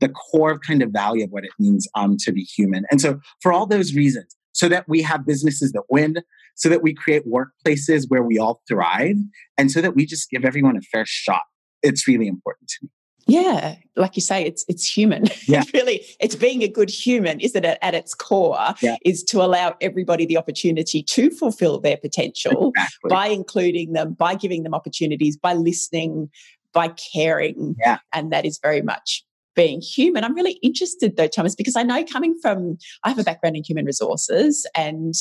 The 0.00 0.08
core 0.08 0.58
kind 0.58 0.82
of 0.82 0.90
value 0.90 1.24
of 1.24 1.30
what 1.30 1.44
it 1.44 1.50
means 1.58 1.86
um, 1.94 2.16
to 2.20 2.32
be 2.32 2.42
human. 2.42 2.84
And 2.90 3.00
so, 3.00 3.20
for 3.40 3.52
all 3.52 3.64
those 3.64 3.94
reasons, 3.94 4.36
so 4.52 4.68
that 4.68 4.88
we 4.88 5.02
have 5.02 5.24
businesses 5.24 5.72
that 5.72 5.84
win, 5.88 6.16
so 6.56 6.68
that 6.68 6.82
we 6.82 6.94
create 6.94 7.22
workplaces 7.26 8.06
where 8.08 8.22
we 8.22 8.38
all 8.38 8.60
thrive, 8.68 9.16
and 9.56 9.70
so 9.70 9.80
that 9.80 9.94
we 9.94 10.04
just 10.04 10.30
give 10.30 10.44
everyone 10.44 10.76
a 10.76 10.80
fair 10.80 11.04
shot. 11.06 11.42
It's 11.82 12.08
really 12.08 12.26
important 12.26 12.68
to 12.70 12.78
me. 12.82 12.90
Yeah, 13.26 13.76
like 13.96 14.16
you 14.16 14.22
say, 14.22 14.44
it's 14.44 14.64
it's 14.68 14.84
human. 14.84 15.24
Yeah. 15.46 15.60
it's 15.60 15.74
really, 15.74 16.04
it's 16.20 16.36
being 16.36 16.62
a 16.62 16.68
good 16.68 16.88
human, 16.88 17.38
isn't 17.40 17.64
it? 17.64 17.78
At 17.82 17.94
its 17.94 18.14
core, 18.14 18.74
yeah. 18.80 18.96
is 19.04 19.22
to 19.24 19.42
allow 19.42 19.76
everybody 19.80 20.24
the 20.24 20.38
opportunity 20.38 21.02
to 21.02 21.30
fulfill 21.30 21.80
their 21.80 21.98
potential 21.98 22.72
exactly. 22.74 23.08
by 23.08 23.26
including 23.28 23.92
them, 23.92 24.14
by 24.14 24.34
giving 24.34 24.62
them 24.62 24.74
opportunities, 24.74 25.36
by 25.36 25.52
listening, 25.52 26.30
by 26.72 26.88
caring. 26.88 27.76
Yeah. 27.78 27.98
And 28.12 28.32
that 28.32 28.44
is 28.46 28.58
very 28.62 28.80
much 28.80 29.24
being 29.54 29.80
human. 29.80 30.24
I'm 30.24 30.34
really 30.34 30.58
interested 30.62 31.16
though, 31.16 31.28
Thomas, 31.28 31.54
because 31.54 31.76
I 31.76 31.82
know 31.82 32.04
coming 32.04 32.36
from, 32.40 32.78
I 33.04 33.10
have 33.10 33.18
a 33.18 33.24
background 33.24 33.56
in 33.56 33.64
human 33.64 33.84
resources, 33.84 34.66
and 34.74 35.14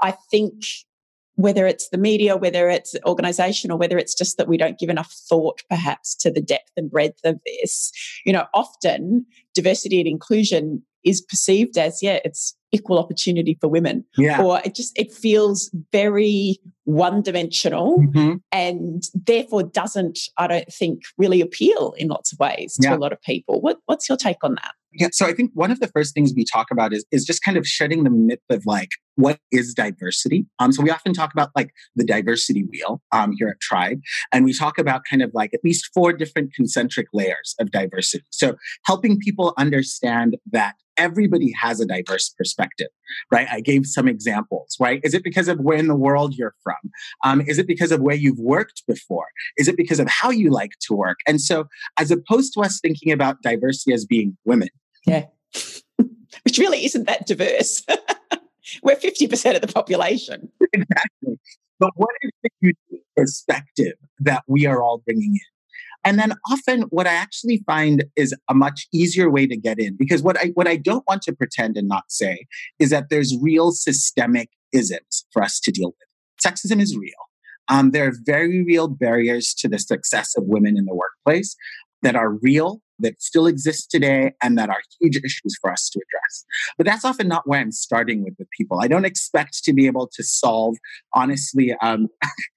I 0.00 0.14
think 0.30 0.64
whether 1.36 1.66
it's 1.66 1.88
the 1.88 1.98
media, 1.98 2.36
whether 2.36 2.68
it's 2.68 2.94
organization, 3.06 3.70
or 3.70 3.78
whether 3.78 3.98
it's 3.98 4.14
just 4.14 4.36
that 4.36 4.48
we 4.48 4.56
don't 4.56 4.78
give 4.78 4.90
enough 4.90 5.12
thought 5.28 5.62
perhaps 5.68 6.14
to 6.16 6.30
the 6.30 6.42
depth 6.42 6.70
and 6.76 6.90
breadth 6.90 7.20
of 7.24 7.40
this, 7.46 7.90
you 8.24 8.32
know, 8.32 8.46
often 8.54 9.24
diversity 9.54 9.98
and 9.98 10.08
inclusion 10.08 10.82
is 11.04 11.20
perceived 11.20 11.78
as, 11.78 12.02
yeah, 12.02 12.18
it's 12.24 12.54
equal 12.72 12.98
opportunity 12.98 13.56
for 13.60 13.68
women. 13.68 14.04
Yeah. 14.16 14.42
Or 14.42 14.60
it 14.64 14.74
just, 14.74 14.98
it 14.98 15.12
feels 15.12 15.70
very 15.92 16.58
one 16.84 17.22
dimensional 17.22 17.98
mm-hmm. 17.98 18.36
and 18.50 19.02
therefore 19.14 19.62
doesn't, 19.62 20.18
I 20.38 20.46
don't 20.46 20.72
think, 20.72 21.02
really 21.18 21.40
appeal 21.40 21.94
in 21.96 22.08
lots 22.08 22.32
of 22.32 22.38
ways 22.38 22.74
to 22.80 22.88
yeah. 22.88 22.96
a 22.96 22.98
lot 22.98 23.12
of 23.12 23.20
people. 23.22 23.60
What, 23.60 23.78
what's 23.86 24.08
your 24.08 24.18
take 24.18 24.42
on 24.42 24.54
that? 24.54 24.72
Yeah, 24.94 25.08
so 25.10 25.26
I 25.26 25.32
think 25.32 25.52
one 25.54 25.70
of 25.70 25.80
the 25.80 25.88
first 25.88 26.12
things 26.12 26.34
we 26.36 26.44
talk 26.44 26.66
about 26.70 26.92
is, 26.92 27.06
is 27.10 27.24
just 27.24 27.42
kind 27.42 27.56
of 27.56 27.66
shedding 27.66 28.04
the 28.04 28.10
myth 28.10 28.42
of 28.50 28.66
like 28.66 28.90
what 29.14 29.38
is 29.50 29.72
diversity. 29.72 30.44
Um, 30.58 30.70
so 30.70 30.82
we 30.82 30.90
often 30.90 31.14
talk 31.14 31.32
about 31.32 31.48
like 31.56 31.70
the 31.96 32.04
diversity 32.04 32.64
wheel 32.64 33.00
um, 33.10 33.32
here 33.38 33.48
at 33.48 33.58
Tribe, 33.60 34.00
and 34.32 34.44
we 34.44 34.52
talk 34.52 34.76
about 34.76 35.02
kind 35.08 35.22
of 35.22 35.30
like 35.32 35.54
at 35.54 35.60
least 35.64 35.88
four 35.94 36.12
different 36.12 36.52
concentric 36.52 37.06
layers 37.14 37.54
of 37.58 37.70
diversity. 37.70 38.24
So 38.30 38.56
helping 38.84 39.18
people 39.18 39.54
understand 39.56 40.36
that 40.50 40.74
everybody 40.98 41.52
has 41.58 41.80
a 41.80 41.86
diverse 41.86 42.28
perspective, 42.36 42.61
right? 43.30 43.48
I 43.50 43.60
gave 43.60 43.86
some 43.86 44.08
examples, 44.08 44.76
right? 44.80 45.00
Is 45.04 45.14
it 45.14 45.24
because 45.24 45.48
of 45.48 45.60
where 45.60 45.78
in 45.78 45.88
the 45.88 45.96
world 45.96 46.34
you're 46.34 46.54
from? 46.62 46.76
Um, 47.24 47.40
is 47.42 47.58
it 47.58 47.66
because 47.66 47.92
of 47.92 48.00
where 48.00 48.16
you've 48.16 48.38
worked 48.38 48.82
before? 48.86 49.26
Is 49.56 49.68
it 49.68 49.76
because 49.76 50.00
of 50.00 50.08
how 50.08 50.30
you 50.30 50.50
like 50.50 50.72
to 50.82 50.94
work? 50.94 51.18
And 51.26 51.40
so, 51.40 51.66
as 51.98 52.10
opposed 52.10 52.54
to 52.54 52.60
us 52.60 52.80
thinking 52.80 53.12
about 53.12 53.42
diversity 53.42 53.92
as 53.92 54.04
being 54.04 54.36
women, 54.44 54.68
yeah. 55.06 55.26
Which 56.44 56.58
really 56.58 56.84
isn't 56.84 57.06
that 57.06 57.26
diverse. 57.26 57.84
We're 58.82 58.96
50% 58.96 59.54
of 59.54 59.60
the 59.60 59.72
population. 59.72 60.50
Exactly. 60.72 61.38
But 61.78 61.90
what 61.96 62.10
is 62.22 62.30
the 62.42 62.50
unique 62.60 63.04
perspective 63.16 63.94
that 64.20 64.44
we 64.46 64.66
are 64.66 64.82
all 64.82 65.02
bringing 65.04 65.34
in? 65.34 65.40
And 66.04 66.18
then 66.18 66.34
often 66.50 66.82
what 66.82 67.06
I 67.06 67.14
actually 67.14 67.62
find 67.66 68.04
is 68.16 68.34
a 68.48 68.54
much 68.54 68.86
easier 68.92 69.30
way 69.30 69.46
to 69.46 69.56
get 69.56 69.78
in 69.78 69.96
because 69.96 70.22
what 70.22 70.36
I 70.38 70.50
what 70.54 70.68
I 70.68 70.76
don't 70.76 71.04
want 71.06 71.22
to 71.22 71.32
pretend 71.32 71.76
and 71.76 71.88
not 71.88 72.04
say 72.08 72.46
is 72.78 72.90
that 72.90 73.08
there's 73.10 73.36
real 73.40 73.72
systemic 73.72 74.48
isms 74.72 75.26
for 75.32 75.42
us 75.42 75.60
to 75.60 75.70
deal 75.70 75.88
with. 75.88 76.44
Sexism 76.44 76.80
is 76.80 76.96
real. 76.96 77.12
Um, 77.68 77.92
there 77.92 78.08
are 78.08 78.12
very 78.24 78.64
real 78.64 78.88
barriers 78.88 79.54
to 79.54 79.68
the 79.68 79.78
success 79.78 80.36
of 80.36 80.44
women 80.46 80.76
in 80.76 80.84
the 80.84 80.94
workplace 80.94 81.56
that 82.02 82.16
are 82.16 82.32
real 82.32 82.80
that 82.98 83.20
still 83.20 83.46
exist 83.46 83.90
today 83.90 84.32
and 84.42 84.56
that 84.58 84.68
are 84.68 84.80
huge 85.00 85.16
issues 85.16 85.56
for 85.60 85.72
us 85.72 85.88
to 85.90 85.98
address. 85.98 86.44
But 86.76 86.86
that's 86.86 87.04
often 87.04 87.28
not 87.28 87.46
where 87.46 87.60
I'm 87.60 87.72
starting 87.72 88.24
with 88.24 88.36
the 88.38 88.46
people. 88.56 88.80
I 88.80 88.88
don't 88.88 89.04
expect 89.04 89.64
to 89.64 89.72
be 89.72 89.86
able 89.86 90.08
to 90.14 90.22
solve, 90.22 90.76
honestly, 91.14 91.74
um, 91.82 92.08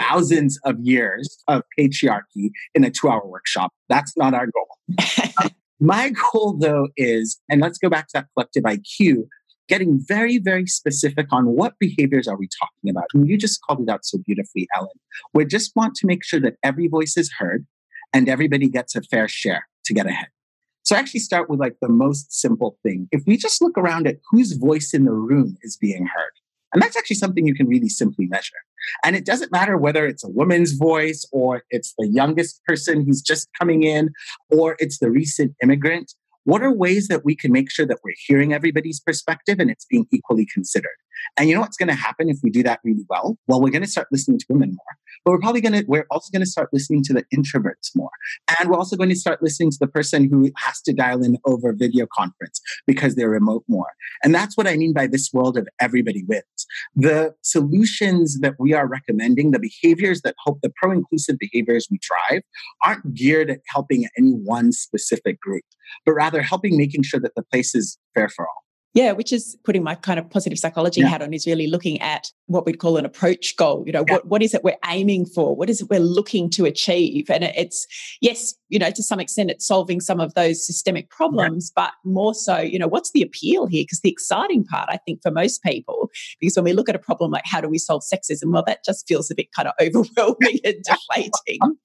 thousands 0.00 0.58
of 0.64 0.76
years 0.80 1.38
of 1.48 1.62
patriarchy 1.78 2.50
in 2.74 2.84
a 2.84 2.90
two 2.90 3.08
hour 3.08 3.26
workshop. 3.26 3.72
That's 3.88 4.16
not 4.16 4.34
our 4.34 4.46
goal. 4.46 5.50
my 5.80 6.10
goal, 6.32 6.56
though, 6.58 6.88
is, 6.96 7.40
and 7.48 7.60
let's 7.60 7.78
go 7.78 7.88
back 7.88 8.08
to 8.08 8.12
that 8.14 8.26
collective 8.34 8.64
IQ, 8.64 9.26
getting 9.68 10.00
very, 10.00 10.38
very 10.38 10.66
specific 10.66 11.26
on 11.30 11.46
what 11.46 11.74
behaviors 11.78 12.26
are 12.26 12.36
we 12.36 12.48
talking 12.60 12.90
about. 12.90 13.04
And 13.14 13.28
you 13.28 13.36
just 13.36 13.60
called 13.62 13.80
it 13.80 13.88
out 13.88 14.04
so 14.04 14.18
beautifully, 14.26 14.66
Ellen. 14.74 14.88
We 15.34 15.44
just 15.44 15.72
want 15.76 15.94
to 15.96 16.06
make 16.06 16.24
sure 16.24 16.40
that 16.40 16.54
every 16.62 16.88
voice 16.88 17.16
is 17.16 17.30
heard 17.38 17.66
and 18.12 18.28
everybody 18.28 18.68
gets 18.68 18.96
a 18.96 19.02
fair 19.02 19.28
share 19.28 19.68
to 19.84 19.94
get 19.94 20.06
ahead. 20.06 20.28
So 20.82 20.96
I 20.96 20.98
actually 20.98 21.20
start 21.20 21.48
with 21.48 21.60
like 21.60 21.76
the 21.80 21.88
most 21.88 22.32
simple 22.32 22.76
thing. 22.82 23.06
If 23.12 23.22
we 23.26 23.36
just 23.36 23.62
look 23.62 23.78
around 23.78 24.08
at 24.08 24.16
whose 24.30 24.54
voice 24.54 24.92
in 24.92 25.04
the 25.04 25.12
room 25.12 25.56
is 25.62 25.76
being 25.76 26.06
heard, 26.06 26.32
and 26.72 26.82
that's 26.82 26.96
actually 26.96 27.16
something 27.16 27.46
you 27.46 27.54
can 27.54 27.68
really 27.68 27.88
simply 27.88 28.26
measure. 28.26 28.56
And 29.04 29.16
it 29.16 29.24
doesn't 29.24 29.52
matter 29.52 29.76
whether 29.76 30.06
it's 30.06 30.24
a 30.24 30.28
woman's 30.28 30.72
voice 30.72 31.26
or 31.32 31.64
it's 31.70 31.94
the 31.98 32.08
youngest 32.08 32.60
person 32.64 33.04
who's 33.04 33.22
just 33.22 33.48
coming 33.58 33.82
in 33.82 34.10
or 34.50 34.76
it's 34.78 34.98
the 34.98 35.10
recent 35.10 35.54
immigrant. 35.62 36.12
What 36.44 36.62
are 36.62 36.72
ways 36.72 37.08
that 37.08 37.24
we 37.24 37.36
can 37.36 37.52
make 37.52 37.70
sure 37.70 37.86
that 37.86 37.98
we're 38.02 38.14
hearing 38.26 38.52
everybody's 38.52 39.00
perspective 39.00 39.58
and 39.58 39.70
it's 39.70 39.84
being 39.84 40.06
equally 40.10 40.46
considered? 40.52 40.96
And 41.36 41.48
you 41.48 41.54
know 41.54 41.60
what's 41.60 41.76
going 41.76 41.88
to 41.88 41.94
happen 41.94 42.28
if 42.28 42.38
we 42.42 42.50
do 42.50 42.62
that 42.62 42.80
really 42.84 43.04
well? 43.08 43.36
Well, 43.46 43.60
we're 43.60 43.70
going 43.70 43.82
to 43.82 43.88
start 43.88 44.08
listening 44.10 44.38
to 44.38 44.46
women 44.48 44.70
more, 44.70 44.96
but 45.24 45.32
we're 45.32 45.40
probably 45.40 45.60
going 45.60 45.72
to, 45.72 45.84
we're 45.86 46.06
also 46.10 46.30
going 46.32 46.44
to 46.44 46.50
start 46.50 46.68
listening 46.72 47.02
to 47.04 47.12
the 47.12 47.24
introverts 47.34 47.90
more. 47.94 48.10
And 48.58 48.68
we're 48.68 48.76
also 48.76 48.96
going 48.96 49.10
to 49.10 49.16
start 49.16 49.42
listening 49.42 49.70
to 49.70 49.78
the 49.80 49.86
person 49.86 50.28
who 50.28 50.50
has 50.56 50.80
to 50.82 50.92
dial 50.92 51.22
in 51.22 51.38
over 51.44 51.72
video 51.72 52.06
conference 52.12 52.60
because 52.86 53.14
they're 53.14 53.30
remote 53.30 53.64
more. 53.68 53.88
And 54.22 54.34
that's 54.34 54.56
what 54.56 54.66
I 54.66 54.76
mean 54.76 54.92
by 54.92 55.06
this 55.06 55.30
world 55.32 55.56
of 55.56 55.68
everybody 55.80 56.24
wins. 56.26 56.44
The 56.94 57.34
solutions 57.42 58.40
that 58.40 58.54
we 58.58 58.74
are 58.74 58.86
recommending, 58.86 59.50
the 59.50 59.58
behaviors 59.58 60.22
that 60.22 60.34
hope, 60.44 60.60
the 60.62 60.72
pro 60.76 60.92
inclusive 60.92 61.36
behaviors 61.38 61.88
we 61.90 61.98
drive, 62.00 62.42
aren't 62.84 63.14
geared 63.14 63.50
at 63.50 63.60
helping 63.72 64.06
any 64.18 64.32
one 64.32 64.72
specific 64.72 65.40
group, 65.40 65.64
but 66.04 66.12
rather 66.12 66.42
helping 66.42 66.76
making 66.76 67.02
sure 67.02 67.20
that 67.20 67.34
the 67.34 67.42
place 67.42 67.74
is 67.74 67.98
fair 68.14 68.28
for 68.28 68.46
all. 68.46 68.64
Yeah, 68.92 69.12
which 69.12 69.32
is 69.32 69.56
putting 69.64 69.84
my 69.84 69.94
kind 69.94 70.18
of 70.18 70.28
positive 70.28 70.58
psychology 70.58 71.00
yeah. 71.00 71.08
hat 71.08 71.22
on 71.22 71.32
is 71.32 71.46
really 71.46 71.68
looking 71.68 72.00
at 72.00 72.26
what 72.46 72.66
we'd 72.66 72.80
call 72.80 72.96
an 72.96 73.04
approach 73.04 73.54
goal. 73.56 73.84
You 73.86 73.92
know, 73.92 74.04
yeah. 74.08 74.14
what, 74.14 74.26
what 74.26 74.42
is 74.42 74.52
it 74.52 74.64
we're 74.64 74.76
aiming 74.86 75.26
for? 75.26 75.54
What 75.54 75.70
is 75.70 75.80
it 75.80 75.88
we're 75.88 76.00
looking 76.00 76.50
to 76.50 76.64
achieve? 76.64 77.30
And 77.30 77.44
it's, 77.44 77.86
yes, 78.20 78.54
you 78.68 78.80
know, 78.80 78.90
to 78.90 79.02
some 79.02 79.20
extent 79.20 79.50
it's 79.50 79.64
solving 79.64 80.00
some 80.00 80.18
of 80.18 80.34
those 80.34 80.66
systemic 80.66 81.08
problems, 81.08 81.70
but 81.74 81.92
more 82.04 82.34
so, 82.34 82.58
you 82.58 82.80
know, 82.80 82.88
what's 82.88 83.12
the 83.12 83.22
appeal 83.22 83.66
here? 83.66 83.84
Because 83.84 84.00
the 84.00 84.10
exciting 84.10 84.64
part, 84.64 84.88
I 84.90 84.96
think, 85.06 85.20
for 85.22 85.30
most 85.30 85.62
people, 85.62 86.10
because 86.40 86.56
when 86.56 86.64
we 86.64 86.72
look 86.72 86.88
at 86.88 86.96
a 86.96 87.00
problem 87.00 87.30
like 87.30 87.44
how 87.46 87.60
do 87.60 87.68
we 87.68 87.78
solve 87.78 88.02
sexism, 88.02 88.52
well, 88.52 88.64
that 88.66 88.84
just 88.84 89.06
feels 89.06 89.30
a 89.30 89.36
bit 89.36 89.52
kind 89.52 89.68
of 89.68 89.74
overwhelming 89.80 90.58
and 90.64 90.82
deflating 90.82 91.76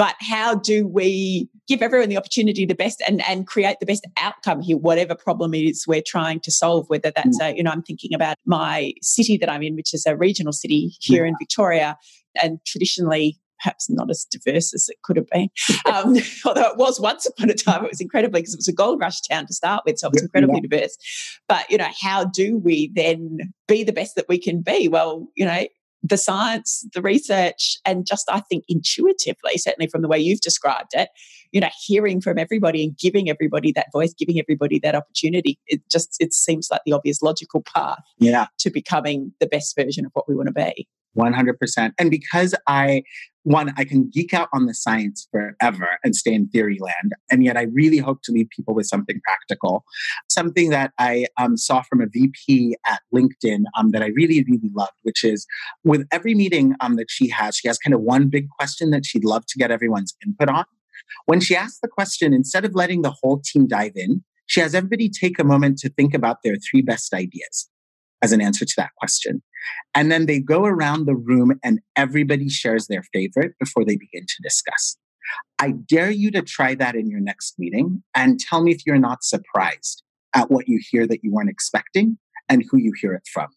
but 0.00 0.16
how 0.18 0.54
do 0.54 0.88
we 0.88 1.46
give 1.68 1.82
everyone 1.82 2.08
the 2.08 2.16
opportunity 2.16 2.64
the 2.64 2.74
best 2.74 3.02
and, 3.06 3.22
and 3.28 3.46
create 3.46 3.76
the 3.80 3.86
best 3.86 4.06
outcome 4.18 4.62
here 4.62 4.78
whatever 4.78 5.14
problem 5.14 5.52
it 5.52 5.58
is 5.58 5.84
we're 5.86 6.02
trying 6.04 6.40
to 6.40 6.50
solve 6.50 6.88
whether 6.88 7.12
that's 7.14 7.38
mm. 7.38 7.52
a 7.52 7.54
you 7.54 7.62
know 7.62 7.70
i'm 7.70 7.82
thinking 7.82 8.14
about 8.14 8.38
my 8.46 8.94
city 9.02 9.36
that 9.36 9.50
i'm 9.50 9.62
in 9.62 9.76
which 9.76 9.92
is 9.92 10.06
a 10.06 10.16
regional 10.16 10.54
city 10.54 10.96
here 11.00 11.26
in 11.26 11.34
victoria 11.38 11.98
and 12.42 12.58
traditionally 12.66 13.38
perhaps 13.62 13.90
not 13.90 14.08
as 14.08 14.24
diverse 14.30 14.72
as 14.72 14.88
it 14.88 14.96
could 15.02 15.18
have 15.18 15.28
been. 15.28 15.50
Um, 15.84 16.16
although 16.46 16.70
it 16.70 16.76
was 16.76 16.98
once 16.98 17.26
upon 17.26 17.50
a 17.50 17.54
time, 17.54 17.84
it 17.84 17.90
was 17.90 18.00
incredibly 18.00 18.40
because 18.40 18.54
it 18.54 18.58
was 18.58 18.68
a 18.68 18.72
gold 18.72 19.00
rush 19.00 19.20
town 19.20 19.46
to 19.46 19.52
start 19.52 19.82
with, 19.84 19.98
so 19.98 20.06
it 20.06 20.14
was 20.14 20.22
incredibly 20.22 20.60
yeah. 20.62 20.68
diverse. 20.68 20.96
But 21.48 21.70
you 21.70 21.76
know, 21.78 21.88
how 22.00 22.24
do 22.24 22.58
we 22.58 22.90
then 22.94 23.52
be 23.66 23.82
the 23.82 23.92
best 23.92 24.14
that 24.14 24.28
we 24.28 24.38
can 24.38 24.62
be? 24.62 24.88
Well, 24.88 25.28
you 25.36 25.44
know, 25.44 25.66
the 26.02 26.16
science, 26.16 26.86
the 26.94 27.02
research, 27.02 27.78
and 27.84 28.06
just 28.06 28.28
I 28.30 28.40
think 28.40 28.64
intuitively, 28.68 29.56
certainly 29.56 29.88
from 29.88 30.02
the 30.02 30.08
way 30.08 30.18
you've 30.18 30.40
described 30.40 30.90
it, 30.92 31.10
you 31.52 31.60
know, 31.60 31.68
hearing 31.86 32.20
from 32.20 32.38
everybody 32.38 32.84
and 32.84 32.96
giving 32.96 33.28
everybody 33.28 33.72
that 33.72 33.88
voice, 33.92 34.14
giving 34.14 34.38
everybody 34.38 34.78
that 34.80 34.94
opportunity, 34.94 35.58
it 35.66 35.82
just 35.90 36.16
it 36.20 36.32
seems 36.32 36.68
like 36.70 36.82
the 36.86 36.92
obvious 36.92 37.22
logical 37.22 37.62
path 37.62 38.02
yeah. 38.18 38.46
to 38.58 38.70
becoming 38.70 39.32
the 39.40 39.46
best 39.46 39.76
version 39.76 40.06
of 40.06 40.12
what 40.14 40.28
we 40.28 40.34
want 40.34 40.48
to 40.48 40.52
be. 40.52 40.88
100%. 41.18 41.92
And 41.98 42.10
because 42.10 42.54
I, 42.66 43.02
one, 43.44 43.72
I 43.76 43.84
can 43.84 44.08
geek 44.10 44.34
out 44.34 44.48
on 44.52 44.66
the 44.66 44.74
science 44.74 45.26
forever 45.30 45.88
and 46.04 46.14
stay 46.14 46.34
in 46.34 46.48
theory 46.48 46.78
land. 46.78 47.12
And 47.30 47.44
yet 47.44 47.56
I 47.56 47.62
really 47.72 47.98
hope 47.98 48.22
to 48.24 48.32
leave 48.32 48.48
people 48.50 48.74
with 48.74 48.86
something 48.86 49.20
practical. 49.24 49.84
Something 50.28 50.70
that 50.70 50.92
I 50.98 51.26
um, 51.38 51.56
saw 51.56 51.82
from 51.82 52.00
a 52.00 52.06
VP 52.06 52.76
at 52.86 53.00
LinkedIn 53.14 53.64
um, 53.76 53.90
that 53.92 54.02
I 54.02 54.08
really, 54.08 54.44
really 54.44 54.70
loved, 54.74 54.92
which 55.02 55.24
is 55.24 55.46
with 55.84 56.06
every 56.12 56.34
meeting 56.34 56.74
um, 56.80 56.96
that 56.96 57.10
she 57.10 57.28
has, 57.28 57.56
she 57.56 57.68
has 57.68 57.78
kind 57.78 57.94
of 57.94 58.00
one 58.00 58.28
big 58.28 58.48
question 58.50 58.90
that 58.90 59.06
she'd 59.06 59.24
love 59.24 59.46
to 59.46 59.58
get 59.58 59.70
everyone's 59.70 60.14
input 60.24 60.48
on. 60.48 60.64
When 61.26 61.40
she 61.40 61.56
asks 61.56 61.80
the 61.80 61.88
question, 61.88 62.34
instead 62.34 62.64
of 62.64 62.74
letting 62.74 63.02
the 63.02 63.14
whole 63.22 63.40
team 63.40 63.66
dive 63.66 63.92
in, 63.96 64.22
she 64.46 64.60
has 64.60 64.74
everybody 64.74 65.08
take 65.08 65.38
a 65.38 65.44
moment 65.44 65.78
to 65.78 65.88
think 65.88 66.12
about 66.12 66.38
their 66.42 66.56
three 66.56 66.82
best 66.82 67.14
ideas 67.14 67.69
as 68.22 68.32
an 68.32 68.40
answer 68.40 68.64
to 68.64 68.74
that 68.76 68.90
question. 68.96 69.42
And 69.94 70.10
then 70.10 70.26
they 70.26 70.40
go 70.40 70.64
around 70.64 71.06
the 71.06 71.14
room 71.14 71.58
and 71.62 71.80
everybody 71.96 72.48
shares 72.48 72.86
their 72.86 73.02
favorite 73.12 73.52
before 73.58 73.84
they 73.84 73.96
begin 73.96 74.26
to 74.26 74.42
discuss. 74.42 74.96
I 75.58 75.72
dare 75.72 76.10
you 76.10 76.30
to 76.32 76.42
try 76.42 76.74
that 76.76 76.94
in 76.94 77.08
your 77.08 77.20
next 77.20 77.58
meeting 77.58 78.02
and 78.16 78.40
tell 78.40 78.62
me 78.62 78.72
if 78.72 78.86
you're 78.86 78.98
not 78.98 79.22
surprised 79.22 80.02
at 80.34 80.50
what 80.50 80.68
you 80.68 80.80
hear 80.90 81.06
that 81.06 81.22
you 81.22 81.32
weren't 81.32 81.50
expecting 81.50 82.18
and 82.48 82.64
who 82.70 82.78
you 82.78 82.92
hear 83.00 83.14
it 83.14 83.22
from. 83.32 83.48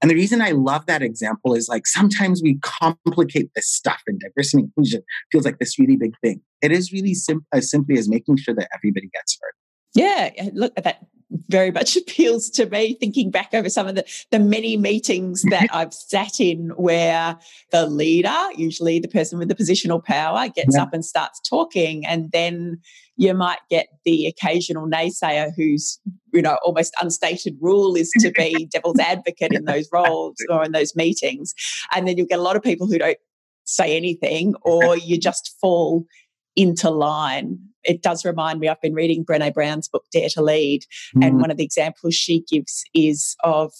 And 0.00 0.10
the 0.10 0.14
reason 0.14 0.40
I 0.40 0.52
love 0.52 0.86
that 0.86 1.02
example 1.02 1.54
is 1.54 1.68
like 1.68 1.86
sometimes 1.86 2.42
we 2.42 2.58
complicate 2.62 3.50
this 3.54 3.70
stuff 3.70 4.02
and 4.06 4.20
diversity 4.20 4.62
and 4.62 4.68
inclusion 4.68 5.02
feels 5.30 5.44
like 5.44 5.58
this 5.58 5.78
really 5.78 5.96
big 5.96 6.12
thing. 6.22 6.40
It 6.62 6.72
is 6.72 6.92
really 6.92 7.14
sim- 7.14 7.46
as 7.52 7.70
simply 7.70 7.98
as 7.98 8.08
making 8.08 8.38
sure 8.38 8.54
that 8.54 8.68
everybody 8.74 9.08
gets 9.12 9.38
heard. 9.40 9.52
Yeah, 9.94 10.30
look 10.54 10.72
at 10.76 10.84
that 10.84 11.06
very 11.48 11.70
much 11.70 11.96
appeals 11.96 12.50
to 12.50 12.66
me 12.66 12.94
thinking 12.94 13.30
back 13.30 13.50
over 13.52 13.68
some 13.68 13.86
of 13.86 13.94
the, 13.94 14.04
the 14.30 14.38
many 14.38 14.76
meetings 14.76 15.42
that 15.50 15.68
I've 15.72 15.94
sat 15.94 16.40
in 16.40 16.70
where 16.70 17.38
the 17.72 17.86
leader, 17.86 18.34
usually 18.56 18.98
the 18.98 19.08
person 19.08 19.38
with 19.38 19.48
the 19.48 19.54
positional 19.54 20.04
power, 20.04 20.48
gets 20.48 20.76
yeah. 20.76 20.82
up 20.82 20.92
and 20.92 21.04
starts 21.04 21.40
talking 21.40 22.06
and 22.06 22.30
then 22.32 22.80
you 23.18 23.32
might 23.32 23.60
get 23.70 23.88
the 24.04 24.26
occasional 24.26 24.86
naysayer 24.86 25.50
who's 25.56 25.98
you 26.34 26.42
know 26.42 26.58
almost 26.62 26.92
unstated 27.00 27.56
rule 27.62 27.96
is 27.96 28.10
to 28.18 28.30
be 28.30 28.66
devil's 28.70 28.98
advocate 28.98 29.52
in 29.52 29.64
those 29.64 29.88
roles 29.90 30.34
or 30.50 30.62
in 30.62 30.72
those 30.72 30.94
meetings 30.94 31.54
and 31.94 32.06
then 32.06 32.18
you'll 32.18 32.26
get 32.26 32.38
a 32.38 32.42
lot 32.42 32.56
of 32.56 32.62
people 32.62 32.86
who 32.86 32.98
don't 32.98 33.16
say 33.64 33.96
anything 33.96 34.54
or 34.62 34.96
you 34.96 35.18
just 35.18 35.56
fall 35.60 36.06
into 36.56 36.90
line. 36.90 37.58
It 37.86 38.02
does 38.02 38.24
remind 38.24 38.60
me, 38.60 38.68
I've 38.68 38.80
been 38.80 38.94
reading 38.94 39.24
Brene 39.24 39.54
Brown's 39.54 39.88
book, 39.88 40.04
Dare 40.12 40.28
to 40.30 40.42
Lead. 40.42 40.82
Mm. 41.16 41.26
And 41.26 41.40
one 41.40 41.50
of 41.50 41.56
the 41.56 41.64
examples 41.64 42.14
she 42.14 42.44
gives 42.50 42.84
is 42.94 43.36
of, 43.44 43.72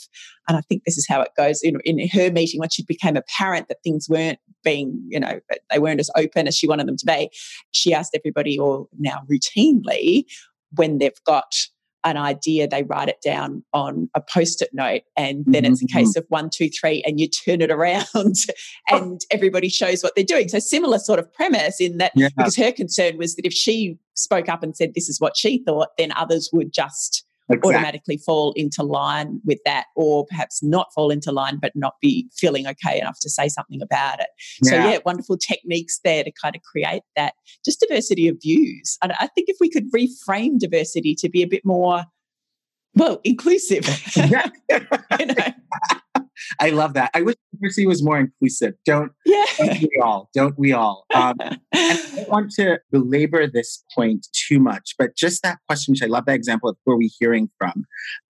and 0.48 0.56
I 0.56 0.60
think 0.62 0.84
this 0.84 0.96
is 0.96 1.06
how 1.08 1.20
it 1.20 1.30
goes 1.36 1.62
in, 1.62 1.78
in 1.84 2.08
her 2.08 2.30
meeting, 2.30 2.60
when 2.60 2.70
she 2.70 2.84
became 2.84 3.16
apparent 3.16 3.68
that 3.68 3.82
things 3.82 4.08
weren't 4.08 4.38
being, 4.62 5.02
you 5.08 5.20
know, 5.20 5.40
they 5.70 5.78
weren't 5.78 6.00
as 6.00 6.10
open 6.16 6.46
as 6.46 6.56
she 6.56 6.68
wanted 6.68 6.86
them 6.86 6.96
to 6.96 7.06
be. 7.06 7.30
She 7.72 7.92
asked 7.92 8.14
everybody, 8.14 8.58
or 8.58 8.86
now 8.98 9.22
routinely, 9.30 10.24
when 10.72 10.98
they've 10.98 11.12
got 11.24 11.54
an 12.06 12.16
idea, 12.16 12.68
they 12.68 12.84
write 12.84 13.08
it 13.08 13.20
down 13.22 13.64
on 13.72 14.08
a 14.14 14.20
post 14.20 14.62
it 14.62 14.70
note, 14.72 15.02
and 15.16 15.44
then 15.46 15.64
mm-hmm. 15.64 15.72
it's 15.72 15.82
a 15.82 15.86
case 15.86 16.10
mm-hmm. 16.10 16.20
of 16.20 16.26
one, 16.28 16.48
two, 16.50 16.68
three, 16.68 17.02
and 17.04 17.18
you 17.18 17.28
turn 17.28 17.60
it 17.60 17.70
around 17.70 18.06
and 18.88 19.20
everybody 19.30 19.68
shows 19.68 20.02
what 20.02 20.14
they're 20.14 20.24
doing. 20.24 20.48
So, 20.48 20.60
similar 20.60 20.98
sort 20.98 21.18
of 21.18 21.32
premise 21.34 21.80
in 21.80 21.98
that 21.98 22.12
yeah. 22.14 22.28
because 22.36 22.56
her 22.56 22.72
concern 22.72 23.18
was 23.18 23.34
that 23.34 23.44
if 23.44 23.52
she 23.52 23.98
spoke 24.14 24.48
up 24.48 24.62
and 24.62 24.76
said 24.76 24.94
this 24.94 25.08
is 25.08 25.20
what 25.20 25.36
she 25.36 25.62
thought, 25.64 25.88
then 25.98 26.12
others 26.12 26.48
would 26.52 26.72
just 26.72 27.24
exactly. 27.48 27.74
automatically 27.74 28.16
fall 28.18 28.52
into 28.56 28.82
line 28.82 29.40
with 29.44 29.58
that, 29.64 29.86
or 29.94 30.26
perhaps 30.26 30.62
not 30.62 30.88
fall 30.94 31.10
into 31.10 31.32
line, 31.32 31.58
but 31.60 31.72
not 31.74 31.94
be 32.00 32.28
feeling 32.36 32.66
okay 32.66 32.98
enough 32.98 33.18
to 33.20 33.30
say 33.30 33.48
something 33.48 33.80
about 33.82 34.20
it. 34.20 34.28
Yeah. 34.62 34.70
So, 34.70 34.76
yeah, 34.76 34.98
wonderful 35.04 35.36
techniques 35.36 36.00
there 36.04 36.24
to 36.24 36.32
kind 36.32 36.56
of 36.56 36.62
create 36.62 37.02
that 37.16 37.34
just 37.64 37.80
diversity 37.80 38.28
of 38.28 38.36
views. 38.42 38.98
And 39.02 39.12
I 39.20 39.28
think 39.28 39.48
if 39.48 39.56
we 39.60 39.70
could 39.70 39.90
reframe 39.92 40.58
diversity 40.58 41.14
to 41.16 41.28
be 41.28 41.42
a 41.42 41.46
bit 41.46 41.64
more, 41.64 42.04
well, 42.94 43.20
inclusive, 43.24 43.86
you 44.16 44.26
know. 44.26 45.96
I 46.60 46.70
love 46.70 46.94
that. 46.94 47.10
I 47.14 47.22
wish 47.22 47.36
diversity 47.52 47.86
was 47.86 48.02
more 48.02 48.18
inclusive. 48.18 48.74
Don't, 48.84 49.12
yeah. 49.24 49.44
don't 49.58 49.80
we 49.80 50.00
all? 50.02 50.30
Don't 50.34 50.58
we 50.58 50.72
all? 50.72 51.04
Um, 51.14 51.36
and 51.40 51.60
I 51.72 52.10
don't 52.14 52.28
want 52.28 52.50
to 52.52 52.78
belabor 52.90 53.46
this 53.46 53.84
point 53.94 54.26
too 54.32 54.58
much, 54.58 54.94
but 54.98 55.16
just 55.16 55.42
that 55.42 55.58
question, 55.66 55.92
which 55.92 56.02
I 56.02 56.06
love 56.06 56.26
that 56.26 56.34
example 56.34 56.68
of 56.68 56.76
who 56.84 56.92
are 56.92 56.98
we 56.98 57.10
hearing 57.18 57.48
from? 57.58 57.84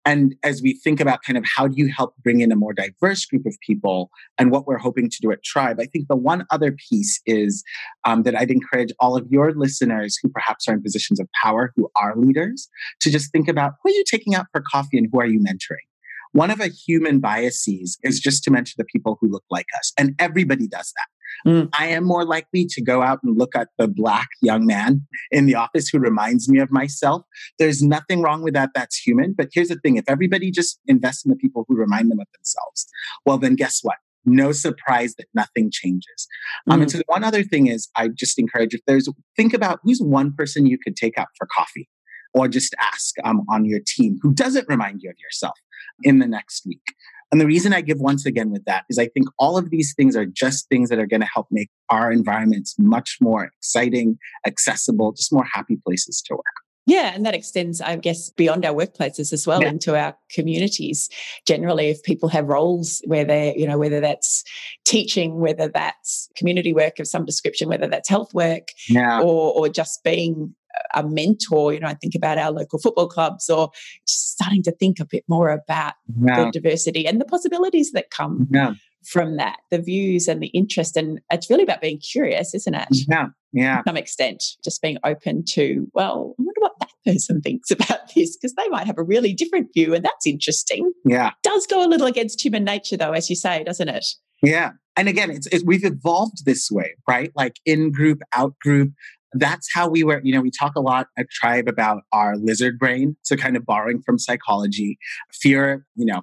And 0.04 0.34
as 0.42 0.60
we 0.62 0.74
think 0.74 1.00
about 1.00 1.22
kind 1.22 1.38
of 1.38 1.44
how 1.56 1.68
do 1.68 1.74
you 1.76 1.88
help 1.88 2.14
bring 2.22 2.40
in 2.40 2.50
a 2.50 2.56
more 2.56 2.72
diverse 2.72 3.24
group 3.24 3.46
of 3.46 3.56
people 3.64 4.10
and 4.38 4.50
what 4.50 4.66
we're 4.66 4.78
hoping 4.78 5.08
to 5.08 5.16
do 5.20 5.30
at 5.30 5.44
Tribe, 5.44 5.78
I 5.80 5.86
think 5.86 6.08
the 6.08 6.16
one 6.16 6.44
other 6.50 6.72
piece 6.90 7.20
is 7.24 7.62
um, 8.04 8.24
that 8.24 8.36
I'd 8.36 8.50
encourage 8.50 8.92
all 8.98 9.16
of 9.16 9.26
your 9.30 9.52
listeners 9.52 10.18
who 10.20 10.28
perhaps 10.28 10.68
are 10.68 10.74
in 10.74 10.82
positions 10.82 11.20
of 11.20 11.28
power, 11.40 11.72
who 11.76 11.88
are 11.94 12.16
leaders, 12.16 12.68
to 13.00 13.10
just 13.10 13.30
think 13.30 13.48
about 13.48 13.74
who 13.82 13.90
are 13.90 13.94
you 13.94 14.04
taking 14.04 14.34
out 14.34 14.46
for 14.52 14.62
coffee 14.72 14.98
and 14.98 15.08
who 15.12 15.20
are 15.20 15.26
you 15.26 15.38
mentoring? 15.38 15.86
One 16.32 16.50
of 16.50 16.60
a 16.60 16.68
human 16.68 17.20
biases 17.20 17.98
is 18.02 18.18
just 18.18 18.42
to 18.44 18.50
mention 18.50 18.74
the 18.78 18.84
people 18.84 19.18
who 19.20 19.30
look 19.30 19.44
like 19.50 19.66
us. 19.78 19.92
And 19.98 20.14
everybody 20.18 20.66
does 20.66 20.92
that. 20.96 21.50
Mm. 21.50 21.68
I 21.78 21.86
am 21.88 22.04
more 22.04 22.24
likely 22.24 22.66
to 22.66 22.82
go 22.82 23.02
out 23.02 23.20
and 23.22 23.38
look 23.38 23.54
at 23.56 23.68
the 23.78 23.88
black 23.88 24.28
young 24.40 24.66
man 24.66 25.06
in 25.30 25.46
the 25.46 25.54
office 25.54 25.88
who 25.88 25.98
reminds 25.98 26.48
me 26.48 26.58
of 26.58 26.70
myself. 26.70 27.22
There's 27.58 27.82
nothing 27.82 28.22
wrong 28.22 28.42
with 28.42 28.54
that. 28.54 28.70
That's 28.74 28.96
human. 28.96 29.34
But 29.36 29.48
here's 29.52 29.68
the 29.68 29.76
thing 29.76 29.96
if 29.96 30.04
everybody 30.08 30.50
just 30.50 30.78
invests 30.86 31.24
in 31.24 31.30
the 31.30 31.36
people 31.36 31.64
who 31.68 31.76
remind 31.76 32.10
them 32.10 32.20
of 32.20 32.26
themselves, 32.36 32.86
well, 33.26 33.38
then 33.38 33.54
guess 33.54 33.80
what? 33.82 33.96
No 34.24 34.52
surprise 34.52 35.14
that 35.16 35.26
nothing 35.34 35.70
changes. 35.72 36.28
Mm. 36.68 36.72
Um, 36.72 36.80
and 36.82 36.90
mm. 36.90 36.92
so 36.96 37.02
one 37.06 37.24
other 37.24 37.42
thing 37.42 37.66
is, 37.66 37.88
I 37.96 38.08
just 38.08 38.38
encourage 38.38 38.74
if 38.74 38.80
there's, 38.86 39.08
think 39.36 39.52
about 39.52 39.80
who's 39.82 40.00
one 40.00 40.32
person 40.32 40.66
you 40.66 40.78
could 40.78 40.96
take 40.96 41.18
out 41.18 41.28
for 41.36 41.46
coffee 41.46 41.88
or 42.34 42.48
just 42.48 42.74
ask 42.80 43.14
um, 43.24 43.42
on 43.48 43.64
your 43.64 43.80
team 43.84 44.18
who 44.22 44.32
doesn't 44.32 44.66
remind 44.68 45.02
you 45.02 45.10
of 45.10 45.16
yourself 45.18 45.58
in 46.02 46.18
the 46.18 46.26
next 46.26 46.66
week. 46.66 46.94
And 47.30 47.40
the 47.40 47.46
reason 47.46 47.72
I 47.72 47.80
give 47.80 47.98
once 47.98 48.26
again 48.26 48.50
with 48.50 48.64
that 48.66 48.84
is 48.90 48.98
I 48.98 49.06
think 49.06 49.26
all 49.38 49.56
of 49.56 49.70
these 49.70 49.94
things 49.94 50.14
are 50.16 50.26
just 50.26 50.68
things 50.68 50.90
that 50.90 50.98
are 50.98 51.06
going 51.06 51.22
to 51.22 51.28
help 51.32 51.46
make 51.50 51.70
our 51.88 52.12
environments 52.12 52.74
much 52.78 53.16
more 53.22 53.44
exciting, 53.44 54.18
accessible, 54.46 55.12
just 55.12 55.32
more 55.32 55.46
happy 55.50 55.78
places 55.82 56.20
to 56.26 56.34
work. 56.34 56.44
Yeah, 56.84 57.12
and 57.14 57.24
that 57.24 57.34
extends, 57.34 57.80
I 57.80 57.94
guess, 57.96 58.30
beyond 58.30 58.66
our 58.66 58.74
workplaces 58.74 59.32
as 59.32 59.46
well 59.46 59.62
Yeah. 59.62 59.68
into 59.68 59.96
our 59.96 60.16
communities. 60.30 61.08
Generally, 61.46 61.90
if 61.90 62.02
people 62.02 62.28
have 62.30 62.48
roles 62.48 63.00
where 63.06 63.24
they're, 63.24 63.56
you 63.56 63.68
know, 63.68 63.78
whether 63.78 64.00
that's 64.00 64.42
teaching, 64.84 65.38
whether 65.38 65.68
that's 65.68 66.28
community 66.36 66.72
work 66.74 66.98
of 66.98 67.06
some 67.06 67.24
description, 67.24 67.68
whether 67.68 67.86
that's 67.86 68.08
health 68.08 68.34
work, 68.34 68.68
Yeah. 68.88 69.20
or 69.20 69.52
or 69.54 69.68
just 69.68 70.02
being 70.02 70.54
a 70.94 71.02
mentor, 71.06 71.72
you 71.72 71.80
know, 71.80 71.88
I 71.88 71.94
think 71.94 72.14
about 72.14 72.38
our 72.38 72.50
local 72.50 72.78
football 72.78 73.08
clubs 73.08 73.48
or 73.50 73.70
just 74.06 74.32
starting 74.32 74.62
to 74.64 74.72
think 74.72 75.00
a 75.00 75.04
bit 75.04 75.24
more 75.28 75.50
about 75.50 75.94
Yeah. 76.24 76.44
the 76.44 76.50
diversity 76.50 77.06
and 77.06 77.20
the 77.20 77.24
possibilities 77.24 77.92
that 77.92 78.10
come 78.10 78.48
Yeah. 78.52 78.74
from 79.04 79.36
that, 79.36 79.58
the 79.70 79.78
views 79.80 80.28
and 80.28 80.42
the 80.42 80.48
interest. 80.48 80.96
And 80.96 81.20
it's 81.30 81.50
really 81.50 81.62
about 81.62 81.80
being 81.80 81.98
curious, 81.98 82.54
isn't 82.54 82.74
it? 82.74 82.88
Yeah. 83.08 83.26
Yeah. 83.52 83.78
To 83.78 83.82
some 83.88 83.96
extent, 83.96 84.42
just 84.64 84.80
being 84.80 84.96
open 85.04 85.44
to, 85.50 85.86
well, 85.92 86.34
I 86.38 86.42
wonder 86.42 86.60
what 86.60 86.72
that 86.80 86.88
person 87.04 87.40
thinks 87.42 87.70
about 87.70 88.14
this, 88.14 88.36
because 88.36 88.54
they 88.54 88.68
might 88.68 88.86
have 88.86 88.98
a 88.98 89.02
really 89.02 89.34
different 89.34 89.68
view, 89.74 89.94
and 89.94 90.04
that's 90.04 90.26
interesting. 90.26 90.90
Yeah. 91.04 91.30
Does 91.42 91.66
go 91.66 91.84
a 91.84 91.88
little 91.88 92.06
against 92.06 92.42
human 92.42 92.64
nature, 92.64 92.96
though, 92.96 93.12
as 93.12 93.28
you 93.28 93.36
say, 93.36 93.62
doesn't 93.64 93.88
it? 93.88 94.06
Yeah. 94.42 94.70
And 94.96 95.08
again, 95.08 95.30
it's, 95.30 95.46
it's 95.48 95.64
we've 95.64 95.84
evolved 95.84 96.44
this 96.44 96.70
way, 96.70 96.94
right? 97.08 97.30
Like 97.34 97.56
in 97.64 97.92
group, 97.92 98.20
out 98.34 98.58
group. 98.58 98.92
That's 99.34 99.68
how 99.72 99.88
we 99.88 100.04
were, 100.04 100.20
you 100.22 100.34
know, 100.34 100.40
we 100.40 100.50
talk 100.50 100.72
a 100.76 100.80
lot 100.80 101.08
at 101.18 101.26
Tribe 101.30 101.68
about 101.68 102.02
our 102.12 102.36
lizard 102.36 102.78
brain. 102.78 103.16
So 103.22 103.36
kind 103.36 103.56
of 103.56 103.64
borrowing 103.64 104.02
from 104.02 104.18
psychology, 104.18 104.98
fear, 105.32 105.86
you 105.96 106.06
know, 106.06 106.22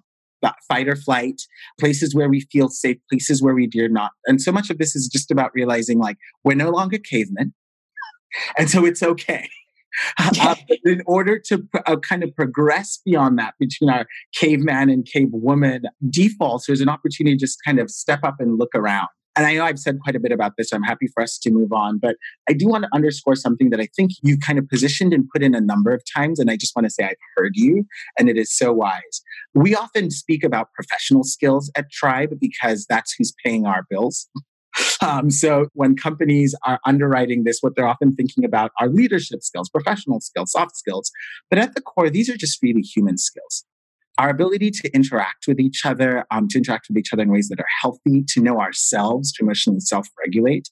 fight 0.67 0.87
or 0.87 0.95
flight, 0.95 1.41
places 1.79 2.15
where 2.15 2.29
we 2.29 2.41
feel 2.51 2.69
safe, 2.69 2.97
places 3.09 3.41
where 3.41 3.53
we 3.53 3.67
dare 3.67 3.89
not. 3.89 4.11
And 4.25 4.41
so 4.41 4.51
much 4.51 4.69
of 4.69 4.77
this 4.77 4.95
is 4.95 5.07
just 5.07 5.31
about 5.31 5.51
realizing 5.53 5.99
like 5.99 6.17
we're 6.43 6.55
no 6.55 6.69
longer 6.69 6.97
cavemen. 6.97 7.53
And 8.59 8.69
so 8.69 8.85
it's 8.85 9.01
okay. 9.01 9.49
Uh, 10.41 10.55
in 10.85 11.01
order 11.05 11.39
to 11.39 11.67
uh, 11.85 11.95
kind 11.97 12.23
of 12.23 12.33
progress 12.35 12.99
beyond 13.05 13.37
that 13.37 13.53
between 13.59 13.89
our 13.89 14.05
caveman 14.33 14.89
and 14.89 15.05
cavewoman 15.05 15.81
defaults, 16.09 16.67
there's 16.67 16.81
an 16.81 16.89
opportunity 16.89 17.35
to 17.35 17.39
just 17.39 17.57
kind 17.65 17.79
of 17.79 17.89
step 17.89 18.19
up 18.23 18.35
and 18.39 18.57
look 18.57 18.69
around. 18.75 19.07
And 19.35 19.45
I 19.45 19.53
know 19.53 19.63
I've 19.63 19.79
said 19.79 19.99
quite 20.01 20.15
a 20.15 20.19
bit 20.19 20.31
about 20.31 20.53
this. 20.57 20.69
So 20.69 20.75
I'm 20.75 20.83
happy 20.83 21.07
for 21.07 21.23
us 21.23 21.37
to 21.39 21.51
move 21.51 21.71
on. 21.71 21.97
But 21.97 22.17
I 22.49 22.53
do 22.53 22.67
want 22.67 22.83
to 22.83 22.89
underscore 22.93 23.35
something 23.35 23.69
that 23.69 23.79
I 23.79 23.87
think 23.95 24.11
you 24.21 24.37
kind 24.37 24.59
of 24.59 24.67
positioned 24.67 25.13
and 25.13 25.29
put 25.29 25.43
in 25.43 25.55
a 25.55 25.61
number 25.61 25.93
of 25.93 26.03
times. 26.15 26.39
And 26.39 26.49
I 26.49 26.57
just 26.57 26.75
want 26.75 26.85
to 26.85 26.89
say 26.89 27.05
I've 27.05 27.15
heard 27.35 27.53
you, 27.55 27.85
and 28.17 28.29
it 28.29 28.37
is 28.37 28.55
so 28.55 28.73
wise. 28.73 29.21
We 29.53 29.75
often 29.75 30.11
speak 30.11 30.43
about 30.43 30.73
professional 30.73 31.23
skills 31.23 31.71
at 31.75 31.91
Tribe 31.91 32.39
because 32.39 32.85
that's 32.87 33.13
who's 33.17 33.33
paying 33.43 33.65
our 33.65 33.85
bills. 33.89 34.27
Um, 35.01 35.31
so 35.31 35.67
when 35.73 35.95
companies 35.95 36.55
are 36.65 36.79
underwriting 36.85 37.43
this, 37.43 37.59
what 37.61 37.75
they're 37.75 37.87
often 37.87 38.15
thinking 38.15 38.43
about 38.45 38.71
are 38.79 38.87
leadership 38.87 39.41
skills, 39.43 39.69
professional 39.69 40.19
skills, 40.19 40.51
soft 40.51 40.77
skills. 40.77 41.11
But 41.49 41.59
at 41.59 41.73
the 41.73 41.81
core, 41.81 42.09
these 42.09 42.29
are 42.29 42.37
just 42.37 42.61
really 42.61 42.81
human 42.81 43.17
skills. 43.17 43.65
Our 44.17 44.29
ability 44.29 44.71
to 44.71 44.93
interact 44.93 45.45
with 45.47 45.59
each 45.59 45.85
other, 45.85 46.25
um, 46.29 46.47
to 46.49 46.57
interact 46.57 46.87
with 46.89 46.97
each 46.97 47.13
other 47.13 47.23
in 47.23 47.31
ways 47.31 47.47
that 47.49 47.59
are 47.59 47.67
healthy, 47.81 48.23
to 48.29 48.41
know 48.41 48.59
ourselves, 48.59 49.31
to 49.33 49.43
emotionally 49.43 49.79
self 49.79 50.07
regulate. 50.23 50.69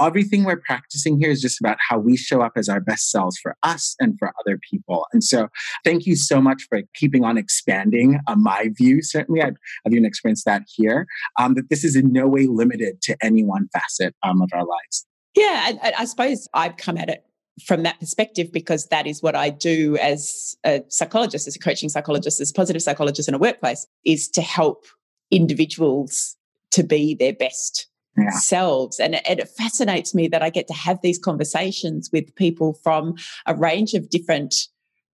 Everything 0.00 0.44
we're 0.44 0.60
practicing 0.60 1.18
here 1.18 1.30
is 1.30 1.40
just 1.40 1.58
about 1.60 1.76
how 1.88 1.98
we 1.98 2.16
show 2.16 2.40
up 2.40 2.52
as 2.56 2.68
our 2.68 2.80
best 2.80 3.10
selves 3.10 3.38
for 3.38 3.56
us 3.62 3.96
and 3.98 4.14
for 4.18 4.32
other 4.40 4.58
people. 4.70 5.06
And 5.12 5.24
so, 5.24 5.48
thank 5.84 6.06
you 6.06 6.14
so 6.14 6.40
much 6.40 6.64
for 6.68 6.82
keeping 6.94 7.24
on 7.24 7.38
expanding 7.38 8.20
uh, 8.26 8.36
my 8.36 8.68
view. 8.76 9.02
Certainly, 9.02 9.42
I've, 9.42 9.56
I've 9.86 9.92
even 9.92 10.04
experienced 10.04 10.44
that 10.44 10.62
here, 10.68 11.06
um, 11.38 11.54
that 11.54 11.70
this 11.70 11.84
is 11.84 11.96
in 11.96 12.12
no 12.12 12.28
way 12.28 12.46
limited 12.46 13.00
to 13.02 13.16
any 13.22 13.44
one 13.44 13.68
facet 13.72 14.14
um, 14.22 14.42
of 14.42 14.50
our 14.52 14.64
lives. 14.64 15.06
Yeah, 15.34 15.68
and 15.82 15.94
I 15.96 16.04
suppose 16.04 16.48
I've 16.54 16.76
come 16.76 16.98
at 16.98 17.08
it 17.08 17.24
from 17.66 17.82
that 17.82 17.98
perspective 18.00 18.52
because 18.52 18.86
that 18.86 19.06
is 19.06 19.22
what 19.22 19.34
I 19.36 19.50
do 19.50 19.96
as 19.98 20.56
a 20.64 20.82
psychologist, 20.88 21.46
as 21.48 21.56
a 21.56 21.58
coaching 21.58 21.88
psychologist, 21.88 22.40
as 22.40 22.50
a 22.50 22.54
positive 22.54 22.82
psychologist 22.82 23.28
in 23.28 23.34
a 23.34 23.38
workplace, 23.38 23.86
is 24.04 24.28
to 24.30 24.42
help 24.42 24.84
individuals 25.30 26.36
to 26.70 26.82
be 26.82 27.14
their 27.14 27.32
best 27.32 27.86
Yeah. 28.16 28.30
selves. 28.30 28.98
And 28.98 29.14
it, 29.14 29.22
it 29.28 29.48
fascinates 29.48 30.14
me 30.14 30.28
that 30.28 30.42
I 30.42 30.50
get 30.50 30.66
to 30.68 30.74
have 30.74 30.98
these 31.02 31.18
conversations 31.18 32.10
with 32.12 32.34
people 32.34 32.74
from 32.82 33.14
a 33.46 33.54
range 33.54 33.94
of 33.94 34.10
different 34.10 34.54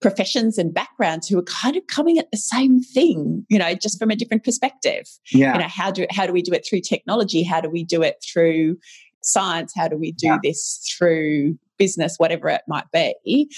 professions 0.01 0.57
and 0.57 0.73
backgrounds 0.73 1.27
who 1.29 1.37
are 1.37 1.43
kind 1.43 1.75
of 1.77 1.87
coming 1.87 2.17
at 2.17 2.29
the 2.31 2.37
same 2.37 2.81
thing, 2.81 3.45
you 3.49 3.57
know, 3.59 3.73
just 3.73 3.97
from 3.99 4.11
a 4.11 4.15
different 4.15 4.43
perspective. 4.43 5.05
Yeah. 5.31 5.53
You 5.53 5.59
know, 5.61 5.67
how 5.67 5.91
do 5.91 6.05
how 6.11 6.25
do 6.27 6.33
we 6.33 6.41
do 6.41 6.53
it 6.53 6.65
through 6.67 6.81
technology? 6.81 7.43
How 7.43 7.61
do 7.61 7.69
we 7.69 7.83
do 7.83 8.01
it 8.03 8.15
through 8.23 8.77
science? 9.21 9.71
How 9.75 9.87
do 9.87 9.97
we 9.97 10.11
do 10.11 10.27
Yeah. 10.27 10.37
this 10.43 10.79
through 10.97 11.57
business, 11.77 12.15
whatever 12.17 12.49
it 12.49 12.61
might 12.67 12.89
be? 12.91 13.15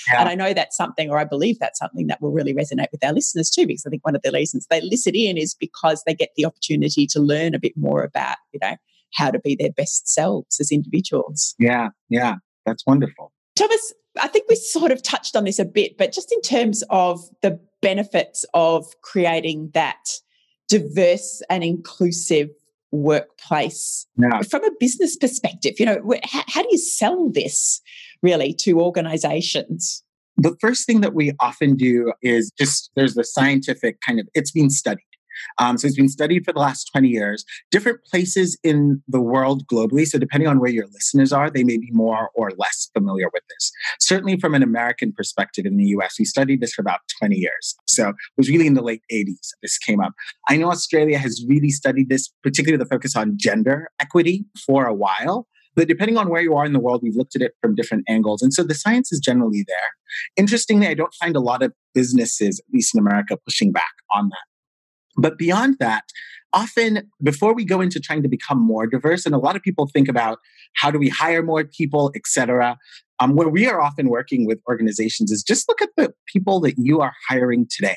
Yeah. 0.07 0.21
And 0.21 0.29
I 0.29 0.35
know 0.35 0.53
that's 0.53 0.77
something, 0.77 1.09
or 1.09 1.17
I 1.17 1.23
believe 1.23 1.59
that's 1.59 1.79
something 1.79 2.07
that 2.07 2.21
will 2.21 2.31
really 2.31 2.53
resonate 2.53 2.91
with 2.91 3.03
our 3.03 3.13
listeners 3.13 3.49
too, 3.49 3.67
because 3.67 3.85
I 3.85 3.89
think 3.89 4.05
one 4.05 4.15
of 4.15 4.21
the 4.23 4.31
reasons 4.31 4.67
they 4.69 4.81
listen 4.81 5.15
in 5.15 5.37
is 5.37 5.53
because 5.53 6.03
they 6.05 6.13
get 6.13 6.29
the 6.35 6.45
opportunity 6.45 7.07
to 7.07 7.19
learn 7.19 7.53
a 7.55 7.59
bit 7.59 7.75
more 7.75 8.03
about, 8.03 8.37
you 8.51 8.59
know, 8.61 8.75
how 9.13 9.31
to 9.31 9.39
be 9.39 9.55
their 9.55 9.71
best 9.71 10.07
selves 10.07 10.59
as 10.59 10.71
individuals. 10.71 11.55
Yeah. 11.59 11.89
Yeah. 12.09 12.35
That's 12.65 12.85
wonderful. 12.85 13.31
Thomas, 13.55 13.93
I 14.21 14.27
think 14.27 14.45
we 14.49 14.55
sort 14.55 14.91
of 14.91 15.01
touched 15.03 15.35
on 15.35 15.43
this 15.43 15.59
a 15.59 15.65
bit, 15.65 15.97
but 15.97 16.11
just 16.11 16.31
in 16.31 16.41
terms 16.41 16.83
of 16.89 17.21
the 17.41 17.59
benefits 17.81 18.45
of 18.53 18.85
creating 19.01 19.71
that 19.73 20.09
diverse 20.67 21.41
and 21.49 21.63
inclusive 21.63 22.49
workplace 22.91 24.07
Yeah. 24.17 24.41
from 24.41 24.63
a 24.63 24.71
business 24.79 25.15
perspective, 25.17 25.75
you 25.79 25.85
know, 25.85 26.01
how 26.23 26.61
do 26.61 26.67
you 26.71 26.77
sell 26.77 27.29
this 27.29 27.81
really 28.25 28.53
to 28.63 28.81
organizations? 28.81 30.03
the 30.37 30.55
first 30.59 30.85
thing 30.85 31.01
that 31.01 31.13
we 31.13 31.33
often 31.39 31.75
do 31.75 32.13
is 32.21 32.51
just 32.57 32.91
there's 32.95 33.15
the 33.15 33.23
scientific 33.23 33.99
kind 34.01 34.19
of 34.19 34.27
it's 34.33 34.51
been 34.51 34.69
studied. 34.69 35.01
Um, 35.57 35.77
so 35.77 35.85
it's 35.85 35.97
been 35.97 36.07
studied 36.07 36.45
for 36.45 36.53
the 36.53 36.61
last 36.61 36.89
20 36.93 37.09
years. 37.09 37.43
Different 37.69 37.99
places 38.05 38.57
in 38.63 39.03
the 39.05 39.19
world 39.19 39.67
globally 39.67 40.05
so 40.05 40.17
depending 40.17 40.47
on 40.47 40.59
where 40.59 40.71
your 40.71 40.87
listeners 40.93 41.33
are 41.33 41.49
they 41.49 41.63
may 41.63 41.77
be 41.77 41.89
more 41.91 42.29
or 42.35 42.51
less 42.57 42.89
familiar 42.93 43.29
with 43.33 43.43
this. 43.49 43.71
Certainly 43.99 44.39
from 44.39 44.53
an 44.55 44.63
american 44.63 45.11
perspective 45.11 45.65
in 45.65 45.77
the 45.77 45.85
us 45.85 46.17
we 46.19 46.25
studied 46.25 46.61
this 46.61 46.73
for 46.73 46.81
about 46.81 46.99
20 47.19 47.35
years. 47.35 47.75
So 47.87 48.09
it 48.09 48.15
was 48.37 48.49
really 48.49 48.67
in 48.67 48.73
the 48.73 48.81
late 48.81 49.03
80s 49.11 49.49
this 49.61 49.77
came 49.77 49.99
up. 49.99 50.13
I 50.49 50.57
know 50.57 50.69
australia 50.69 51.17
has 51.17 51.43
really 51.47 51.69
studied 51.69 52.09
this 52.09 52.29
particularly 52.43 52.81
the 52.81 52.89
focus 52.89 53.15
on 53.15 53.37
gender 53.37 53.89
equity 53.99 54.45
for 54.65 54.85
a 54.85 54.93
while 54.93 55.47
but 55.75 55.87
depending 55.87 56.17
on 56.17 56.29
where 56.29 56.41
you 56.41 56.55
are 56.55 56.65
in 56.65 56.73
the 56.73 56.79
world, 56.79 57.01
we've 57.03 57.15
looked 57.15 57.35
at 57.35 57.41
it 57.41 57.53
from 57.61 57.75
different 57.75 58.03
angles. 58.07 58.41
And 58.41 58.53
so 58.53 58.63
the 58.63 58.73
science 58.73 59.11
is 59.11 59.19
generally 59.19 59.63
there. 59.67 59.89
Interestingly, 60.37 60.87
I 60.87 60.93
don't 60.93 61.13
find 61.15 61.35
a 61.35 61.41
lot 61.41 61.61
of 61.61 61.73
businesses, 61.93 62.59
at 62.59 62.73
least 62.73 62.95
in 62.95 62.99
America, 62.99 63.37
pushing 63.45 63.71
back 63.71 63.93
on 64.15 64.29
that. 64.29 64.45
But 65.17 65.37
beyond 65.37 65.77
that, 65.79 66.03
often 66.53 67.09
before 67.21 67.53
we 67.53 67.65
go 67.65 67.81
into 67.81 67.99
trying 67.99 68.23
to 68.23 68.29
become 68.29 68.59
more 68.59 68.87
diverse, 68.87 69.25
and 69.25 69.35
a 69.35 69.37
lot 69.37 69.55
of 69.55 69.61
people 69.61 69.89
think 69.93 70.07
about 70.07 70.39
how 70.75 70.91
do 70.91 70.99
we 70.99 71.09
hire 71.09 71.43
more 71.43 71.63
people, 71.63 72.11
et 72.15 72.23
cetera. 72.25 72.77
Um, 73.21 73.35
where 73.35 73.47
we 73.47 73.65
are 73.65 73.79
often 73.81 74.09
working 74.09 74.45
with 74.45 74.59
organizations 74.67 75.31
is 75.31 75.41
just 75.41 75.69
look 75.69 75.81
at 75.81 75.87
the 75.95 76.13
people 76.27 76.59
that 76.59 76.73
you 76.77 76.99
are 76.99 77.13
hiring 77.29 77.65
today. 77.69 77.95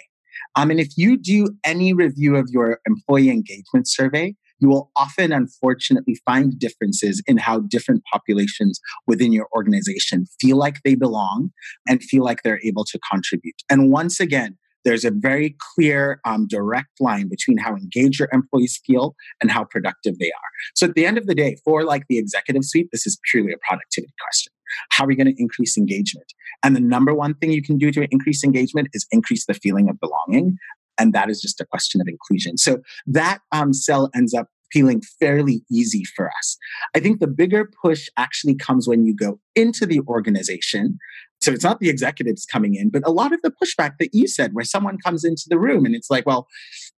Um, 0.54 0.70
and 0.70 0.78
if 0.78 0.96
you 0.96 1.16
do 1.16 1.48
any 1.64 1.92
review 1.92 2.36
of 2.36 2.48
your 2.50 2.78
employee 2.86 3.30
engagement 3.30 3.88
survey, 3.88 4.36
you 4.60 4.68
will 4.68 4.90
often, 4.96 5.32
unfortunately, 5.32 6.20
find 6.24 6.58
differences 6.58 7.22
in 7.26 7.36
how 7.36 7.60
different 7.60 8.02
populations 8.12 8.80
within 9.06 9.32
your 9.32 9.48
organization 9.54 10.26
feel 10.40 10.56
like 10.56 10.80
they 10.84 10.94
belong 10.94 11.50
and 11.86 12.02
feel 12.02 12.24
like 12.24 12.42
they're 12.42 12.60
able 12.64 12.84
to 12.84 12.98
contribute. 13.10 13.62
And 13.70 13.90
once 13.90 14.20
again, 14.20 14.56
there's 14.84 15.04
a 15.04 15.10
very 15.10 15.56
clear, 15.74 16.20
um, 16.24 16.46
direct 16.46 17.00
line 17.00 17.28
between 17.28 17.58
how 17.58 17.74
engaged 17.74 18.20
your 18.20 18.28
employees 18.32 18.80
feel 18.86 19.14
and 19.40 19.50
how 19.50 19.64
productive 19.64 20.18
they 20.18 20.28
are. 20.28 20.50
So 20.74 20.86
at 20.86 20.94
the 20.94 21.04
end 21.04 21.18
of 21.18 21.26
the 21.26 21.34
day, 21.34 21.56
for 21.64 21.84
like 21.84 22.04
the 22.08 22.18
executive 22.18 22.64
suite, 22.64 22.88
this 22.92 23.06
is 23.06 23.18
purely 23.30 23.52
a 23.52 23.58
productivity 23.68 24.14
question. 24.20 24.52
How 24.90 25.04
are 25.04 25.08
we 25.08 25.16
going 25.16 25.26
to 25.26 25.40
increase 25.40 25.76
engagement? 25.76 26.32
And 26.62 26.76
the 26.76 26.80
number 26.80 27.14
one 27.14 27.34
thing 27.34 27.52
you 27.52 27.62
can 27.62 27.78
do 27.78 27.90
to 27.92 28.06
increase 28.10 28.44
engagement 28.44 28.88
is 28.92 29.06
increase 29.10 29.46
the 29.46 29.54
feeling 29.54 29.88
of 29.88 29.98
belonging. 30.00 30.56
And 30.98 31.12
that 31.12 31.30
is 31.30 31.40
just 31.40 31.60
a 31.60 31.66
question 31.66 32.00
of 32.00 32.08
inclusion. 32.08 32.56
So 32.58 32.78
that 33.06 33.40
um, 33.52 33.72
cell 33.72 34.10
ends 34.14 34.34
up 34.34 34.48
feeling 34.72 35.00
fairly 35.18 35.62
easy 35.70 36.04
for 36.04 36.28
us. 36.28 36.58
I 36.94 37.00
think 37.00 37.20
the 37.20 37.26
bigger 37.26 37.70
push 37.82 38.08
actually 38.16 38.54
comes 38.54 38.86
when 38.86 39.06
you 39.06 39.14
go 39.14 39.40
into 39.56 39.86
the 39.86 40.00
organization. 40.00 40.98
So 41.40 41.52
it's 41.52 41.64
not 41.64 41.78
the 41.78 41.88
executives 41.88 42.44
coming 42.44 42.74
in, 42.74 42.90
but 42.90 43.06
a 43.06 43.12
lot 43.12 43.32
of 43.32 43.40
the 43.42 43.52
pushback 43.62 43.92
that 44.00 44.10
you 44.12 44.26
said, 44.26 44.54
where 44.54 44.64
someone 44.64 44.98
comes 44.98 45.24
into 45.24 45.44
the 45.48 45.58
room 45.58 45.86
and 45.86 45.94
it's 45.94 46.10
like, 46.10 46.26
well, 46.26 46.48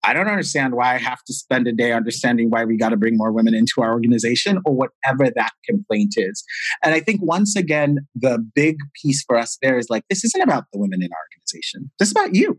I 0.02 0.14
don't 0.14 0.28
understand 0.28 0.74
why 0.74 0.94
I 0.94 0.98
have 0.98 1.22
to 1.24 1.32
spend 1.34 1.68
a 1.68 1.72
day 1.72 1.92
understanding 1.92 2.48
why 2.48 2.64
we 2.64 2.78
got 2.78 2.88
to 2.88 2.96
bring 2.96 3.18
more 3.18 3.32
women 3.32 3.54
into 3.54 3.82
our 3.82 3.92
organization 3.92 4.58
or 4.64 4.74
whatever 4.74 5.30
that 5.36 5.52
complaint 5.66 6.14
is. 6.16 6.42
And 6.82 6.94
I 6.94 7.00
think 7.00 7.20
once 7.22 7.54
again, 7.54 7.98
the 8.14 8.38
big 8.54 8.78
piece 9.00 9.22
for 9.22 9.36
us 9.36 9.58
there 9.62 9.76
is 9.78 9.90
like, 9.90 10.04
this 10.08 10.24
isn't 10.24 10.40
about 10.40 10.64
the 10.72 10.78
women 10.78 11.02
in 11.02 11.10
our 11.12 11.18
organization. 11.36 11.90
This 11.98 12.08
is 12.08 12.12
about 12.12 12.34
you. 12.34 12.58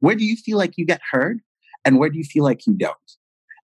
Where 0.00 0.14
do 0.14 0.24
you 0.24 0.36
feel 0.36 0.58
like 0.58 0.74
you 0.76 0.84
get 0.84 1.00
heard? 1.10 1.40
And 1.84 1.98
where 1.98 2.10
do 2.10 2.18
you 2.18 2.24
feel 2.24 2.44
like 2.44 2.66
you 2.66 2.74
don't? 2.74 2.96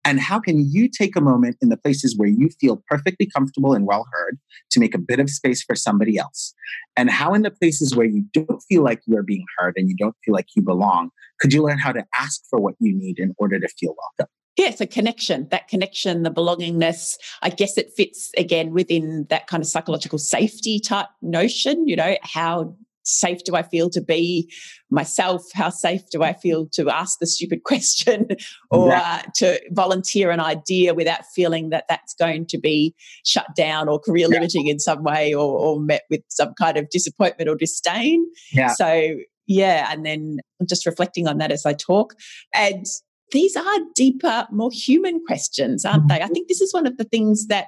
And 0.06 0.20
how 0.20 0.40
can 0.40 0.72
you 0.72 0.88
take 0.88 1.16
a 1.16 1.22
moment 1.22 1.58
in 1.62 1.70
the 1.70 1.78
places 1.78 2.16
where 2.16 2.30
you 2.30 2.50
feel 2.62 2.84
perfectly 2.88 3.26
comfortable 3.26 3.74
and 3.74 3.88
well 3.88 4.06
heard 4.12 4.38
to 4.70 4.80
make 4.80 4.94
a 4.94 5.00
bit 5.00 5.20
of 5.20 5.32
space 5.32 5.64
for 5.64 5.76
somebody 5.76 6.18
else? 6.20 6.54
And 6.96 7.10
how, 7.10 7.34
in 7.34 7.42
the 7.42 7.50
places 7.50 7.96
where 7.96 8.06
you 8.06 8.24
don't 8.32 8.62
feel 8.70 8.84
like 8.84 9.02
you're 9.08 9.24
being 9.24 9.46
heard 9.58 9.74
and 9.76 9.90
you 9.90 9.96
don't 9.96 10.16
feel 10.24 10.36
like 10.36 10.48
you 10.56 10.62
belong, 10.62 11.10
could 11.40 11.54
you 11.54 11.64
learn 11.64 11.80
how 11.80 11.92
to 11.92 12.06
ask 12.18 12.44
for 12.50 12.60
what 12.60 12.76
you 12.80 12.96
need 12.96 13.18
in 13.18 13.34
order 13.40 13.60
to 13.60 13.68
feel 13.68 13.96
welcome? 13.98 14.32
Yeah, 14.58 14.74
a 14.80 14.88
connection, 14.88 15.50
that 15.50 15.68
connection, 15.68 16.24
the 16.24 16.32
belongingness. 16.32 17.18
I 17.42 17.50
guess 17.50 17.78
it 17.78 17.92
fits 17.92 18.32
again 18.38 18.72
within 18.72 19.26
that 19.30 19.48
kind 19.48 19.62
of 19.62 19.68
psychological 19.68 20.18
safety 20.18 20.80
type 20.80 21.08
notion. 21.22 21.88
You 21.88 21.98
know, 21.98 22.16
how 22.22 22.78
safe 23.06 23.43
do 23.43 23.56
I 23.56 23.64
feel 23.64 23.89
to 23.91 24.01
be 24.01 24.51
myself? 24.89 25.43
How 25.53 25.70
safe 25.70 26.01
do 26.12 26.24
I 26.24 26.34
feel 26.34 26.68
to 26.74 26.89
ask 26.89 27.20
the 27.20 27.28
stupid 27.28 27.64
question 27.66 28.28
or 28.72 28.89
yeah. 28.89 29.22
uh, 29.26 29.30
to 29.36 29.62
volunteer 29.72 30.32
an 30.32 30.39
idea 30.39 30.93
without 30.93 31.26
feeling 31.34 31.70
that 31.70 31.86
that's 31.88 32.14
going 32.16 32.47
to 32.47 32.58
be 32.58 32.93
shut 33.26 33.47
down 33.56 33.88
or 33.88 33.99
career 33.99 34.28
yeah. 34.30 34.36
limiting 34.36 34.68
in 34.68 34.80
some 34.80 35.03
way 35.03 35.34
or, 35.34 35.58
or, 35.58 35.80
met 35.80 36.03
with 36.10 36.22
some 36.30 36.53
kind 36.60 36.78
of 36.78 36.89
disappointment 36.89 37.49
or 37.49 37.56
disdain? 37.56 38.26
Yeah. 38.51 38.70
So, 38.70 39.16
yeah, 39.45 39.88
and 39.91 40.06
then 40.06 40.38
just 40.68 40.86
reflecting 40.86 41.28
on 41.28 41.38
that 41.38 41.51
as 41.51 41.66
I 41.66 41.74
talk. 41.74 42.16
And 42.53 42.86
these 43.32 43.56
are 43.56 43.80
deeper, 43.93 44.47
more 44.51 44.72
human 44.72 45.22
questions, 45.26 45.86
aren't 45.86 46.08
they? 46.08 46.16
I 46.16 46.20
mm-hmm. 46.20 46.34
think 46.34 46.47
this 46.47 46.62
is 46.62 46.74
one 46.74 46.88
of 46.88 46.97
the 46.97 47.03
things 47.03 47.47
that 47.47 47.68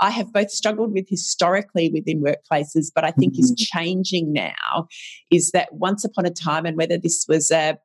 I 0.00 0.10
have 0.10 0.32
both 0.32 0.50
struggled 0.50 0.92
with 0.92 1.08
historically 1.08 1.90
within 1.90 2.22
workplaces, 2.22 2.90
but 2.94 3.04
I 3.04 3.10
think 3.10 3.34
mm-hmm. 3.34 3.42
is 3.42 3.54
changing 3.56 4.32
now 4.32 4.88
is 5.30 5.50
that 5.50 5.72
once 5.72 6.04
upon 6.04 6.26
a 6.26 6.30
time, 6.30 6.66
and 6.66 6.76
whether 6.76 6.98
this 6.98 7.26
was 7.28 7.50
a 7.50 7.78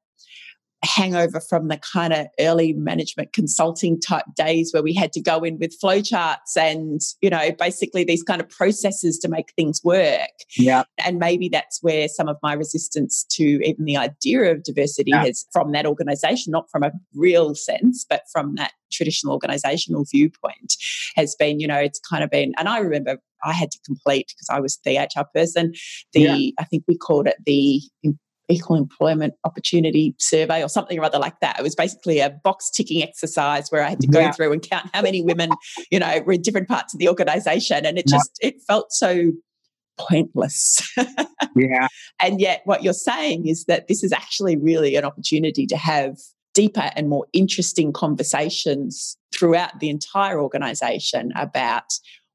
hangover 0.84 1.39
from 1.39 1.67
the 1.67 1.77
kind 1.77 2.13
of 2.13 2.27
early 2.39 2.73
management 2.73 3.34
consulting 3.34 3.99
type 3.99 4.25
days 4.36 4.71
where 4.73 4.84
we 4.84 4.93
had 4.93 5.13
to 5.13 5.21
go 5.21 5.39
in 5.39 5.57
with 5.59 5.79
flowcharts 5.79 6.57
and 6.57 7.01
you 7.21 7.29
know 7.29 7.51
basically 7.53 8.03
these 8.03 8.23
kind 8.23 8.41
of 8.41 8.49
processes 8.49 9.17
to 9.17 9.29
make 9.29 9.53
things 9.55 9.81
work 9.84 10.29
yeah 10.57 10.84
and 11.05 11.19
maybe 11.19 11.47
that's 11.47 11.81
where 11.81 12.07
some 12.07 12.27
of 12.27 12.38
my 12.43 12.53
resistance 12.53 13.25
to 13.29 13.43
even 13.65 13.86
the 13.86 13.97
idea 13.97 14.51
of 14.51 14.63
diversity 14.63 15.11
yeah. 15.11 15.25
has 15.25 15.45
from 15.51 15.71
that 15.71 15.86
organization 15.86 16.51
not 16.51 16.69
from 16.69 16.84
a 16.84 16.91
real 17.15 17.55
sense 17.55 18.05
but 18.07 18.23
from 18.31 18.55
that 18.55 18.71
traditional 18.93 19.34
organizational 19.34 20.05
viewpoint 20.09 20.75
has 21.15 21.36
been, 21.36 21.59
you 21.59 21.67
know, 21.67 21.77
it's 21.77 21.99
kind 21.99 22.23
of 22.23 22.29
been, 22.29 22.53
and 22.57 22.69
I 22.69 22.77
remember 22.77 23.17
I 23.43 23.51
had 23.51 23.71
to 23.71 23.79
complete 23.86 24.27
because 24.29 24.47
I 24.49 24.59
was 24.59 24.79
the 24.86 24.97
HR 24.97 25.25
person, 25.34 25.73
the, 26.13 26.21
yeah. 26.21 26.51
I 26.59 26.63
think 26.63 26.84
we 26.88 26.97
called 26.97 27.27
it 27.27 27.36
the 27.45 27.81
equal 28.49 28.75
employment 28.75 29.33
opportunity 29.45 30.15
survey 30.19 30.63
or 30.63 30.67
something 30.67 30.99
or 30.99 31.03
other 31.03 31.19
like 31.19 31.39
that. 31.39 31.59
It 31.59 31.63
was 31.63 31.75
basically 31.75 32.19
a 32.19 32.29
box 32.29 32.69
ticking 32.69 33.01
exercise 33.01 33.69
where 33.69 33.83
I 33.83 33.89
had 33.89 33.99
to 34.01 34.07
go 34.07 34.19
yeah. 34.19 34.31
through 34.31 34.51
and 34.51 34.61
count 34.61 34.89
how 34.93 35.01
many 35.01 35.21
women, 35.21 35.49
you 35.91 35.99
know, 35.99 36.21
were 36.25 36.33
in 36.33 36.41
different 36.41 36.67
parts 36.67 36.93
of 36.93 36.99
the 36.99 37.07
organization. 37.07 37.85
And 37.85 37.97
it 37.97 38.07
just, 38.07 38.31
it 38.41 38.55
felt 38.67 38.91
so 38.91 39.31
pointless. 39.97 40.81
yeah. 41.55 41.87
And 42.19 42.39
yet 42.39 42.61
what 42.65 42.83
you're 42.83 42.93
saying 42.93 43.47
is 43.47 43.65
that 43.65 43.87
this 43.87 44.03
is 44.03 44.11
actually 44.11 44.57
really 44.57 44.95
an 44.95 45.05
opportunity 45.05 45.65
to 45.67 45.77
have 45.77 46.17
deeper 46.53 46.91
and 46.95 47.09
more 47.09 47.25
interesting 47.33 47.91
conversations 47.91 49.17
throughout 49.33 49.79
the 49.79 49.89
entire 49.89 50.39
organization 50.39 51.31
about 51.35 51.85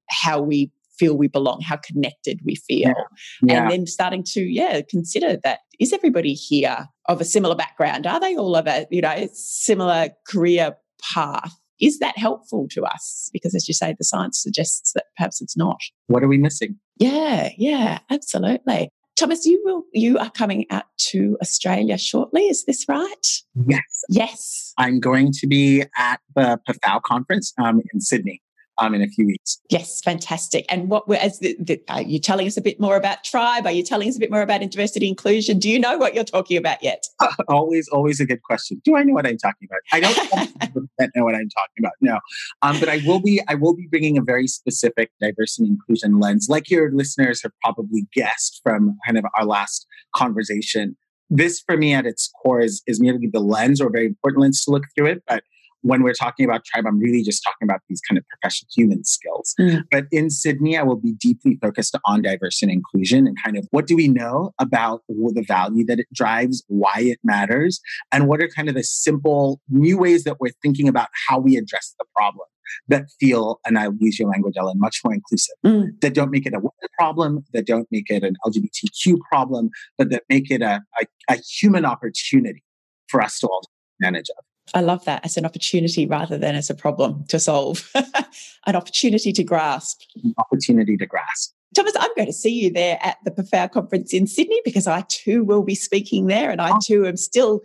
how 0.08 0.40
we 0.40 0.70
feel 0.98 1.16
we 1.16 1.28
belong, 1.28 1.60
how 1.60 1.76
connected 1.76 2.40
we 2.44 2.56
feel. 2.56 2.88
Yeah. 2.88 2.94
Yeah. 3.42 3.62
And 3.62 3.70
then 3.70 3.86
starting 3.86 4.24
to, 4.32 4.40
yeah, 4.40 4.80
consider 4.88 5.36
that 5.44 5.60
is 5.78 5.92
everybody 5.92 6.34
here 6.34 6.88
of 7.06 7.20
a 7.20 7.24
similar 7.24 7.54
background? 7.54 8.06
Are 8.06 8.20
they 8.20 8.36
all 8.36 8.56
of 8.56 8.66
a, 8.66 8.86
you 8.90 9.00
know, 9.00 9.28
similar 9.32 10.10
career 10.26 10.76
path? 11.02 11.54
Is 11.80 12.00
that 12.00 12.18
helpful 12.18 12.66
to 12.72 12.84
us? 12.84 13.30
Because 13.32 13.54
as 13.54 13.68
you 13.68 13.74
say, 13.74 13.94
the 13.96 14.04
science 14.04 14.42
suggests 14.42 14.92
that 14.94 15.04
perhaps 15.16 15.40
it's 15.40 15.56
not. 15.56 15.80
What 16.08 16.24
are 16.24 16.28
we 16.28 16.38
missing? 16.38 16.76
Yeah, 16.98 17.50
yeah, 17.56 18.00
absolutely. 18.10 18.90
Thomas, 19.16 19.46
you 19.46 19.60
will 19.64 19.84
you 19.92 20.18
are 20.18 20.30
coming 20.30 20.64
out 20.70 20.84
to 21.10 21.36
Australia 21.40 21.98
shortly, 21.98 22.42
is 22.42 22.64
this 22.66 22.88
right? 22.88 23.26
Yes. 23.66 24.04
Yes. 24.08 24.72
I'm 24.78 25.00
going 25.00 25.32
to 25.32 25.46
be 25.46 25.84
at 25.96 26.20
the 26.36 26.60
PAFOW 26.68 27.02
conference 27.02 27.52
um, 27.58 27.82
in 27.92 28.00
Sydney 28.00 28.42
um, 28.78 28.94
in 28.94 29.02
a 29.02 29.08
few 29.08 29.26
weeks. 29.26 29.60
Yes, 29.70 30.00
fantastic. 30.00 30.64
And 30.68 30.88
what 30.88 31.10
as 31.10 31.38
the, 31.40 31.56
the, 31.58 31.82
are 31.88 32.02
you 32.02 32.18
telling 32.18 32.46
us 32.46 32.56
a 32.56 32.60
bit 32.60 32.78
more 32.80 32.96
about 32.96 33.24
tribe? 33.24 33.66
Are 33.66 33.72
you 33.72 33.82
telling 33.82 34.08
us 34.08 34.16
a 34.16 34.20
bit 34.20 34.30
more 34.30 34.42
about 34.42 34.60
diversity 34.60 35.08
inclusion? 35.08 35.58
Do 35.58 35.68
you 35.68 35.78
know 35.78 35.98
what 35.98 36.14
you're 36.14 36.24
talking 36.24 36.56
about 36.56 36.82
yet? 36.82 37.04
Uh, 37.20 37.28
always, 37.48 37.88
always 37.88 38.20
a 38.20 38.26
good 38.26 38.42
question. 38.42 38.80
Do 38.84 38.96
I 38.96 39.02
know 39.02 39.14
what 39.14 39.26
I'm 39.26 39.38
talking 39.38 39.68
about? 39.68 39.80
I 39.92 40.00
don't 40.00 40.76
know 41.16 41.24
what 41.24 41.34
I'm 41.34 41.48
talking 41.48 41.78
about. 41.80 41.92
No, 42.00 42.20
um, 42.62 42.78
but 42.80 42.88
I 42.88 43.02
will 43.04 43.20
be. 43.20 43.40
I 43.48 43.54
will 43.54 43.74
be 43.74 43.86
bringing 43.90 44.16
a 44.16 44.22
very 44.22 44.46
specific 44.46 45.10
diversity 45.20 45.68
inclusion 45.68 46.20
lens, 46.20 46.46
like 46.48 46.70
your 46.70 46.92
listeners 46.92 47.42
have 47.42 47.52
probably 47.62 48.06
guessed 48.14 48.60
from 48.62 48.96
kind 49.04 49.18
of 49.18 49.24
our 49.36 49.44
last 49.44 49.86
conversation. 50.14 50.96
This, 51.30 51.60
for 51.60 51.76
me, 51.76 51.92
at 51.92 52.06
its 52.06 52.30
core, 52.42 52.60
is 52.60 52.82
is 52.86 53.00
merely 53.00 53.26
the 53.26 53.40
lens 53.40 53.80
or 53.80 53.88
a 53.88 53.90
very 53.90 54.06
important 54.06 54.42
lens 54.42 54.64
to 54.64 54.70
look 54.70 54.84
through 54.96 55.06
it, 55.08 55.22
but 55.26 55.42
when 55.82 56.02
we're 56.02 56.14
talking 56.14 56.44
about 56.44 56.64
tribe, 56.64 56.86
I'm 56.86 56.98
really 56.98 57.22
just 57.22 57.42
talking 57.42 57.64
about 57.64 57.80
these 57.88 58.00
kind 58.08 58.18
of 58.18 58.24
professional 58.28 58.68
human 58.74 59.04
skills. 59.04 59.54
Mm. 59.60 59.84
But 59.90 60.06
in 60.10 60.30
Sydney, 60.30 60.76
I 60.76 60.82
will 60.82 60.96
be 60.96 61.12
deeply 61.12 61.58
focused 61.60 61.96
on 62.04 62.22
diversity 62.22 62.66
and 62.66 62.72
inclusion 62.72 63.26
and 63.26 63.36
kind 63.42 63.56
of 63.56 63.66
what 63.70 63.86
do 63.86 63.96
we 63.96 64.08
know 64.08 64.52
about 64.58 65.02
the 65.08 65.44
value 65.46 65.84
that 65.86 66.00
it 66.00 66.06
drives, 66.12 66.64
why 66.68 66.96
it 66.98 67.18
matters, 67.22 67.80
and 68.12 68.28
what 68.28 68.40
are 68.40 68.48
kind 68.48 68.68
of 68.68 68.74
the 68.74 68.82
simple 68.82 69.60
new 69.68 69.98
ways 69.98 70.24
that 70.24 70.40
we're 70.40 70.52
thinking 70.62 70.88
about 70.88 71.08
how 71.28 71.38
we 71.38 71.56
address 71.56 71.94
the 71.98 72.04
problem 72.16 72.46
that 72.88 73.06
feel, 73.18 73.60
and 73.66 73.78
I'll 73.78 73.94
use 73.98 74.18
your 74.18 74.28
language, 74.28 74.54
Ellen, 74.58 74.78
much 74.78 75.00
more 75.04 75.14
inclusive, 75.14 75.54
mm. 75.64 75.88
that 76.00 76.14
don't 76.14 76.30
make 76.30 76.46
it 76.46 76.54
a 76.54 76.58
women 76.58 76.72
problem, 76.98 77.44
that 77.52 77.66
don't 77.66 77.88
make 77.90 78.10
it 78.10 78.22
an 78.22 78.36
LGBTQ 78.46 79.18
problem, 79.30 79.70
but 79.96 80.10
that 80.10 80.24
make 80.28 80.50
it 80.50 80.62
a, 80.62 80.82
a, 81.00 81.06
a 81.30 81.36
human 81.36 81.84
opportunity 81.84 82.62
for 83.08 83.22
us 83.22 83.38
to 83.40 83.46
all 83.46 83.62
manage 84.00 84.28
of. 84.30 84.44
I 84.74 84.80
love 84.80 85.04
that 85.04 85.24
as 85.24 85.36
an 85.36 85.44
opportunity 85.44 86.06
rather 86.06 86.38
than 86.38 86.54
as 86.54 86.70
a 86.70 86.74
problem 86.74 87.24
to 87.28 87.38
solve, 87.38 87.90
an 88.66 88.76
opportunity 88.76 89.32
to 89.32 89.44
grasp. 89.44 90.02
An 90.22 90.34
opportunity 90.38 90.96
to 90.96 91.06
grasp. 91.06 91.54
Thomas, 91.74 91.92
I'm 91.98 92.10
going 92.16 92.26
to 92.26 92.32
see 92.32 92.50
you 92.50 92.72
there 92.72 92.98
at 93.02 93.18
the 93.24 93.30
PAFOW 93.30 93.70
conference 93.72 94.14
in 94.14 94.26
Sydney 94.26 94.60
because 94.64 94.86
I 94.86 95.02
too 95.08 95.44
will 95.44 95.62
be 95.62 95.74
speaking 95.74 96.26
there 96.26 96.50
and 96.50 96.60
I 96.60 96.70
oh. 96.72 96.78
too 96.82 97.06
am 97.06 97.16
still 97.16 97.60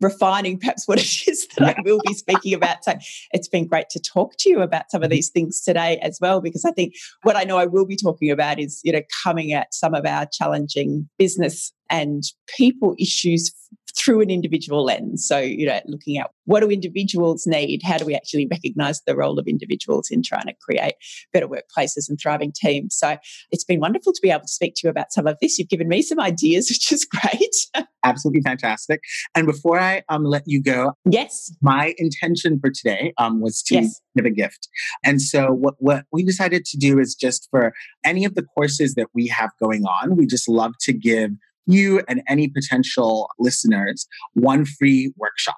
refining 0.00 0.58
perhaps 0.58 0.86
what 0.86 0.98
it 0.98 1.28
is 1.28 1.46
that 1.56 1.76
I 1.76 1.80
will 1.84 2.00
be 2.06 2.14
speaking 2.14 2.54
about. 2.54 2.84
So 2.84 2.94
it's 3.32 3.48
been 3.48 3.66
great 3.66 3.88
to 3.90 4.00
talk 4.00 4.34
to 4.38 4.50
you 4.50 4.60
about 4.60 4.90
some 4.90 5.02
of 5.02 5.06
mm-hmm. 5.06 5.16
these 5.16 5.30
things 5.30 5.62
today 5.62 5.98
as 6.02 6.18
well, 6.20 6.40
because 6.40 6.64
I 6.64 6.70
think 6.70 6.94
what 7.22 7.36
I 7.36 7.44
know 7.44 7.58
I 7.58 7.66
will 7.66 7.86
be 7.86 7.96
talking 7.96 8.30
about 8.30 8.58
is, 8.58 8.80
you 8.84 8.92
know, 8.92 9.02
coming 9.24 9.52
at 9.52 9.74
some 9.74 9.94
of 9.94 10.04
our 10.04 10.26
challenging 10.32 11.08
business 11.18 11.72
and 11.90 12.24
people 12.56 12.94
issues 12.98 13.52
through 13.96 14.20
an 14.20 14.30
individual 14.30 14.84
lens. 14.84 15.26
So, 15.26 15.38
you 15.38 15.66
know, 15.66 15.80
looking 15.86 16.18
at 16.18 16.30
what 16.44 16.60
do 16.60 16.70
individuals 16.70 17.46
need? 17.46 17.80
How 17.82 17.96
do 17.96 18.04
we 18.04 18.14
actually 18.14 18.46
recognize 18.50 19.00
the 19.02 19.16
role 19.16 19.38
of 19.38 19.48
individuals 19.48 20.10
in 20.10 20.22
trying 20.22 20.46
to 20.46 20.54
create 20.60 20.94
better 21.32 21.48
workplaces 21.48 22.08
and 22.08 22.18
thriving 22.20 22.52
teams? 22.52 22.96
So, 22.96 23.16
it's 23.50 23.64
been 23.64 23.80
wonderful 23.80 24.12
to 24.12 24.20
be 24.22 24.30
able 24.30 24.42
to 24.42 24.48
speak 24.48 24.74
to 24.76 24.86
you 24.86 24.90
about 24.90 25.12
some 25.12 25.26
of 25.26 25.36
this. 25.40 25.58
You've 25.58 25.68
given 25.68 25.88
me 25.88 26.02
some 26.02 26.20
ideas, 26.20 26.68
which 26.70 26.92
is 26.92 27.04
great. 27.04 27.86
Absolutely 28.04 28.42
fantastic. 28.42 29.00
And 29.34 29.46
before 29.46 29.80
I 29.80 29.85
um, 30.08 30.24
let 30.24 30.42
you 30.46 30.62
go, 30.62 30.92
yes, 31.08 31.54
my 31.60 31.94
intention 31.98 32.58
for 32.60 32.70
today 32.70 33.12
um, 33.18 33.40
was 33.40 33.62
to 33.64 33.74
yes. 33.76 34.00
give 34.16 34.24
a 34.24 34.30
gift. 34.30 34.68
And 35.04 35.20
so, 35.20 35.52
what, 35.52 35.74
what 35.78 36.04
we 36.12 36.22
decided 36.22 36.64
to 36.66 36.76
do 36.76 36.98
is 36.98 37.14
just 37.14 37.48
for 37.50 37.72
any 38.04 38.24
of 38.24 38.34
the 38.34 38.42
courses 38.42 38.94
that 38.94 39.08
we 39.14 39.26
have 39.28 39.50
going 39.60 39.84
on, 39.84 40.16
we 40.16 40.26
just 40.26 40.48
love 40.48 40.72
to 40.80 40.92
give 40.92 41.30
you 41.66 42.02
and 42.08 42.22
any 42.28 42.48
potential 42.48 43.28
listeners 43.38 44.06
one 44.34 44.64
free 44.64 45.12
workshop. 45.16 45.56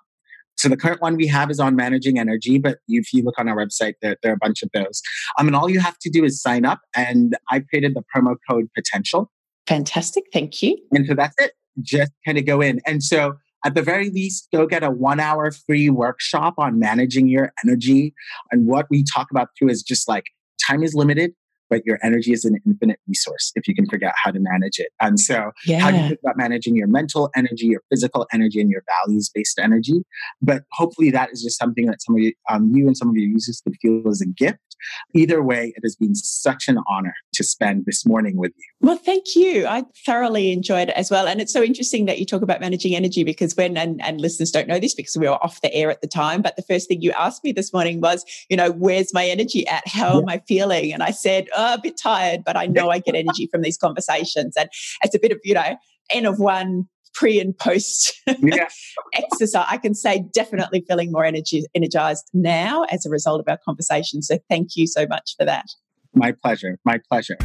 So 0.59 0.69
the 0.69 0.77
current 0.77 1.01
one 1.01 1.17
we 1.17 1.29
have 1.29 1.51
is 1.51 1.61
on 1.61 1.77
managing 1.77 2.19
energy, 2.19 2.59
but 2.59 2.79
if 2.89 3.13
you 3.13 3.23
look 3.23 3.39
on 3.39 3.49
our 3.49 3.57
website, 3.57 3.95
there, 4.03 4.17
there 4.23 4.33
are 4.33 4.35
a 4.35 4.39
bunch 4.39 4.65
of 4.65 4.71
those. 4.75 5.01
Um, 5.39 5.47
and 5.47 5.55
all 5.55 5.71
you 5.71 5.79
have 5.79 5.97
to 6.01 6.11
do 6.11 6.25
is 6.25 6.43
sign 6.43 6.65
up, 6.65 6.81
and 6.97 7.37
I 7.51 7.61
created 7.61 7.95
the 7.95 8.03
promo 8.15 8.35
code 8.51 8.67
potential. 8.75 9.31
Fantastic, 9.69 10.25
thank 10.33 10.61
you. 10.61 10.77
And 10.91 11.07
so 11.07 11.15
that's 11.15 11.35
it. 11.39 11.53
Just 11.81 12.11
kind 12.27 12.39
of 12.39 12.45
go 12.45 12.61
in, 12.61 12.81
and 12.87 13.05
so 13.05 13.35
at 13.65 13.75
the 13.75 13.83
very 13.83 14.11
least, 14.11 14.49
go 14.53 14.67
get 14.67 14.83
a 14.83 14.91
one-hour 14.91 15.51
free 15.51 15.91
workshop 15.91 16.55
on 16.59 16.79
managing 16.79 17.29
your 17.29 17.53
energy. 17.65 18.15
And 18.51 18.67
what 18.67 18.87
we 18.91 19.05
talk 19.05 19.31
about 19.31 19.49
too 19.59 19.69
is 19.69 19.83
just 19.83 20.09
like 20.09 20.25
time 20.67 20.83
is 20.83 20.95
limited 20.95 21.33
but 21.71 21.85
your 21.85 21.99
energy 22.03 22.33
is 22.33 22.45
an 22.45 22.59
infinite 22.67 22.99
resource 23.07 23.53
if 23.55 23.69
you 23.69 23.75
can 23.75 23.87
figure 23.87 24.09
out 24.09 24.15
how 24.23 24.31
to 24.31 24.39
manage 24.41 24.79
it. 24.79 24.89
And 25.01 25.19
so, 25.19 25.51
yeah. 25.67 25.81
how 25.81 25.91
do 25.91 25.97
you 25.99 26.09
think 26.09 26.21
about 26.23 26.37
managing 26.37 26.77
your 26.77 26.87
mental 26.87 27.31
energy, 27.37 27.67
your 27.67 27.83
physical 27.91 28.27
energy, 28.33 28.61
and 28.61 28.71
your 28.71 28.83
values 29.05 29.31
based 29.33 29.59
energy? 29.59 30.03
But 30.41 30.63
hopefully, 30.73 31.11
that 31.11 31.31
is 31.33 31.43
just 31.43 31.59
something 31.59 31.87
that 31.87 32.03
some 32.03 32.17
of 32.17 32.21
you, 32.21 32.33
um, 32.51 32.73
you 32.75 32.87
and 32.87 32.97
some 32.97 33.09
of 33.09 33.17
your 33.17 33.29
users 33.29 33.61
could 33.61 33.77
feel 33.81 34.09
as 34.09 34.21
a 34.21 34.27
gift 34.27 34.68
Either 35.15 35.43
way, 35.43 35.73
it 35.77 35.81
has 35.83 35.97
been 35.97 36.15
such 36.15 36.69
an 36.69 36.79
honor 36.89 37.15
to 37.35 37.45
spend 37.45 37.85
this 37.87 38.07
morning 38.07 38.37
with 38.37 38.53
you. 38.57 38.65
Well, 38.81 38.97
thank 38.97 39.37
you. 39.37 39.67
I 39.67 39.85
thoroughly 40.07 40.53
enjoyed 40.53 40.89
it 40.89 40.97
as 40.97 41.11
well. 41.11 41.27
And 41.27 41.41
it's 41.41 41.53
so 41.53 41.63
interesting 41.63 42.07
that 42.07 42.19
you 42.19 42.27
talk 42.27 42.43
about 42.43 42.61
managing 42.61 42.95
energy 42.95 43.25
because 43.25 43.57
when, 43.57 43.77
and, 43.77 44.03
and 44.03 44.21
listeners 44.21 44.51
don't 44.51 44.69
know 44.69 44.79
this 44.79 44.95
because 44.95 45.17
we 45.17 45.29
were 45.29 45.43
off 45.45 45.61
the 45.61 45.73
air 45.75 45.91
at 45.91 46.01
the 46.01 46.07
time, 46.07 46.43
but 46.43 46.57
the 46.57 46.63
first 46.63 46.89
thing 46.89 47.03
you 47.03 47.13
asked 47.13 47.45
me 47.45 47.53
this 47.53 47.73
morning 47.73 48.01
was, 48.01 48.25
you 48.49 48.57
know, 48.57 48.73
where's 48.73 49.13
my 49.15 49.27
energy 49.27 49.67
at? 49.67 49.87
How 49.87 50.15
yeah. 50.15 50.19
am 50.19 50.29
I 50.29 50.43
feeling? 50.47 50.93
And 50.93 51.03
I 51.03 51.11
said, 51.11 51.49
oh, 51.57 51.75
a 51.75 51.81
bit 51.81 51.99
tired, 52.01 52.43
but 52.45 52.57
I 52.57 52.67
know 52.67 52.91
I 52.91 52.99
get 52.99 53.15
energy 53.15 53.49
from 53.51 53.63
these 53.63 53.79
conversations. 53.79 54.57
And 54.57 54.69
it's 55.03 55.15
a 55.15 55.19
bit 55.19 55.33
of, 55.33 55.39
you 55.45 55.55
know, 55.55 55.77
N 56.11 56.25
of 56.25 56.39
one 56.39 56.89
pre 57.15 57.41
and 57.41 57.57
post 57.57 58.21
yeah. 58.27 58.69
exercise. 59.15 59.67
I 59.69 59.77
can 59.77 59.95
say 59.95 60.25
definitely 60.33 60.85
feeling 60.87 61.13
more 61.13 61.25
energy, 61.25 61.65
energized 61.75 62.29
now 62.35 62.85
as 62.85 63.07
a 63.07 63.11
result 63.11 63.41
of 63.41 63.49
our 63.49 63.59
conversation. 63.65 64.23
So 64.23 64.39
thank 64.49 64.77
you 64.77 64.87
so 64.87 65.07
much 65.07 65.35
for 65.39 65.45
that. 65.45 65.67
My 66.15 66.33
pleasure. 66.33 66.79
My 66.85 67.01
pleasure. 67.11 67.37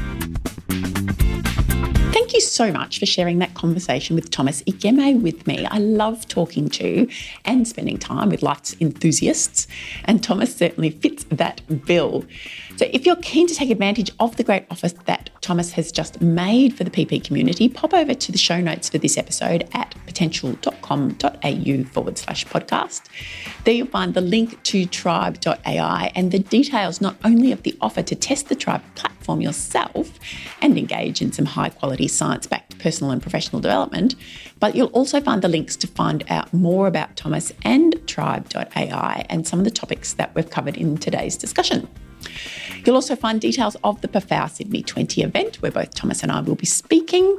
Thank 2.14 2.34
you 2.34 2.41
so 2.41 2.72
much 2.72 2.99
for 2.99 3.07
sharing 3.07 3.39
that 3.39 3.55
conversation 3.55 4.16
with 4.16 4.30
Thomas 4.30 4.61
Igeme 4.64 5.22
with 5.22 5.47
me. 5.47 5.66
I 5.66 5.80
love 5.80 6.28
talking 6.28 6.70
to 6.70 7.07
and 7.43 7.68
spending 7.68 7.97
time 7.97 8.30
with 8.30 8.43
life's 8.43 8.76
enthusiasts, 8.80 9.68
and 10.05 10.24
Thomas 10.24 10.55
certainly 10.55 10.91
fits 10.91 11.26
that 11.32 11.86
bill. 11.86 12.24
So, 12.76 12.88
if 12.91 13.05
you're 13.05 13.15
keen 13.17 13.45
to 13.47 13.53
take 13.53 13.69
advantage 13.69 14.11
of 14.19 14.36
the 14.36 14.43
great 14.43 14.65
offer 14.71 14.88
that 14.88 15.30
Thomas 15.41 15.74
has 15.74 15.91
just 15.91 16.21
made 16.21 16.76
for 16.76 16.84
the 16.84 16.89
PP 16.89 17.24
community, 17.24 17.69
pop 17.69 17.93
over 17.93 18.15
to 18.15 18.32
the 18.32 18.38
show 18.38 18.59
notes 18.59 18.89
for 18.89 18.97
this 18.97 19.15
episode 19.15 19.69
at 19.74 19.93
potential.com.au 20.07 21.84
forward 21.84 22.17
slash 22.17 22.45
podcast. 22.45 23.03
There 23.63 23.76
you'll 23.76 23.88
find 23.88 24.15
the 24.15 24.21
link 24.21 24.61
to 24.63 24.88
tribe.ai 24.88 26.11
and 26.15 26.32
the 26.32 26.39
details 26.39 26.99
not 26.99 27.15
only 27.24 27.51
of 27.51 27.61
the 27.61 27.78
offer 27.80 28.01
to 28.01 28.15
test 28.15 28.49
the 28.49 28.55
Tribe 28.55 28.82
platform 28.95 29.39
yourself 29.39 30.19
and 30.61 30.76
engage 30.76 31.21
in 31.21 31.32
some 31.32 31.45
high 31.45 31.69
quality 31.69 32.07
science 32.07 32.47
backed 32.47 32.80
personal 32.80 33.11
and 33.11 33.21
professional 33.21 33.61
development, 33.61 34.15
but 34.59 34.76
you'll 34.76 34.88
also 34.88 35.21
find 35.21 35.41
the 35.41 35.47
links 35.47 35.76
to 35.76 35.88
find 35.88 36.24
out 36.28 36.51
more 36.53 36.88
about 36.88 37.15
Thomas 37.15 37.51
and 37.63 37.95
tribe.ai 38.07 39.26
and 39.30 39.47
some 39.47 39.59
of 39.59 39.65
the 39.65 39.71
topics 39.71 40.13
that 40.13 40.34
we've 40.34 40.49
covered 40.49 40.78
in 40.78 40.97
today's 40.97 41.38
discussion. 41.38 41.88
You'll 42.86 42.95
also 42.95 43.15
find 43.15 43.39
details 43.39 43.77
of 43.84 44.01
the 44.01 44.07
PAFOW 44.07 44.49
Sydney 44.49 44.84
20 44.84 45.21
event 45.21 45.61
where 45.61 45.71
both 45.71 45.93
Thomas 45.93 46.23
and 46.23 46.31
I 46.31 46.41
will 46.41 46.55
be 46.55 46.65
speaking. 46.65 47.38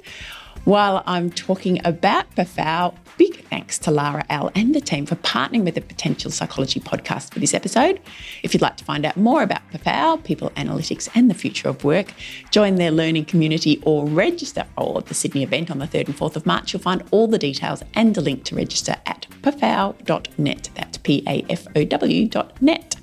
While 0.65 1.03
I'm 1.05 1.31
talking 1.31 1.79
about 1.85 2.35
PAFOW, 2.37 2.95
big 3.19 3.45
thanks 3.49 3.79
to 3.81 3.91
Lara 3.91 4.25
L 4.31 4.51
and 4.55 4.75
the 4.75 4.81
team 4.81 5.05
for 5.05 5.17
partnering 5.17 5.63
with 5.63 5.75
the 5.75 5.83
Potential 5.83 6.31
Psychology 6.31 6.81
podcast 6.81 7.35
for 7.35 7.39
this 7.39 7.53
episode. 7.53 8.01
If 8.43 8.55
you'd 8.55 8.63
like 8.63 8.79
to 8.79 8.85
find 8.85 9.05
out 9.05 9.19
more 9.19 9.43
about 9.43 9.61
PAFOW, 9.73 10.25
people 10.25 10.49
analytics, 10.51 11.11
and 11.15 11.29
the 11.29 11.35
future 11.35 11.69
of 11.69 11.85
work, 11.85 12.15
join 12.51 12.77
their 12.77 12.91
learning 12.91 13.27
community 13.27 13.83
or 13.85 14.07
register 14.07 14.65
for 14.79 15.03
the 15.03 15.13
Sydney 15.13 15.43
event 15.43 15.71
on 15.71 15.81
the 15.81 15.87
3rd 15.87 16.07
and 16.07 16.17
4th 16.17 16.37
of 16.37 16.47
March. 16.47 16.73
You'll 16.73 16.81
find 16.81 17.03
all 17.11 17.27
the 17.27 17.39
details 17.39 17.83
and 17.95 18.17
a 18.17 18.23
link 18.23 18.45
to 18.45 18.57
register 18.57 18.97
at 19.05 19.27
pafow.net. 19.43 20.71
That's 20.75 20.97
P 20.97 21.23
A 21.29 21.45
F 21.51 21.67
O 21.77 21.85
W.net. 21.85 22.94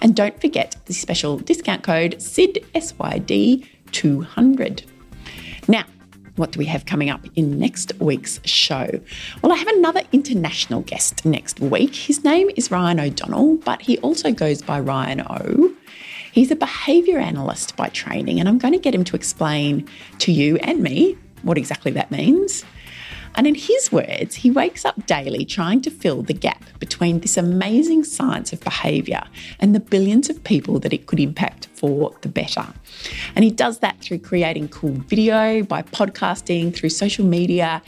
And 0.00 0.14
don't 0.16 0.40
forget 0.40 0.76
the 0.86 0.94
special 0.94 1.38
discount 1.38 1.82
code 1.82 2.20
SID 2.20 2.64
SYD 2.74 3.66
200. 3.92 4.82
Now, 5.68 5.84
what 6.36 6.52
do 6.52 6.58
we 6.58 6.64
have 6.66 6.86
coming 6.86 7.10
up 7.10 7.26
in 7.34 7.58
next 7.58 7.92
week's 8.00 8.40
show? 8.44 8.88
Well, 9.42 9.52
I 9.52 9.56
have 9.56 9.68
another 9.68 10.02
international 10.12 10.80
guest 10.82 11.24
next 11.24 11.60
week. 11.60 11.94
His 11.94 12.24
name 12.24 12.50
is 12.56 12.70
Ryan 12.70 13.00
O'Donnell, 13.00 13.56
but 13.56 13.82
he 13.82 13.98
also 13.98 14.32
goes 14.32 14.62
by 14.62 14.80
Ryan 14.80 15.20
O. 15.20 15.74
He's 16.32 16.50
a 16.50 16.56
behaviour 16.56 17.18
analyst 17.18 17.76
by 17.76 17.88
training, 17.88 18.40
and 18.40 18.48
I'm 18.48 18.58
going 18.58 18.72
to 18.72 18.78
get 18.78 18.94
him 18.94 19.04
to 19.04 19.16
explain 19.16 19.86
to 20.20 20.32
you 20.32 20.56
and 20.58 20.80
me 20.82 21.18
what 21.42 21.58
exactly 21.58 21.90
that 21.92 22.10
means. 22.10 22.64
And 23.36 23.46
in 23.46 23.54
his 23.54 23.90
words, 23.90 24.34
he 24.34 24.50
wakes 24.50 24.84
up 24.84 25.06
daily 25.06 25.44
trying 25.44 25.80
to 25.82 25.90
fill 25.90 26.22
the 26.22 26.34
gap 26.34 26.62
between 26.78 27.20
this 27.20 27.36
amazing 27.36 28.04
science 28.04 28.52
of 28.52 28.60
behaviour 28.60 29.22
and 29.58 29.74
the 29.74 29.80
billions 29.80 30.28
of 30.28 30.42
people 30.44 30.78
that 30.80 30.92
it 30.92 31.06
could 31.06 31.20
impact 31.20 31.68
for 31.74 32.14
the 32.22 32.28
better. 32.28 32.66
And 33.34 33.44
he 33.44 33.50
does 33.50 33.78
that 33.78 34.00
through 34.00 34.18
creating 34.18 34.68
cool 34.68 34.92
video, 34.92 35.62
by 35.62 35.82
podcasting, 35.82 36.74
through 36.74 36.90
social 36.90 37.24
media, 37.24 37.82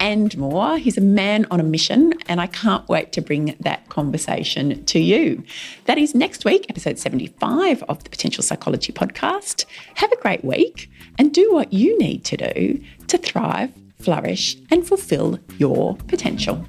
and 0.00 0.36
more. 0.36 0.78
He's 0.78 0.96
a 0.96 1.02
man 1.02 1.46
on 1.50 1.60
a 1.60 1.62
mission, 1.62 2.12
and 2.26 2.40
I 2.40 2.46
can't 2.46 2.88
wait 2.88 3.12
to 3.12 3.20
bring 3.20 3.56
that 3.60 3.88
conversation 3.88 4.84
to 4.86 4.98
you. 4.98 5.42
That 5.84 5.98
is 5.98 6.14
next 6.14 6.44
week, 6.44 6.66
episode 6.68 6.98
75 6.98 7.82
of 7.84 8.02
the 8.04 8.10
Potential 8.10 8.42
Psychology 8.42 8.92
Podcast. 8.92 9.64
Have 9.94 10.12
a 10.12 10.16
great 10.16 10.44
week 10.44 10.90
and 11.18 11.32
do 11.32 11.52
what 11.52 11.72
you 11.72 11.96
need 11.98 12.24
to 12.24 12.36
do 12.36 12.82
to 13.06 13.18
thrive 13.18 13.72
flourish, 14.04 14.56
and 14.70 14.86
fulfill 14.86 15.38
your 15.58 15.96
potential. 16.08 16.64